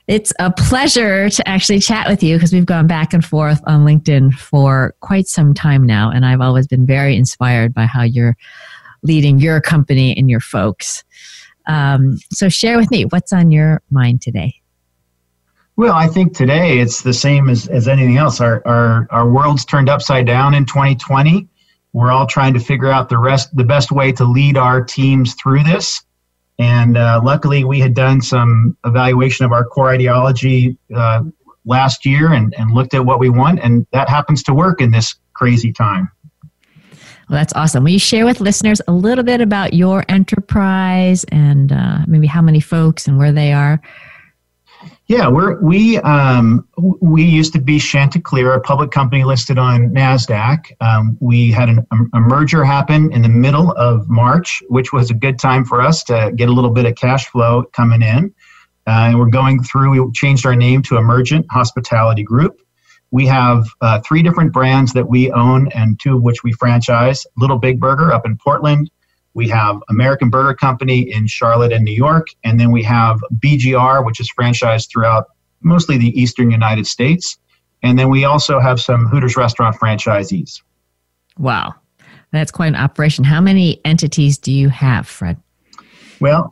It's 0.08 0.32
a 0.38 0.52
pleasure 0.52 1.28
to 1.28 1.48
actually 1.48 1.80
chat 1.80 2.08
with 2.08 2.22
you 2.22 2.36
because 2.36 2.52
we've 2.52 2.66
gone 2.66 2.86
back 2.86 3.12
and 3.12 3.24
forth 3.24 3.60
on 3.66 3.84
LinkedIn 3.84 4.34
for 4.34 4.94
quite 5.00 5.26
some 5.26 5.52
time 5.52 5.84
now. 5.84 6.10
And 6.10 6.24
I've 6.24 6.40
always 6.40 6.68
been 6.68 6.86
very 6.86 7.16
inspired 7.16 7.74
by 7.74 7.86
how 7.86 8.02
you're 8.02 8.36
leading 9.02 9.40
your 9.40 9.60
company 9.60 10.16
and 10.16 10.30
your 10.30 10.38
folks. 10.38 11.02
Um, 11.66 12.18
so, 12.32 12.48
share 12.48 12.76
with 12.76 12.88
me 12.92 13.06
what's 13.06 13.32
on 13.32 13.50
your 13.50 13.82
mind 13.90 14.22
today. 14.22 14.54
Well, 15.74 15.94
I 15.94 16.06
think 16.06 16.36
today 16.36 16.78
it's 16.78 17.02
the 17.02 17.12
same 17.12 17.50
as, 17.50 17.66
as 17.66 17.88
anything 17.88 18.16
else. 18.16 18.40
Our, 18.40 18.62
our, 18.64 19.08
our 19.10 19.28
world's 19.28 19.64
turned 19.64 19.88
upside 19.88 20.24
down 20.24 20.54
in 20.54 20.64
2020. 20.64 21.48
We're 21.92 22.12
all 22.12 22.26
trying 22.26 22.54
to 22.54 22.60
figure 22.60 22.90
out 22.90 23.08
the 23.08 23.18
rest, 23.18 23.54
the 23.56 23.64
best 23.64 23.90
way 23.90 24.12
to 24.12 24.24
lead 24.24 24.56
our 24.56 24.82
teams 24.82 25.34
through 25.34 25.64
this. 25.64 26.02
And 26.58 26.96
uh, 26.96 27.20
luckily, 27.22 27.64
we 27.64 27.80
had 27.80 27.94
done 27.94 28.22
some 28.22 28.76
evaluation 28.84 29.44
of 29.44 29.52
our 29.52 29.64
core 29.64 29.90
ideology 29.90 30.78
uh, 30.94 31.22
last 31.66 32.06
year 32.06 32.32
and, 32.32 32.54
and 32.58 32.72
looked 32.72 32.94
at 32.94 33.04
what 33.04 33.18
we 33.18 33.28
want, 33.28 33.60
and 33.60 33.86
that 33.92 34.08
happens 34.08 34.42
to 34.44 34.54
work 34.54 34.80
in 34.80 34.90
this 34.90 35.16
crazy 35.34 35.72
time. 35.72 36.10
Well, 37.28 37.38
that's 37.38 37.52
awesome. 37.54 37.82
Will 37.82 37.90
you 37.90 37.98
share 37.98 38.24
with 38.24 38.40
listeners 38.40 38.80
a 38.86 38.92
little 38.92 39.24
bit 39.24 39.40
about 39.40 39.74
your 39.74 40.04
enterprise 40.08 41.24
and 41.24 41.72
uh, 41.72 41.98
maybe 42.06 42.28
how 42.28 42.40
many 42.40 42.60
folks 42.60 43.08
and 43.08 43.18
where 43.18 43.32
they 43.32 43.52
are? 43.52 43.82
Yeah, 45.08 45.28
we're 45.28 45.60
we 45.60 45.98
um, 45.98 46.66
we 46.76 47.22
used 47.22 47.52
to 47.52 47.60
be 47.60 47.78
Chanticleer, 47.78 48.52
a 48.54 48.60
public 48.60 48.90
company 48.90 49.22
listed 49.22 49.56
on 49.56 49.90
Nasdaq. 49.90 50.72
Um, 50.80 51.16
we 51.20 51.52
had 51.52 51.68
an, 51.68 51.86
a 52.12 52.18
merger 52.18 52.64
happen 52.64 53.12
in 53.12 53.22
the 53.22 53.28
middle 53.28 53.70
of 53.72 54.08
March, 54.08 54.64
which 54.68 54.92
was 54.92 55.10
a 55.10 55.14
good 55.14 55.38
time 55.38 55.64
for 55.64 55.80
us 55.80 56.02
to 56.04 56.32
get 56.34 56.48
a 56.48 56.52
little 56.52 56.72
bit 56.72 56.86
of 56.86 56.96
cash 56.96 57.26
flow 57.28 57.62
coming 57.72 58.02
in. 58.02 58.34
Uh, 58.88 59.10
and 59.10 59.18
we're 59.18 59.30
going 59.30 59.62
through. 59.62 59.90
We 59.90 60.12
changed 60.12 60.44
our 60.44 60.56
name 60.56 60.82
to 60.82 60.96
Emergent 60.96 61.46
Hospitality 61.50 62.24
Group. 62.24 62.60
We 63.12 63.26
have 63.26 63.64
uh, 63.80 64.00
three 64.00 64.24
different 64.24 64.52
brands 64.52 64.92
that 64.94 65.08
we 65.08 65.30
own, 65.30 65.68
and 65.72 66.00
two 66.00 66.16
of 66.16 66.22
which 66.22 66.42
we 66.42 66.52
franchise. 66.52 67.24
Little 67.36 67.58
Big 67.58 67.78
Burger 67.78 68.12
up 68.12 68.26
in 68.26 68.36
Portland, 68.36 68.90
we 69.36 69.46
have 69.48 69.82
American 69.90 70.30
Burger 70.30 70.54
Company 70.54 71.12
in 71.12 71.26
Charlotte 71.26 71.70
and 71.70 71.84
New 71.84 71.92
York, 71.92 72.28
and 72.42 72.58
then 72.58 72.72
we 72.72 72.82
have 72.84 73.20
BGR, 73.38 74.02
which 74.04 74.18
is 74.18 74.32
franchised 74.32 74.90
throughout 74.90 75.26
mostly 75.60 75.98
the 75.98 76.08
eastern 76.18 76.50
United 76.50 76.86
States. 76.86 77.36
And 77.82 77.98
then 77.98 78.08
we 78.08 78.24
also 78.24 78.58
have 78.60 78.80
some 78.80 79.06
Hooters 79.06 79.36
restaurant 79.36 79.76
franchisees. 79.76 80.62
Wow. 81.36 81.74
That's 82.32 82.50
quite 82.50 82.68
an 82.68 82.76
operation. 82.76 83.24
How 83.24 83.42
many 83.42 83.78
entities 83.84 84.38
do 84.38 84.50
you 84.50 84.70
have, 84.70 85.06
Fred? 85.06 85.36
Well, 86.18 86.50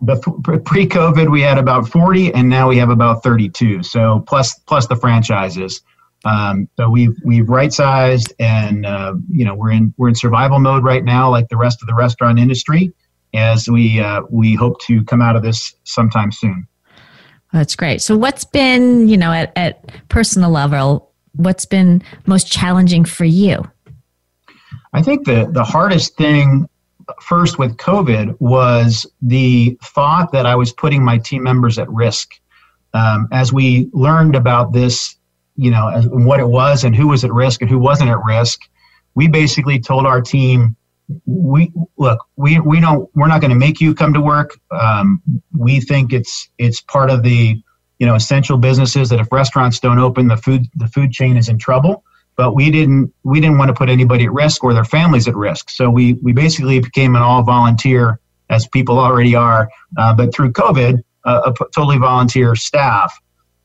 pre 0.66 0.86
COVID, 0.86 1.32
we 1.32 1.40
had 1.40 1.56
about 1.56 1.88
40, 1.88 2.34
and 2.34 2.50
now 2.50 2.68
we 2.68 2.76
have 2.76 2.90
about 2.90 3.22
32. 3.22 3.82
So 3.82 4.22
plus 4.28 4.58
plus 4.66 4.88
the 4.88 4.96
franchises. 4.96 5.80
Um, 6.24 6.68
so 6.76 6.88
we've 6.88 7.16
we've 7.24 7.48
right 7.48 7.72
sized, 7.72 8.32
and 8.38 8.86
uh, 8.86 9.14
you 9.30 9.44
know 9.44 9.54
we're 9.54 9.72
in 9.72 9.92
we're 9.96 10.08
in 10.08 10.14
survival 10.14 10.58
mode 10.58 10.84
right 10.84 11.04
now, 11.04 11.30
like 11.30 11.48
the 11.48 11.56
rest 11.56 11.82
of 11.82 11.88
the 11.88 11.94
restaurant 11.94 12.38
industry, 12.38 12.92
as 13.34 13.68
we 13.68 14.00
uh, 14.00 14.22
we 14.30 14.54
hope 14.54 14.80
to 14.82 15.04
come 15.04 15.20
out 15.20 15.36
of 15.36 15.42
this 15.42 15.74
sometime 15.84 16.32
soon. 16.32 16.66
That's 17.52 17.76
great. 17.76 18.00
So, 18.02 18.16
what's 18.16 18.44
been 18.44 19.08
you 19.08 19.16
know 19.16 19.32
at, 19.32 19.52
at 19.56 20.08
personal 20.08 20.50
level, 20.50 21.12
what's 21.34 21.66
been 21.66 22.02
most 22.26 22.50
challenging 22.50 23.04
for 23.04 23.24
you? 23.24 23.70
I 24.94 25.02
think 25.02 25.26
the 25.26 25.48
the 25.50 25.64
hardest 25.64 26.16
thing 26.16 26.68
first 27.20 27.58
with 27.58 27.76
COVID 27.76 28.40
was 28.40 29.06
the 29.20 29.76
thought 29.82 30.32
that 30.32 30.46
I 30.46 30.56
was 30.56 30.72
putting 30.72 31.04
my 31.04 31.18
team 31.18 31.42
members 31.42 31.78
at 31.78 31.90
risk. 31.90 32.30
Um, 32.94 33.28
as 33.32 33.52
we 33.52 33.90
learned 33.92 34.36
about 34.36 34.72
this 34.72 35.16
you 35.56 35.70
know, 35.70 35.88
as, 35.88 36.06
what 36.08 36.40
it 36.40 36.48
was 36.48 36.84
and 36.84 36.94
who 36.94 37.08
was 37.08 37.24
at 37.24 37.32
risk 37.32 37.60
and 37.60 37.70
who 37.70 37.78
wasn't 37.78 38.10
at 38.10 38.22
risk. 38.24 38.60
We 39.14 39.28
basically 39.28 39.78
told 39.78 40.06
our 40.06 40.20
team, 40.20 40.76
we 41.26 41.72
look, 41.96 42.24
we 42.36 42.58
we 42.60 42.80
don't, 42.80 43.08
we're 43.14 43.28
not 43.28 43.40
going 43.40 43.50
to 43.50 43.56
make 43.56 43.80
you 43.80 43.94
come 43.94 44.14
to 44.14 44.20
work. 44.20 44.58
Um, 44.70 45.22
we 45.56 45.80
think 45.80 46.12
it's 46.12 46.48
it's 46.58 46.80
part 46.80 47.10
of 47.10 47.22
the 47.22 47.60
you 47.98 48.06
know 48.06 48.14
essential 48.14 48.56
businesses 48.56 49.10
that 49.10 49.20
if 49.20 49.30
restaurants 49.30 49.78
don't 49.80 49.98
open, 49.98 50.28
the 50.28 50.36
food 50.36 50.62
the 50.74 50.88
food 50.88 51.12
chain 51.12 51.36
is 51.36 51.48
in 51.48 51.58
trouble. 51.58 52.04
But 52.36 52.54
we 52.54 52.70
didn't 52.70 53.12
we 53.22 53.40
didn't 53.40 53.58
want 53.58 53.68
to 53.68 53.74
put 53.74 53.88
anybody 53.88 54.24
at 54.24 54.32
risk 54.32 54.64
or 54.64 54.74
their 54.74 54.84
families 54.84 55.28
at 55.28 55.36
risk. 55.36 55.70
So 55.70 55.88
we 55.90 56.14
we 56.14 56.32
basically 56.32 56.80
became 56.80 57.14
an 57.14 57.22
all 57.22 57.42
volunteer, 57.42 58.18
as 58.50 58.66
people 58.68 58.98
already 58.98 59.34
are, 59.34 59.68
uh, 59.96 60.14
but 60.14 60.34
through 60.34 60.52
COVID, 60.52 61.00
uh, 61.24 61.52
a 61.52 61.64
totally 61.74 61.98
volunteer 61.98 62.54
staff. 62.56 63.14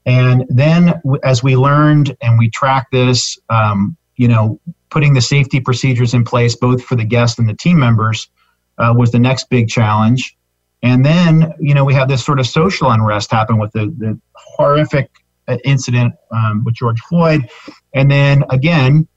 And 0.05 0.45
then 0.49 1.01
as 1.23 1.43
we 1.43 1.55
learned 1.55 2.15
and 2.21 2.39
we 2.39 2.49
tracked 2.49 2.91
this, 2.91 3.37
um, 3.49 3.97
you 4.15 4.27
know, 4.27 4.59
putting 4.89 5.13
the 5.13 5.21
safety 5.21 5.59
procedures 5.59 6.13
in 6.13 6.23
place, 6.23 6.55
both 6.55 6.83
for 6.83 6.95
the 6.95 7.05
guests 7.05 7.37
and 7.39 7.47
the 7.47 7.53
team 7.53 7.79
members, 7.79 8.29
uh, 8.77 8.93
was 8.97 9.11
the 9.11 9.19
next 9.19 9.49
big 9.49 9.67
challenge. 9.67 10.35
And 10.81 11.05
then, 11.05 11.53
you 11.59 11.73
know, 11.73 11.83
we 11.83 11.93
had 11.93 12.07
this 12.07 12.23
sort 12.23 12.39
of 12.39 12.47
social 12.47 12.89
unrest 12.89 13.31
happen 13.31 13.57
with 13.57 13.71
the, 13.73 13.93
the 13.97 14.19
horrific 14.33 15.11
uh, 15.47 15.57
incident 15.65 16.13
um, 16.31 16.63
with 16.63 16.75
George 16.75 16.99
Floyd. 17.01 17.49
And 17.93 18.09
then 18.09 18.43
again, 18.49 19.07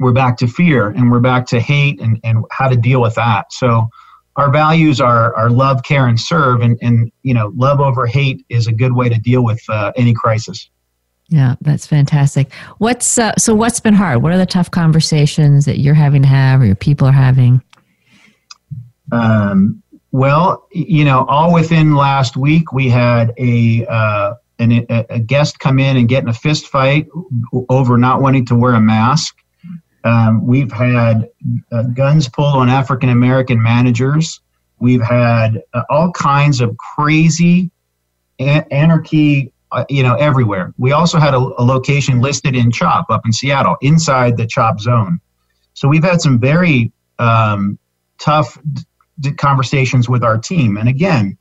we're 0.00 0.12
back 0.12 0.38
to 0.38 0.46
fear 0.46 0.88
and 0.88 1.10
we're 1.10 1.20
back 1.20 1.46
to 1.46 1.60
hate 1.60 2.00
and, 2.00 2.18
and 2.24 2.44
how 2.50 2.68
to 2.68 2.76
deal 2.76 3.00
with 3.00 3.14
that. 3.14 3.52
So, 3.52 3.88
our 4.36 4.50
values 4.50 5.00
are, 5.00 5.34
are 5.34 5.50
love, 5.50 5.82
care, 5.82 6.06
and 6.06 6.20
serve. 6.20 6.60
And, 6.60 6.78
and, 6.82 7.10
you 7.22 7.34
know, 7.34 7.52
love 7.56 7.80
over 7.80 8.06
hate 8.06 8.44
is 8.48 8.66
a 8.66 8.72
good 8.72 8.92
way 8.92 9.08
to 9.08 9.18
deal 9.18 9.42
with 9.42 9.60
uh, 9.68 9.92
any 9.96 10.14
crisis. 10.14 10.68
Yeah, 11.28 11.56
that's 11.60 11.86
fantastic. 11.86 12.52
What's 12.78 13.18
uh, 13.18 13.34
so? 13.36 13.52
What's 13.52 13.80
been 13.80 13.94
hard? 13.94 14.22
What 14.22 14.30
are 14.30 14.38
the 14.38 14.46
tough 14.46 14.70
conversations 14.70 15.64
that 15.64 15.80
you're 15.80 15.94
having 15.94 16.22
to 16.22 16.28
have, 16.28 16.60
or 16.60 16.66
your 16.66 16.76
people 16.76 17.08
are 17.08 17.12
having? 17.12 17.60
Um, 19.10 19.82
well, 20.12 20.68
you 20.70 21.04
know, 21.04 21.24
all 21.28 21.52
within 21.52 21.96
last 21.96 22.36
week, 22.36 22.72
we 22.72 22.88
had 22.88 23.34
a 23.38 23.84
uh, 23.86 24.34
an, 24.60 24.86
a 24.88 25.18
guest 25.18 25.58
come 25.58 25.80
in 25.80 25.96
and 25.96 26.08
get 26.08 26.22
in 26.22 26.28
a 26.28 26.32
fist 26.32 26.68
fight 26.68 27.08
over 27.68 27.98
not 27.98 28.22
wanting 28.22 28.46
to 28.46 28.54
wear 28.54 28.74
a 28.74 28.80
mask. 28.80 29.36
Um, 30.06 30.46
we've 30.46 30.70
had 30.70 31.28
uh, 31.72 31.82
guns 31.82 32.28
pulled 32.28 32.54
on 32.54 32.68
African 32.68 33.08
American 33.08 33.60
managers. 33.60 34.40
We've 34.78 35.02
had 35.02 35.62
uh, 35.74 35.82
all 35.90 36.12
kinds 36.12 36.60
of 36.60 36.76
crazy 36.76 37.72
anarchy, 38.38 39.52
uh, 39.72 39.84
you 39.88 40.04
know, 40.04 40.14
everywhere. 40.14 40.72
We 40.78 40.92
also 40.92 41.18
had 41.18 41.34
a, 41.34 41.38
a, 41.38 41.64
location 41.64 42.20
listed 42.20 42.54
in 42.54 42.70
CHOP 42.70 43.06
up 43.10 43.22
in 43.24 43.32
Seattle, 43.32 43.76
inside 43.80 44.36
the 44.36 44.46
CHOP 44.46 44.78
zone. 44.78 45.18
So 45.74 45.88
we've 45.88 46.04
had 46.04 46.20
some 46.20 46.38
very 46.38 46.92
um, 47.18 47.76
tough 48.20 48.58
d- 49.18 49.32
conversations 49.32 50.08
with 50.08 50.22
our 50.22 50.38
team. 50.38 50.76
And 50.76 50.88
again, 50.88 51.36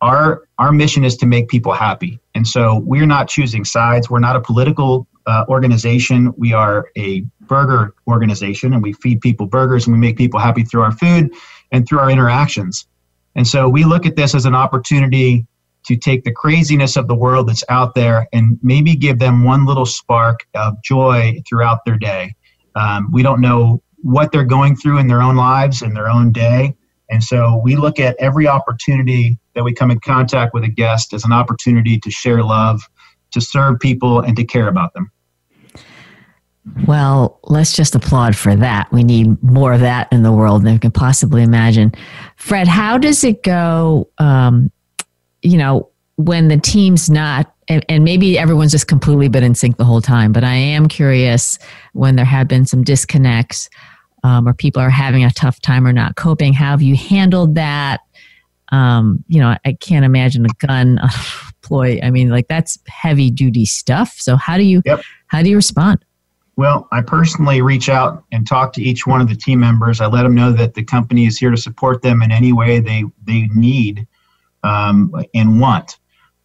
our 0.00 0.48
our 0.58 0.72
mission 0.72 1.04
is 1.04 1.18
to 1.18 1.26
make 1.26 1.48
people 1.48 1.72
happy. 1.72 2.18
And 2.34 2.46
so 2.46 2.78
we're 2.78 3.06
not 3.06 3.28
choosing 3.28 3.66
sides. 3.66 4.08
We're 4.08 4.20
not 4.20 4.36
a 4.36 4.40
political 4.40 5.06
uh, 5.26 5.44
organization. 5.48 6.32
We 6.38 6.54
are 6.54 6.88
a 6.96 7.24
burger 7.48 7.94
organization, 8.06 8.72
and 8.72 8.82
we 8.82 8.92
feed 8.94 9.20
people 9.20 9.46
burgers 9.46 9.86
and 9.86 9.94
we 9.94 10.00
make 10.00 10.16
people 10.16 10.40
happy 10.40 10.64
through 10.64 10.82
our 10.82 10.92
food 10.92 11.32
and 11.72 11.88
through 11.88 11.98
our 11.98 12.10
interactions. 12.10 12.86
And 13.34 13.46
so 13.46 13.68
we 13.68 13.84
look 13.84 14.06
at 14.06 14.16
this 14.16 14.34
as 14.34 14.46
an 14.46 14.54
opportunity 14.54 15.46
to 15.86 15.96
take 15.96 16.24
the 16.24 16.32
craziness 16.32 16.96
of 16.96 17.06
the 17.06 17.14
world 17.14 17.48
that's 17.48 17.64
out 17.68 17.94
there 17.94 18.26
and 18.32 18.58
maybe 18.62 18.96
give 18.96 19.18
them 19.18 19.44
one 19.44 19.66
little 19.66 19.86
spark 19.86 20.40
of 20.54 20.74
joy 20.82 21.40
throughout 21.48 21.84
their 21.84 21.96
day. 21.96 22.34
Um, 22.74 23.08
we 23.12 23.22
don't 23.22 23.40
know 23.40 23.82
what 23.98 24.32
they're 24.32 24.44
going 24.44 24.76
through 24.76 24.98
in 24.98 25.06
their 25.06 25.22
own 25.22 25.36
lives 25.36 25.82
in 25.82 25.94
their 25.94 26.08
own 26.08 26.32
day. 26.32 26.74
And 27.08 27.22
so 27.22 27.60
we 27.62 27.76
look 27.76 28.00
at 28.00 28.16
every 28.18 28.48
opportunity 28.48 29.38
that 29.54 29.64
we 29.64 29.72
come 29.72 29.90
in 29.90 30.00
contact 30.00 30.54
with 30.54 30.64
a 30.64 30.68
guest 30.68 31.12
as 31.12 31.24
an 31.24 31.32
opportunity 31.32 31.98
to 32.00 32.10
share 32.10 32.42
love, 32.42 32.82
to 33.32 33.40
serve 33.40 33.78
people, 33.78 34.20
and 34.20 34.36
to 34.36 34.44
care 34.44 34.68
about 34.68 34.92
them. 34.94 35.10
Well, 36.86 37.38
let's 37.44 37.74
just 37.74 37.94
applaud 37.94 38.36
for 38.36 38.56
that. 38.56 38.90
We 38.92 39.04
need 39.04 39.40
more 39.42 39.72
of 39.72 39.80
that 39.80 40.12
in 40.12 40.22
the 40.22 40.32
world 40.32 40.64
than 40.64 40.74
we 40.74 40.78
can 40.78 40.90
possibly 40.90 41.42
imagine. 41.42 41.92
Fred, 42.36 42.66
how 42.66 42.98
does 42.98 43.22
it 43.22 43.42
go? 43.42 44.08
Um, 44.18 44.72
you 45.42 45.58
know, 45.58 45.90
when 46.16 46.48
the 46.48 46.58
team's 46.58 47.08
not, 47.08 47.52
and, 47.68 47.84
and, 47.88 48.04
maybe 48.04 48.38
everyone's 48.38 48.72
just 48.72 48.88
completely 48.88 49.28
been 49.28 49.44
in 49.44 49.54
sync 49.54 49.76
the 49.76 49.84
whole 49.84 50.00
time, 50.00 50.32
but 50.32 50.44
I 50.44 50.54
am 50.54 50.88
curious 50.88 51.58
when 51.92 52.16
there 52.16 52.24
have 52.24 52.48
been 52.48 52.64
some 52.64 52.82
disconnects 52.82 53.68
um, 54.24 54.48
or 54.48 54.54
people 54.54 54.80
are 54.82 54.90
having 54.90 55.24
a 55.24 55.30
tough 55.30 55.60
time 55.60 55.86
or 55.86 55.92
not 55.92 56.16
coping. 56.16 56.52
How 56.52 56.70
have 56.70 56.82
you 56.82 56.96
handled 56.96 57.54
that? 57.56 58.00
Um, 58.72 59.24
you 59.28 59.40
know, 59.40 59.56
I 59.64 59.72
can't 59.74 60.04
imagine 60.04 60.44
a 60.46 60.66
gun 60.66 60.98
employee. 60.98 62.02
I 62.02 62.10
mean, 62.10 62.30
like 62.30 62.48
that's 62.48 62.78
heavy 62.88 63.30
duty 63.30 63.66
stuff. 63.66 64.14
So 64.18 64.36
how 64.36 64.56
do 64.56 64.64
you 64.64 64.82
yep. 64.84 65.02
how 65.28 65.42
do 65.42 65.50
you 65.50 65.56
respond? 65.56 66.04
Well, 66.56 66.88
I 66.90 67.02
personally 67.02 67.60
reach 67.60 67.90
out 67.90 68.24
and 68.32 68.46
talk 68.46 68.72
to 68.74 68.82
each 68.82 69.06
one 69.06 69.20
of 69.20 69.28
the 69.28 69.36
team 69.36 69.60
members. 69.60 70.00
I 70.00 70.06
let 70.06 70.22
them 70.22 70.34
know 70.34 70.52
that 70.52 70.72
the 70.72 70.82
company 70.82 71.26
is 71.26 71.36
here 71.36 71.50
to 71.50 71.56
support 71.56 72.00
them 72.00 72.22
in 72.22 72.32
any 72.32 72.52
way 72.52 72.80
they 72.80 73.04
they 73.24 73.48
need 73.54 74.06
um, 74.64 75.12
and 75.34 75.60
want. 75.60 75.98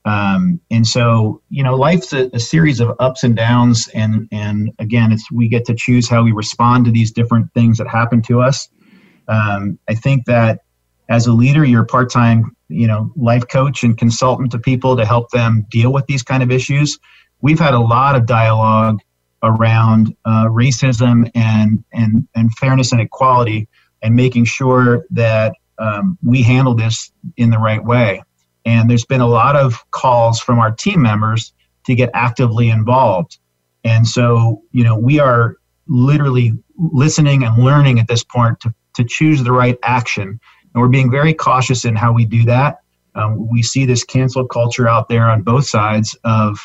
Um, 0.03 0.59
and 0.69 0.85
so, 0.85 1.41
you 1.49 1.63
know, 1.63 1.75
life's 1.75 2.11
a, 2.11 2.29
a, 2.33 2.39
series 2.39 2.79
of 2.79 2.95
ups 2.99 3.23
and 3.23 3.35
downs, 3.35 3.87
and 3.93 4.27
and 4.31 4.71
again, 4.79 5.11
it's 5.11 5.31
we 5.31 5.47
get 5.47 5.63
to 5.65 5.75
choose 5.75 6.09
how 6.09 6.23
we 6.23 6.31
respond 6.31 6.85
to 6.85 6.91
these 6.91 7.11
different 7.11 7.53
things 7.53 7.77
that 7.77 7.87
happen 7.87 8.21
to 8.23 8.41
us. 8.41 8.67
Um, 9.27 9.77
I 9.87 9.93
think 9.93 10.25
that 10.25 10.61
as 11.07 11.27
a 11.27 11.31
leader, 11.31 11.63
you're 11.63 11.83
a 11.83 11.85
part-time, 11.85 12.55
you 12.67 12.87
know, 12.87 13.11
life 13.15 13.47
coach 13.47 13.83
and 13.83 13.97
consultant 13.97 14.51
to 14.51 14.59
people 14.59 14.97
to 14.97 15.05
help 15.05 15.29
them 15.29 15.67
deal 15.69 15.93
with 15.93 16.07
these 16.07 16.23
kind 16.23 16.41
of 16.41 16.51
issues. 16.51 16.97
We've 17.41 17.59
had 17.59 17.75
a 17.75 17.79
lot 17.79 18.15
of 18.15 18.25
dialogue 18.25 18.99
around 19.43 20.15
uh, 20.25 20.45
racism 20.45 21.29
and 21.35 21.83
and 21.93 22.27
and 22.35 22.53
fairness 22.55 22.91
and 22.91 23.01
equality, 23.01 23.67
and 24.01 24.15
making 24.15 24.45
sure 24.45 25.05
that 25.11 25.53
um, 25.79 26.17
we 26.23 26.43
handle 26.43 26.75
this 26.75 27.11
in 27.37 27.49
the 27.49 27.57
right 27.57 27.83
way. 27.83 28.23
And 28.65 28.89
there's 28.89 29.05
been 29.05 29.21
a 29.21 29.27
lot 29.27 29.55
of 29.55 29.83
calls 29.91 30.39
from 30.39 30.59
our 30.59 30.71
team 30.71 31.01
members 31.01 31.53
to 31.85 31.95
get 31.95 32.11
actively 32.13 32.69
involved. 32.69 33.39
And 33.83 34.07
so, 34.07 34.61
you 34.71 34.83
know, 34.83 34.95
we 34.95 35.19
are 35.19 35.55
literally 35.87 36.53
listening 36.77 37.43
and 37.43 37.63
learning 37.63 37.99
at 37.99 38.07
this 38.07 38.23
point 38.23 38.59
to, 38.59 38.73
to 38.95 39.03
choose 39.03 39.43
the 39.43 39.51
right 39.51 39.77
action. 39.83 40.39
And 40.73 40.81
we're 40.81 40.89
being 40.89 41.09
very 41.09 41.33
cautious 41.33 41.85
in 41.85 41.95
how 41.95 42.13
we 42.13 42.25
do 42.25 42.43
that. 42.45 42.81
Um, 43.15 43.49
we 43.49 43.63
see 43.63 43.85
this 43.85 44.03
cancel 44.03 44.45
culture 44.45 44.87
out 44.87 45.09
there 45.09 45.29
on 45.29 45.41
both 45.41 45.65
sides 45.65 46.15
of 46.23 46.59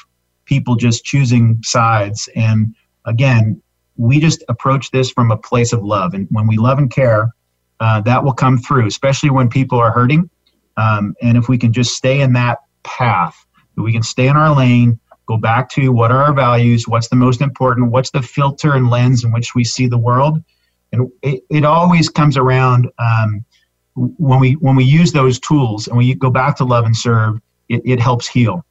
people 0.46 0.74
just 0.76 1.04
choosing 1.04 1.60
sides. 1.62 2.28
And 2.34 2.74
again, 3.04 3.60
we 3.96 4.18
just 4.18 4.42
approach 4.48 4.90
this 4.90 5.10
from 5.10 5.30
a 5.30 5.36
place 5.36 5.72
of 5.72 5.82
love. 5.84 6.14
And 6.14 6.26
when 6.30 6.46
we 6.46 6.56
love 6.56 6.78
and 6.78 6.90
care, 6.90 7.32
uh, 7.80 8.00
that 8.02 8.24
will 8.24 8.32
come 8.32 8.58
through, 8.58 8.86
especially 8.86 9.30
when 9.30 9.48
people 9.48 9.78
are 9.78 9.90
hurting. 9.90 10.30
Um, 10.76 11.14
and 11.22 11.36
if 11.36 11.48
we 11.48 11.58
can 11.58 11.72
just 11.72 11.94
stay 11.94 12.20
in 12.20 12.32
that 12.34 12.58
path, 12.82 13.46
we 13.76 13.92
can 13.92 14.02
stay 14.02 14.28
in 14.28 14.36
our 14.36 14.54
lane, 14.54 14.98
go 15.26 15.36
back 15.36 15.68
to 15.70 15.90
what 15.90 16.10
are 16.10 16.22
our 16.22 16.32
values, 16.32 16.88
what's 16.88 17.08
the 17.08 17.16
most 17.16 17.40
important, 17.40 17.90
what's 17.90 18.10
the 18.10 18.22
filter 18.22 18.74
and 18.74 18.88
lens 18.88 19.24
in 19.24 19.32
which 19.32 19.54
we 19.54 19.64
see 19.64 19.86
the 19.86 19.98
world. 19.98 20.42
And 20.92 21.10
it, 21.22 21.42
it 21.50 21.64
always 21.64 22.08
comes 22.08 22.36
around 22.36 22.88
um, 22.98 23.44
when 23.94 24.40
we 24.40 24.52
when 24.52 24.76
we 24.76 24.84
use 24.84 25.12
those 25.12 25.40
tools 25.40 25.88
and 25.88 25.96
we 25.96 26.14
go 26.14 26.30
back 26.30 26.56
to 26.58 26.64
love 26.64 26.84
and 26.84 26.96
serve, 26.96 27.40
it, 27.68 27.82
it 27.84 28.00
helps 28.00 28.28
heal. 28.28 28.64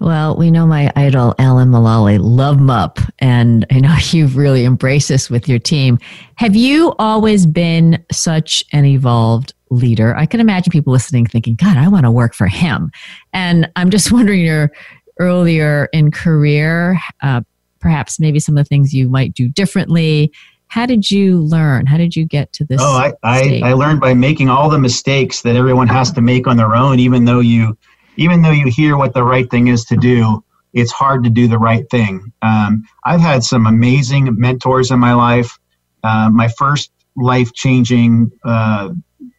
Well, 0.00 0.34
we 0.34 0.50
know 0.50 0.66
my 0.66 0.90
idol, 0.96 1.34
Alan 1.38 1.68
Mulally, 1.70 2.18
love 2.18 2.56
him 2.56 2.70
up. 2.70 2.98
And 3.18 3.66
I 3.70 3.80
know 3.80 3.94
you've 4.10 4.36
really 4.36 4.64
embraced 4.64 5.08
this 5.08 5.28
with 5.28 5.46
your 5.46 5.58
team. 5.58 5.98
Have 6.36 6.56
you 6.56 6.94
always 6.98 7.44
been 7.44 8.02
such 8.10 8.64
an 8.72 8.86
evolved 8.86 9.52
leader? 9.68 10.16
I 10.16 10.24
can 10.24 10.40
imagine 10.40 10.70
people 10.70 10.92
listening 10.92 11.26
thinking, 11.26 11.54
God, 11.54 11.76
I 11.76 11.88
want 11.88 12.06
to 12.06 12.10
work 12.10 12.34
for 12.34 12.46
him. 12.46 12.90
And 13.34 13.70
I'm 13.76 13.90
just 13.90 14.10
wondering 14.12 14.40
your 14.40 14.72
earlier 15.18 15.90
in 15.92 16.10
career, 16.10 16.98
uh, 17.20 17.42
perhaps 17.78 18.18
maybe 18.18 18.40
some 18.40 18.56
of 18.56 18.64
the 18.64 18.68
things 18.68 18.94
you 18.94 19.10
might 19.10 19.34
do 19.34 19.48
differently. 19.48 20.32
How 20.68 20.86
did 20.86 21.10
you 21.10 21.40
learn? 21.40 21.84
How 21.84 21.98
did 21.98 22.16
you 22.16 22.24
get 22.24 22.52
to 22.54 22.64
this? 22.64 22.80
Oh, 22.80 22.96
I, 22.96 23.12
I, 23.22 23.60
I 23.64 23.72
learned 23.74 24.00
by 24.00 24.14
making 24.14 24.48
all 24.48 24.70
the 24.70 24.78
mistakes 24.78 25.42
that 25.42 25.56
everyone 25.56 25.88
has 25.88 26.10
to 26.12 26.22
make 26.22 26.46
on 26.46 26.56
their 26.56 26.74
own, 26.74 27.00
even 27.00 27.26
though 27.26 27.40
you 27.40 27.76
even 28.16 28.42
though 28.42 28.50
you 28.50 28.68
hear 28.68 28.96
what 28.96 29.14
the 29.14 29.24
right 29.24 29.50
thing 29.50 29.68
is 29.68 29.84
to 29.86 29.96
do, 29.96 30.44
it's 30.72 30.92
hard 30.92 31.24
to 31.24 31.30
do 31.30 31.48
the 31.48 31.58
right 31.58 31.88
thing. 31.90 32.32
Um, 32.42 32.84
I've 33.04 33.20
had 33.20 33.42
some 33.42 33.66
amazing 33.66 34.38
mentors 34.38 34.90
in 34.90 34.98
my 34.98 35.14
life. 35.14 35.58
Uh, 36.02 36.30
my 36.30 36.48
first 36.48 36.92
life 37.16 37.52
changing 37.52 38.30
uh, 38.44 38.90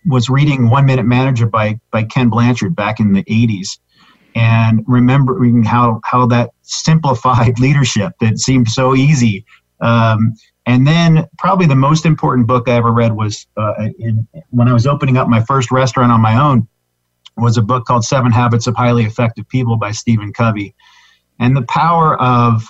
was 0.05 0.30
reading 0.30 0.69
One 0.69 0.86
Minute 0.86 1.05
Manager 1.05 1.45
by, 1.45 1.80
by 1.91 2.03
Ken 2.03 2.30
Blanchard 2.30 2.76
back 2.76 2.99
in 2.99 3.13
the 3.13 3.24
80s 3.24 3.80
and 4.36 4.84
remembering 4.88 5.63
how, 5.63 6.01
how 6.03 6.26
that 6.28 6.51
simplified 6.61 7.59
leadership. 7.59 8.13
It 8.22 8.39
seemed 8.39 8.69
so 8.69 8.95
easy. 8.95 9.45
Um, 9.80 10.34
and 10.67 10.86
then, 10.86 11.28
probably 11.39 11.65
the 11.65 11.76
most 11.76 12.05
important 12.05 12.47
book 12.47 12.69
I 12.69 12.74
ever 12.74 12.91
read 12.91 13.13
was 13.13 13.47
uh, 13.57 13.74
in, 13.97 14.28
when 14.51 14.67
I 14.67 14.74
was 14.74 14.86
opening 14.86 15.17
up 15.17 15.28
my 15.28 15.41
first 15.41 15.72
restaurant 15.72 16.11
on 16.11 16.22
my 16.22 16.38
own 16.39 16.67
was 17.38 17.58
a 17.58 17.62
book 17.62 17.86
called 17.86 18.04
Seven 18.04 18.32
Habits 18.32 18.68
of 18.68 18.76
Highly 18.76 19.04
Effective 19.04 19.48
People 19.50 19.78
by 19.78 19.92
Stephen 19.92 20.34
Covey. 20.34 20.76
And 21.40 21.56
the 21.56 21.64
power 21.64 22.22
of 22.22 22.64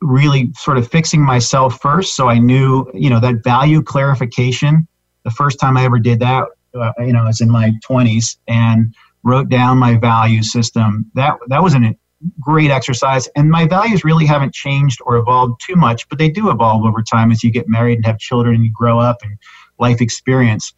really 0.00 0.52
sort 0.56 0.76
of 0.76 0.88
fixing 0.88 1.22
myself 1.22 1.80
first 1.80 2.14
so 2.14 2.28
I 2.28 2.38
knew, 2.38 2.90
you 2.92 3.08
know, 3.08 3.20
that 3.20 3.42
value 3.42 3.82
clarification. 3.82 4.86
The 5.24 5.30
first 5.30 5.58
time 5.58 5.76
I 5.76 5.84
ever 5.84 5.98
did 5.98 6.20
that, 6.20 6.48
uh, 6.78 6.92
you 6.98 7.12
know, 7.12 7.22
I 7.22 7.26
was 7.26 7.40
in 7.40 7.50
my 7.50 7.72
20s 7.88 8.36
and 8.46 8.94
wrote 9.22 9.48
down 9.48 9.78
my 9.78 9.96
value 9.96 10.42
system. 10.42 11.10
That 11.14 11.38
that 11.48 11.62
was 11.62 11.74
a 11.74 11.96
great 12.40 12.70
exercise 12.70 13.28
and 13.36 13.50
my 13.50 13.66
values 13.66 14.04
really 14.04 14.24
haven't 14.24 14.54
changed 14.54 14.98
or 15.04 15.16
evolved 15.16 15.60
too 15.66 15.76
much, 15.76 16.08
but 16.08 16.18
they 16.18 16.28
do 16.28 16.50
evolve 16.50 16.84
over 16.84 17.02
time 17.02 17.30
as 17.30 17.42
you 17.42 17.50
get 17.50 17.68
married 17.68 17.96
and 17.96 18.06
have 18.06 18.18
children 18.18 18.54
and 18.54 18.64
you 18.64 18.72
grow 18.72 18.98
up 18.98 19.18
and 19.22 19.36
life 19.78 20.00
experience. 20.00 20.72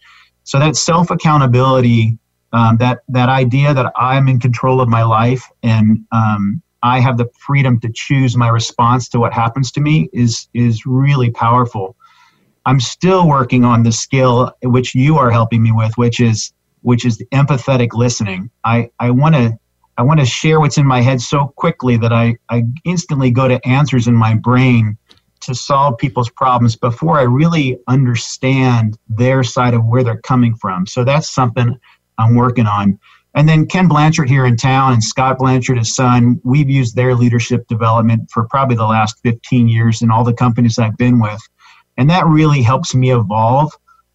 So 0.44 0.58
that 0.58 0.76
self 0.76 1.10
accountability 1.10 2.18
um, 2.56 2.78
that 2.78 3.00
that 3.08 3.28
idea 3.28 3.74
that 3.74 3.92
I'm 3.96 4.28
in 4.28 4.40
control 4.40 4.80
of 4.80 4.88
my 4.88 5.02
life 5.02 5.44
and 5.62 6.04
um, 6.10 6.62
I 6.82 7.00
have 7.00 7.18
the 7.18 7.28
freedom 7.38 7.78
to 7.80 7.90
choose 7.92 8.34
my 8.34 8.48
response 8.48 9.10
to 9.10 9.20
what 9.20 9.34
happens 9.34 9.70
to 9.72 9.80
me 9.80 10.08
is 10.14 10.48
is 10.54 10.86
really 10.86 11.30
powerful. 11.30 11.96
I'm 12.64 12.80
still 12.80 13.28
working 13.28 13.64
on 13.64 13.82
the 13.82 13.92
skill 13.92 14.52
which 14.62 14.94
you 14.94 15.18
are 15.18 15.30
helping 15.30 15.62
me 15.62 15.70
with, 15.70 15.92
which 15.98 16.18
is 16.18 16.52
which 16.80 17.04
is 17.04 17.22
empathetic 17.34 17.92
listening. 17.92 18.50
I 18.64 18.88
I 19.00 19.10
want 19.10 19.34
to 19.34 19.58
I 19.98 20.02
want 20.02 20.20
to 20.20 20.26
share 20.26 20.58
what's 20.58 20.78
in 20.78 20.86
my 20.86 21.02
head 21.02 21.20
so 21.20 21.52
quickly 21.56 21.98
that 21.98 22.12
I 22.12 22.38
I 22.48 22.62
instantly 22.86 23.30
go 23.30 23.48
to 23.48 23.60
answers 23.68 24.08
in 24.08 24.14
my 24.14 24.34
brain 24.34 24.96
to 25.42 25.54
solve 25.54 25.98
people's 25.98 26.30
problems 26.30 26.74
before 26.74 27.18
I 27.18 27.22
really 27.22 27.78
understand 27.86 28.98
their 29.08 29.44
side 29.44 29.74
of 29.74 29.84
where 29.84 30.02
they're 30.02 30.22
coming 30.22 30.54
from. 30.56 30.86
So 30.86 31.04
that's 31.04 31.28
something 31.28 31.78
I'm 32.18 32.34
working 32.34 32.66
on. 32.66 32.98
And 33.36 33.46
then 33.46 33.66
Ken 33.66 33.86
Blanchard 33.86 34.30
here 34.30 34.46
in 34.46 34.56
town 34.56 34.94
and 34.94 35.04
Scott 35.04 35.38
Blanchard, 35.38 35.76
his 35.76 35.94
son, 35.94 36.40
we've 36.42 36.70
used 36.70 36.96
their 36.96 37.14
leadership 37.14 37.68
development 37.68 38.30
for 38.30 38.48
probably 38.48 38.76
the 38.76 38.86
last 38.86 39.18
15 39.22 39.68
years 39.68 40.00
in 40.00 40.10
all 40.10 40.24
the 40.24 40.32
companies 40.32 40.78
I've 40.78 40.96
been 40.96 41.20
with. 41.20 41.40
And 41.98 42.08
that 42.08 42.26
really 42.26 42.62
helps 42.62 42.94
me 42.94 43.12
evolve. 43.12 43.72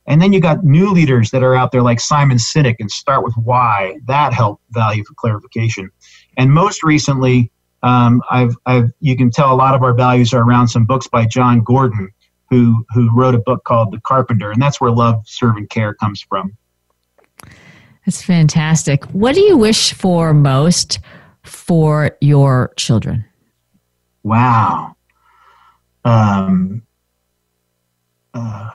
And 0.08 0.20
then 0.20 0.34
you 0.34 0.40
got 0.40 0.64
new 0.64 0.90
leaders 0.90 1.30
that 1.32 1.44
are 1.44 1.56
out 1.56 1.72
there 1.72 1.84
like 1.84 2.00
Simon 2.00 2.38
Sinek 2.38 2.78
and 2.80 2.90
start 2.90 3.24
with 3.24 3.36
why. 3.36 4.00
That 4.08 4.34
helped 4.34 4.64
value 4.72 5.04
for 5.04 5.14
clarification. 5.14 5.92
And 6.36 6.52
most 6.52 6.84
recently, 6.84 7.52
um, 7.84 8.24
I've, 8.32 8.56
I've, 8.66 8.92
you 9.02 9.16
can 9.16 9.30
tell 9.30 9.54
a 9.54 9.56
lot 9.56 9.76
of 9.76 9.84
our 9.84 9.94
values 9.94 10.34
are 10.34 10.42
around 10.42 10.70
some 10.70 10.86
books 10.86 11.08
by 11.08 11.26
Jon 11.26 11.62
Gordon, 11.62 12.10
who, 12.50 12.84
who 12.94 13.16
wrote 13.16 13.36
a 13.36 13.40
book 13.40 13.64
called 13.66 13.94
The 13.94 14.02
Carpenter. 14.02 14.50
And 14.50 14.60
that's 14.60 14.82
where 14.82 14.92
love, 14.92 15.22
serve, 15.28 15.58
and 15.58 15.70
care 15.70 15.94
comes 15.94 16.22
from. 16.22 16.58
That's 18.06 18.22
fantastic. 18.22 19.06
What 19.06 19.36
do 19.36 19.42
you 19.42 19.58
wish 19.58 19.94
for 19.94 20.34
most 20.34 21.00
for 21.44 22.18
your 22.22 22.74
children? 22.76 23.26
Wow. 24.24 24.96
Um, 26.04 26.84
uh, 28.34 28.72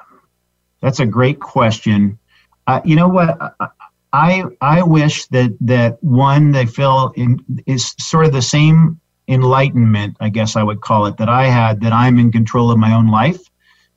that's 0.81 1.01
a 1.01 1.07
great 1.07 1.41
question. 1.41 2.19
Uh, 2.67 2.81
you 2.85 2.97
know 2.97 3.09
what? 3.09 3.37
I 4.13 4.45
I 4.61 4.83
wish 4.83 5.27
that 5.27 5.57
that 5.61 6.03
one 6.03 6.53
they 6.53 6.67
feel 6.67 7.13
in 7.17 7.39
is 7.67 7.95
sort 7.99 8.27
of 8.27 8.33
the 8.33 8.43
same 8.43 9.01
enlightenment, 9.29 10.17
I 10.21 10.29
guess 10.29 10.57
I 10.57 10.63
would 10.63 10.81
call 10.81 11.07
it, 11.07 11.17
that 11.19 11.29
I 11.29 11.47
had 11.47 11.81
that 11.81 11.93
I'm 11.93 12.19
in 12.19 12.31
control 12.31 12.71
of 12.71 12.79
my 12.79 12.95
own 12.95 13.09
life, 13.09 13.41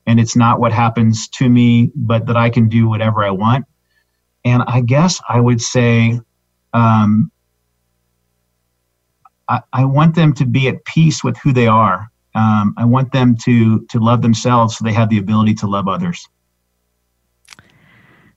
and 0.08 0.20
it's 0.20 0.36
not 0.36 0.60
what 0.60 0.72
happens 0.72 1.28
to 1.30 1.48
me, 1.48 1.92
but 1.96 2.26
that 2.26 2.36
I 2.36 2.50
can 2.50 2.68
do 2.68 2.90
whatever 2.90 3.24
I 3.24 3.30
want. 3.30 3.66
And 4.46 4.64
I 4.68 4.82
guess 4.82 5.20
I 5.28 5.40
would 5.40 5.62
say, 5.62 6.20
um, 6.74 7.32
I, 9.48 9.62
I 9.74 9.86
want 9.86 10.16
them 10.16 10.34
to 10.36 10.46
be 10.46 10.68
at 10.68 10.86
peace 10.86 11.24
with 11.24 11.38
who 11.38 11.52
they 11.52 11.68
are. 11.68 12.10
Um, 12.36 12.74
I 12.78 12.86
want 12.86 13.12
them 13.12 13.36
to 13.44 13.86
to 13.88 14.00
love 14.00 14.22
themselves 14.22 14.78
so 14.78 14.86
they 14.86 14.94
have 14.94 15.10
the 15.10 15.18
ability 15.18 15.56
to 15.56 15.68
love 15.68 15.88
others. 15.88 16.28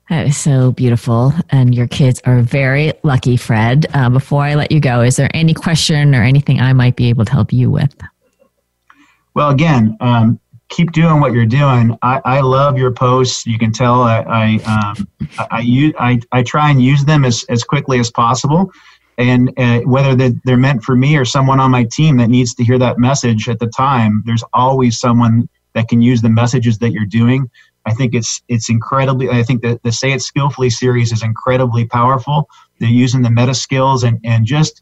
That 0.09 0.27
is 0.27 0.37
so 0.37 0.71
beautiful. 0.71 1.33
And 1.49 1.73
your 1.73 1.87
kids 1.87 2.21
are 2.25 2.41
very 2.41 2.93
lucky, 3.03 3.37
Fred. 3.37 3.85
Uh, 3.93 4.09
before 4.09 4.43
I 4.43 4.55
let 4.55 4.71
you 4.71 4.79
go, 4.79 5.01
is 5.01 5.15
there 5.15 5.29
any 5.33 5.53
question 5.53 6.13
or 6.13 6.23
anything 6.23 6.59
I 6.59 6.73
might 6.73 6.95
be 6.95 7.09
able 7.09 7.25
to 7.25 7.31
help 7.31 7.53
you 7.53 7.69
with? 7.69 7.95
Well, 9.33 9.49
again, 9.49 9.97
um, 10.01 10.39
keep 10.73 10.91
doing 10.91 11.19
what 11.19 11.33
you're 11.33 11.45
doing. 11.45 11.97
I, 12.01 12.21
I 12.25 12.41
love 12.41 12.77
your 12.77 12.91
posts. 12.91 13.45
You 13.45 13.57
can 13.57 13.71
tell 13.71 14.01
I 14.01 14.19
I, 14.21 14.95
um, 14.95 15.07
I, 15.37 15.93
I, 15.99 16.19
I, 16.31 16.43
try 16.43 16.69
and 16.69 16.81
use 16.81 17.05
them 17.05 17.25
as, 17.25 17.45
as 17.49 17.63
quickly 17.63 17.99
as 17.99 18.11
possible. 18.11 18.71
And 19.17 19.53
uh, 19.57 19.79
whether 19.81 20.31
they're 20.43 20.57
meant 20.57 20.83
for 20.83 20.95
me 20.95 21.15
or 21.15 21.25
someone 21.25 21.59
on 21.59 21.69
my 21.71 21.83
team 21.83 22.17
that 22.17 22.29
needs 22.29 22.55
to 22.55 22.63
hear 22.63 22.79
that 22.79 22.97
message 22.97 23.47
at 23.47 23.59
the 23.59 23.67
time, 23.67 24.23
there's 24.25 24.43
always 24.53 24.99
someone 24.99 25.47
that 25.73 25.87
can 25.87 26.01
use 26.01 26.21
the 26.21 26.29
messages 26.29 26.79
that 26.79 26.91
you're 26.91 27.05
doing 27.05 27.49
I 27.85 27.93
think 27.93 28.13
it's 28.13 28.41
it's 28.47 28.69
incredibly. 28.69 29.29
I 29.29 29.43
think 29.43 29.61
that 29.63 29.83
the 29.83 29.91
Say 29.91 30.13
It 30.13 30.21
Skillfully 30.21 30.69
series 30.69 31.11
is 31.11 31.23
incredibly 31.23 31.85
powerful. 31.85 32.49
They're 32.79 32.89
using 32.89 33.21
the 33.21 33.29
meta 33.29 33.53
skills 33.53 34.03
and 34.03 34.19
and 34.23 34.45
just 34.45 34.81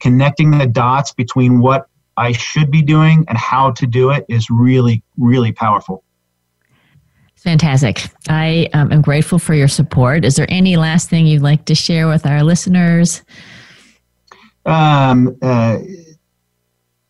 connecting 0.00 0.50
the 0.50 0.66
dots 0.66 1.12
between 1.12 1.60
what 1.60 1.86
I 2.20 2.32
should 2.32 2.70
be 2.70 2.82
doing 2.82 3.24
and 3.28 3.38
how 3.38 3.70
to 3.72 3.86
do 3.86 4.10
it 4.10 4.26
is 4.28 4.50
really 4.50 5.02
really 5.16 5.52
powerful. 5.52 6.04
Fantastic. 7.36 8.04
I 8.28 8.68
um, 8.74 8.92
am 8.92 9.00
grateful 9.00 9.38
for 9.38 9.54
your 9.54 9.68
support. 9.68 10.26
Is 10.26 10.36
there 10.36 10.46
any 10.50 10.76
last 10.76 11.08
thing 11.08 11.26
you'd 11.26 11.40
like 11.40 11.64
to 11.64 11.74
share 11.74 12.06
with 12.06 12.26
our 12.26 12.42
listeners? 12.42 13.22
Um, 14.66 15.34
uh, 15.40 15.78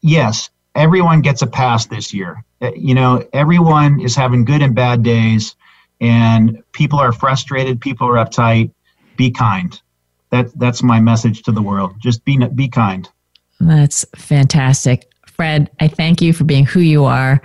yes, 0.02 0.50
everyone 0.76 1.20
gets 1.20 1.42
a 1.42 1.48
pass 1.48 1.86
this 1.86 2.14
year. 2.14 2.44
Uh, 2.62 2.70
you 2.76 2.94
know, 2.94 3.26
everyone 3.32 4.00
is 4.00 4.14
having 4.14 4.44
good 4.44 4.62
and 4.62 4.72
bad 4.72 5.02
days, 5.02 5.56
and 6.00 6.62
people 6.70 7.00
are 7.00 7.12
frustrated, 7.12 7.80
people 7.80 8.06
are 8.06 8.24
uptight. 8.24 8.70
Be 9.16 9.32
kind. 9.32 9.80
That 10.30 10.56
that's 10.60 10.80
my 10.80 11.00
message 11.00 11.42
to 11.42 11.52
the 11.52 11.60
world. 11.60 11.94
Just 11.98 12.24
be 12.24 12.38
be 12.54 12.68
kind. 12.68 13.08
That's 13.60 14.04
fantastic, 14.16 15.10
Fred. 15.26 15.70
I 15.80 15.88
thank 15.88 16.22
you 16.22 16.32
for 16.32 16.44
being 16.44 16.64
who 16.64 16.80
you 16.80 17.04
are, 17.04 17.42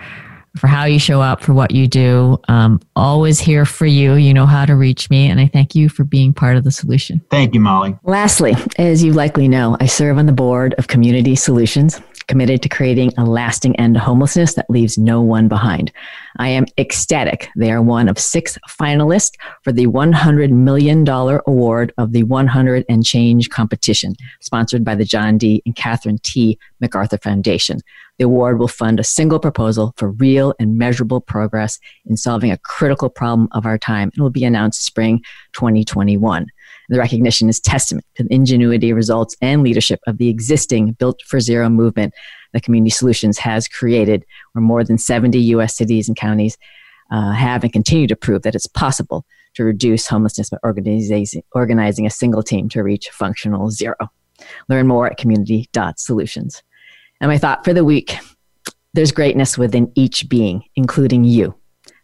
for 0.58 0.68
how 0.68 0.86
you 0.86 0.98
show 0.98 1.22
up, 1.22 1.42
for 1.42 1.54
what 1.54 1.72
you 1.72 1.88
do. 1.88 2.40
Um, 2.48 2.80
always 2.96 3.40
here 3.40 3.66
for 3.66 3.86
you. 3.86 4.14
You 4.14 4.34
know 4.34 4.46
how 4.46 4.66
to 4.66 4.76
reach 4.76 5.10
me, 5.10 5.30
and 5.30 5.40
I 5.40 5.48
thank 5.48 5.76
you 5.76 5.90
for 5.90 6.06
being 6.06 6.34
part 6.34 6.56
of 6.56 6.64
the 6.64 6.72
solution. 6.72 7.22
Thank 7.30 7.54
you, 7.54 7.60
Molly. 7.60 7.98
Lastly, 8.04 8.54
as 8.78 9.04
you 9.04 9.12
likely 9.12 9.48
know, 9.48 9.76
I 9.80 9.86
serve 9.86 10.18
on 10.18 10.26
the 10.26 10.32
board 10.32 10.74
of 10.78 10.88
Community 10.88 11.36
Solutions 11.36 12.00
committed 12.28 12.62
to 12.62 12.70
creating 12.70 13.12
a 13.18 13.26
lasting 13.26 13.76
end 13.78 13.96
to 13.96 14.00
homelessness 14.00 14.56
that 14.56 14.70
leaves 14.70 14.98
no 14.98 15.22
one 15.22 15.48
behind. 15.48 15.92
I 16.38 16.50
am 16.50 16.66
ecstatic. 16.78 17.50
They 17.56 17.72
are 17.72 17.82
one 17.82 18.10
of 18.10 18.20
six 18.20 18.58
finalists 18.70 19.34
for 19.64 19.72
the 19.72 19.88
$100 19.88 20.52
million 20.52 21.08
award 21.08 21.94
of 21.98 22.12
the 22.12 22.24
100 22.24 22.86
and 22.90 23.06
Change 23.06 23.50
competition, 23.50 24.16
sponsored 24.42 24.84
by 24.84 24.96
the 24.96 25.06
John 25.06 25.38
D. 25.38 25.62
and 25.66 25.76
Catherine 25.76 26.20
T. 26.24 26.58
MacArthur 26.80 27.18
Foundation. 27.18 27.80
The 28.18 28.26
award 28.26 28.60
will 28.60 28.68
fund 28.68 29.00
a 29.00 29.04
single 29.04 29.40
proposal 29.40 29.94
for 29.98 30.12
real 30.12 30.54
and 30.60 30.78
measurable 30.78 31.20
progress 31.20 31.80
in 32.06 32.16
solving 32.16 32.52
a 32.52 32.58
critical 32.58 33.10
problem 33.10 33.50
of 33.52 33.66
our 33.66 33.78
time 33.78 34.12
and 34.14 34.24
will 34.24 34.30
be 34.30 34.46
announced 34.46 34.84
spring 34.84 35.22
2021. 35.54 36.48
The 36.90 37.00
recognition 37.00 37.50
is 37.50 37.60
testament 37.60 38.06
to 38.16 38.24
the 38.24 38.34
ingenuity, 38.34 38.94
results, 38.94 39.36
and 39.42 39.64
leadership 39.64 40.00
of 40.08 40.18
the 40.18 40.30
existing 40.30 40.94
Built 40.94 41.22
for 41.26 41.40
Zero 41.40 41.70
movement 41.70 42.14
that 42.54 42.64
Community 42.64 42.92
Solutions 42.92 43.38
has 43.40 43.68
created, 43.68 44.26
where 44.54 44.62
more 44.62 44.84
than 44.84 44.98
70 44.98 45.40
U.S. 45.40 45.76
cities 45.76 46.08
and 46.08 46.16
counties 46.16 46.58
uh, 47.12 47.32
have 47.32 47.64
and 47.64 47.74
continue 47.74 48.08
to 48.08 48.16
prove 48.16 48.44
that 48.44 48.56
it's 48.56 48.68
possible 48.68 49.26
to 49.56 49.64
reduce 49.64 50.08
homelessness 50.08 50.50
by 50.50 50.58
organizing, 50.64 51.44
organizing 51.54 52.06
a 52.06 52.12
single 52.12 52.44
team 52.44 52.70
to 52.70 52.84
reach 52.84 53.10
functional 53.10 53.70
zero. 53.70 53.96
Learn 54.70 54.88
more 54.88 55.08
at 55.08 55.18
community.solutions. 55.18 56.62
And 57.22 57.32
my 57.32 57.38
thought 57.38 57.64
for 57.64 57.74
the 57.74 57.86
week 57.86 58.18
there's 58.94 59.12
greatness 59.12 59.58
within 59.58 59.92
each 59.96 60.30
being, 60.30 60.64
including 60.76 61.26
you. 61.26 61.54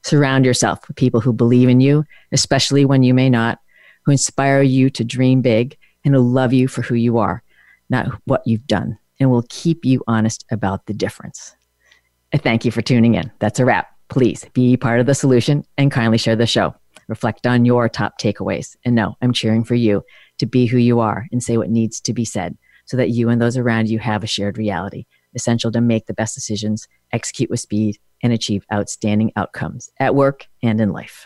Surround 0.04 0.46
yourself 0.46 0.86
with 0.88 0.98
people 0.98 1.22
who 1.22 1.32
believe 1.32 1.70
in 1.70 1.80
you, 1.80 2.04
especially 2.34 2.84
when 2.84 3.02
you 3.02 3.14
may 3.14 3.30
not, 3.30 3.60
who 4.06 4.12
inspire 4.12 4.62
you 4.62 4.90
to 4.92 5.04
dream 5.04 5.42
big 5.42 5.78
and 6.04 6.14
who 6.14 6.22
love 6.22 6.54
you 6.54 6.68
for 6.68 6.82
who 6.82 6.96
you 6.96 7.18
are, 7.18 7.44
not 7.90 8.08
what 8.26 8.46
you've 8.46 8.68
done, 8.68 8.98
and 9.20 9.30
will 9.30 9.46
keep 9.50 9.86
you 9.86 10.04
honest 10.08 10.46
about 10.52 10.86
the 10.86 10.94
difference. 10.94 11.56
Thank 12.34 12.66
you 12.66 12.72
for 12.72 12.82
tuning 12.82 13.16
in. 13.16 13.32
That's 13.40 13.60
a 13.60 13.66
wrap. 13.66 13.90
Please 14.10 14.46
be 14.54 14.78
part 14.78 15.00
of 15.00 15.06
the 15.06 15.16
solution 15.16 15.64
and 15.78 15.92
kindly 15.92 16.18
share 16.18 16.36
the 16.36 16.46
show. 16.46 16.74
Reflect 17.08 17.46
on 17.46 17.66
your 17.66 17.90
top 17.90 18.20
takeaways. 18.20 18.76
And 18.86 18.96
no, 18.96 19.16
I'm 19.22 19.34
cheering 19.34 19.64
for 19.64 19.76
you 19.76 20.04
to 20.38 20.46
be 20.46 20.66
who 20.66 20.78
you 20.78 21.00
are 21.00 21.28
and 21.32 21.44
say 21.44 21.58
what 21.58 21.70
needs 21.70 22.00
to 22.02 22.14
be 22.14 22.26
said 22.26 22.58
so 22.86 22.98
that 22.98 23.10
you 23.10 23.30
and 23.30 23.42
those 23.42 23.58
around 23.58 23.90
you 23.90 24.00
have 24.00 24.24
a 24.24 24.28
shared 24.28 24.58
reality, 24.58 25.06
essential 25.36 25.72
to 25.72 25.82
make 25.82 26.08
the 26.08 26.14
best 26.14 26.36
decisions, 26.36 26.88
execute 27.12 27.50
with 27.50 27.60
speed, 27.60 27.98
and 28.24 28.34
achieve 28.34 28.66
outstanding 28.74 29.32
outcomes 29.36 29.90
at 30.00 30.16
work 30.16 30.48
and 30.64 30.80
in 30.80 30.92
life. 30.92 31.26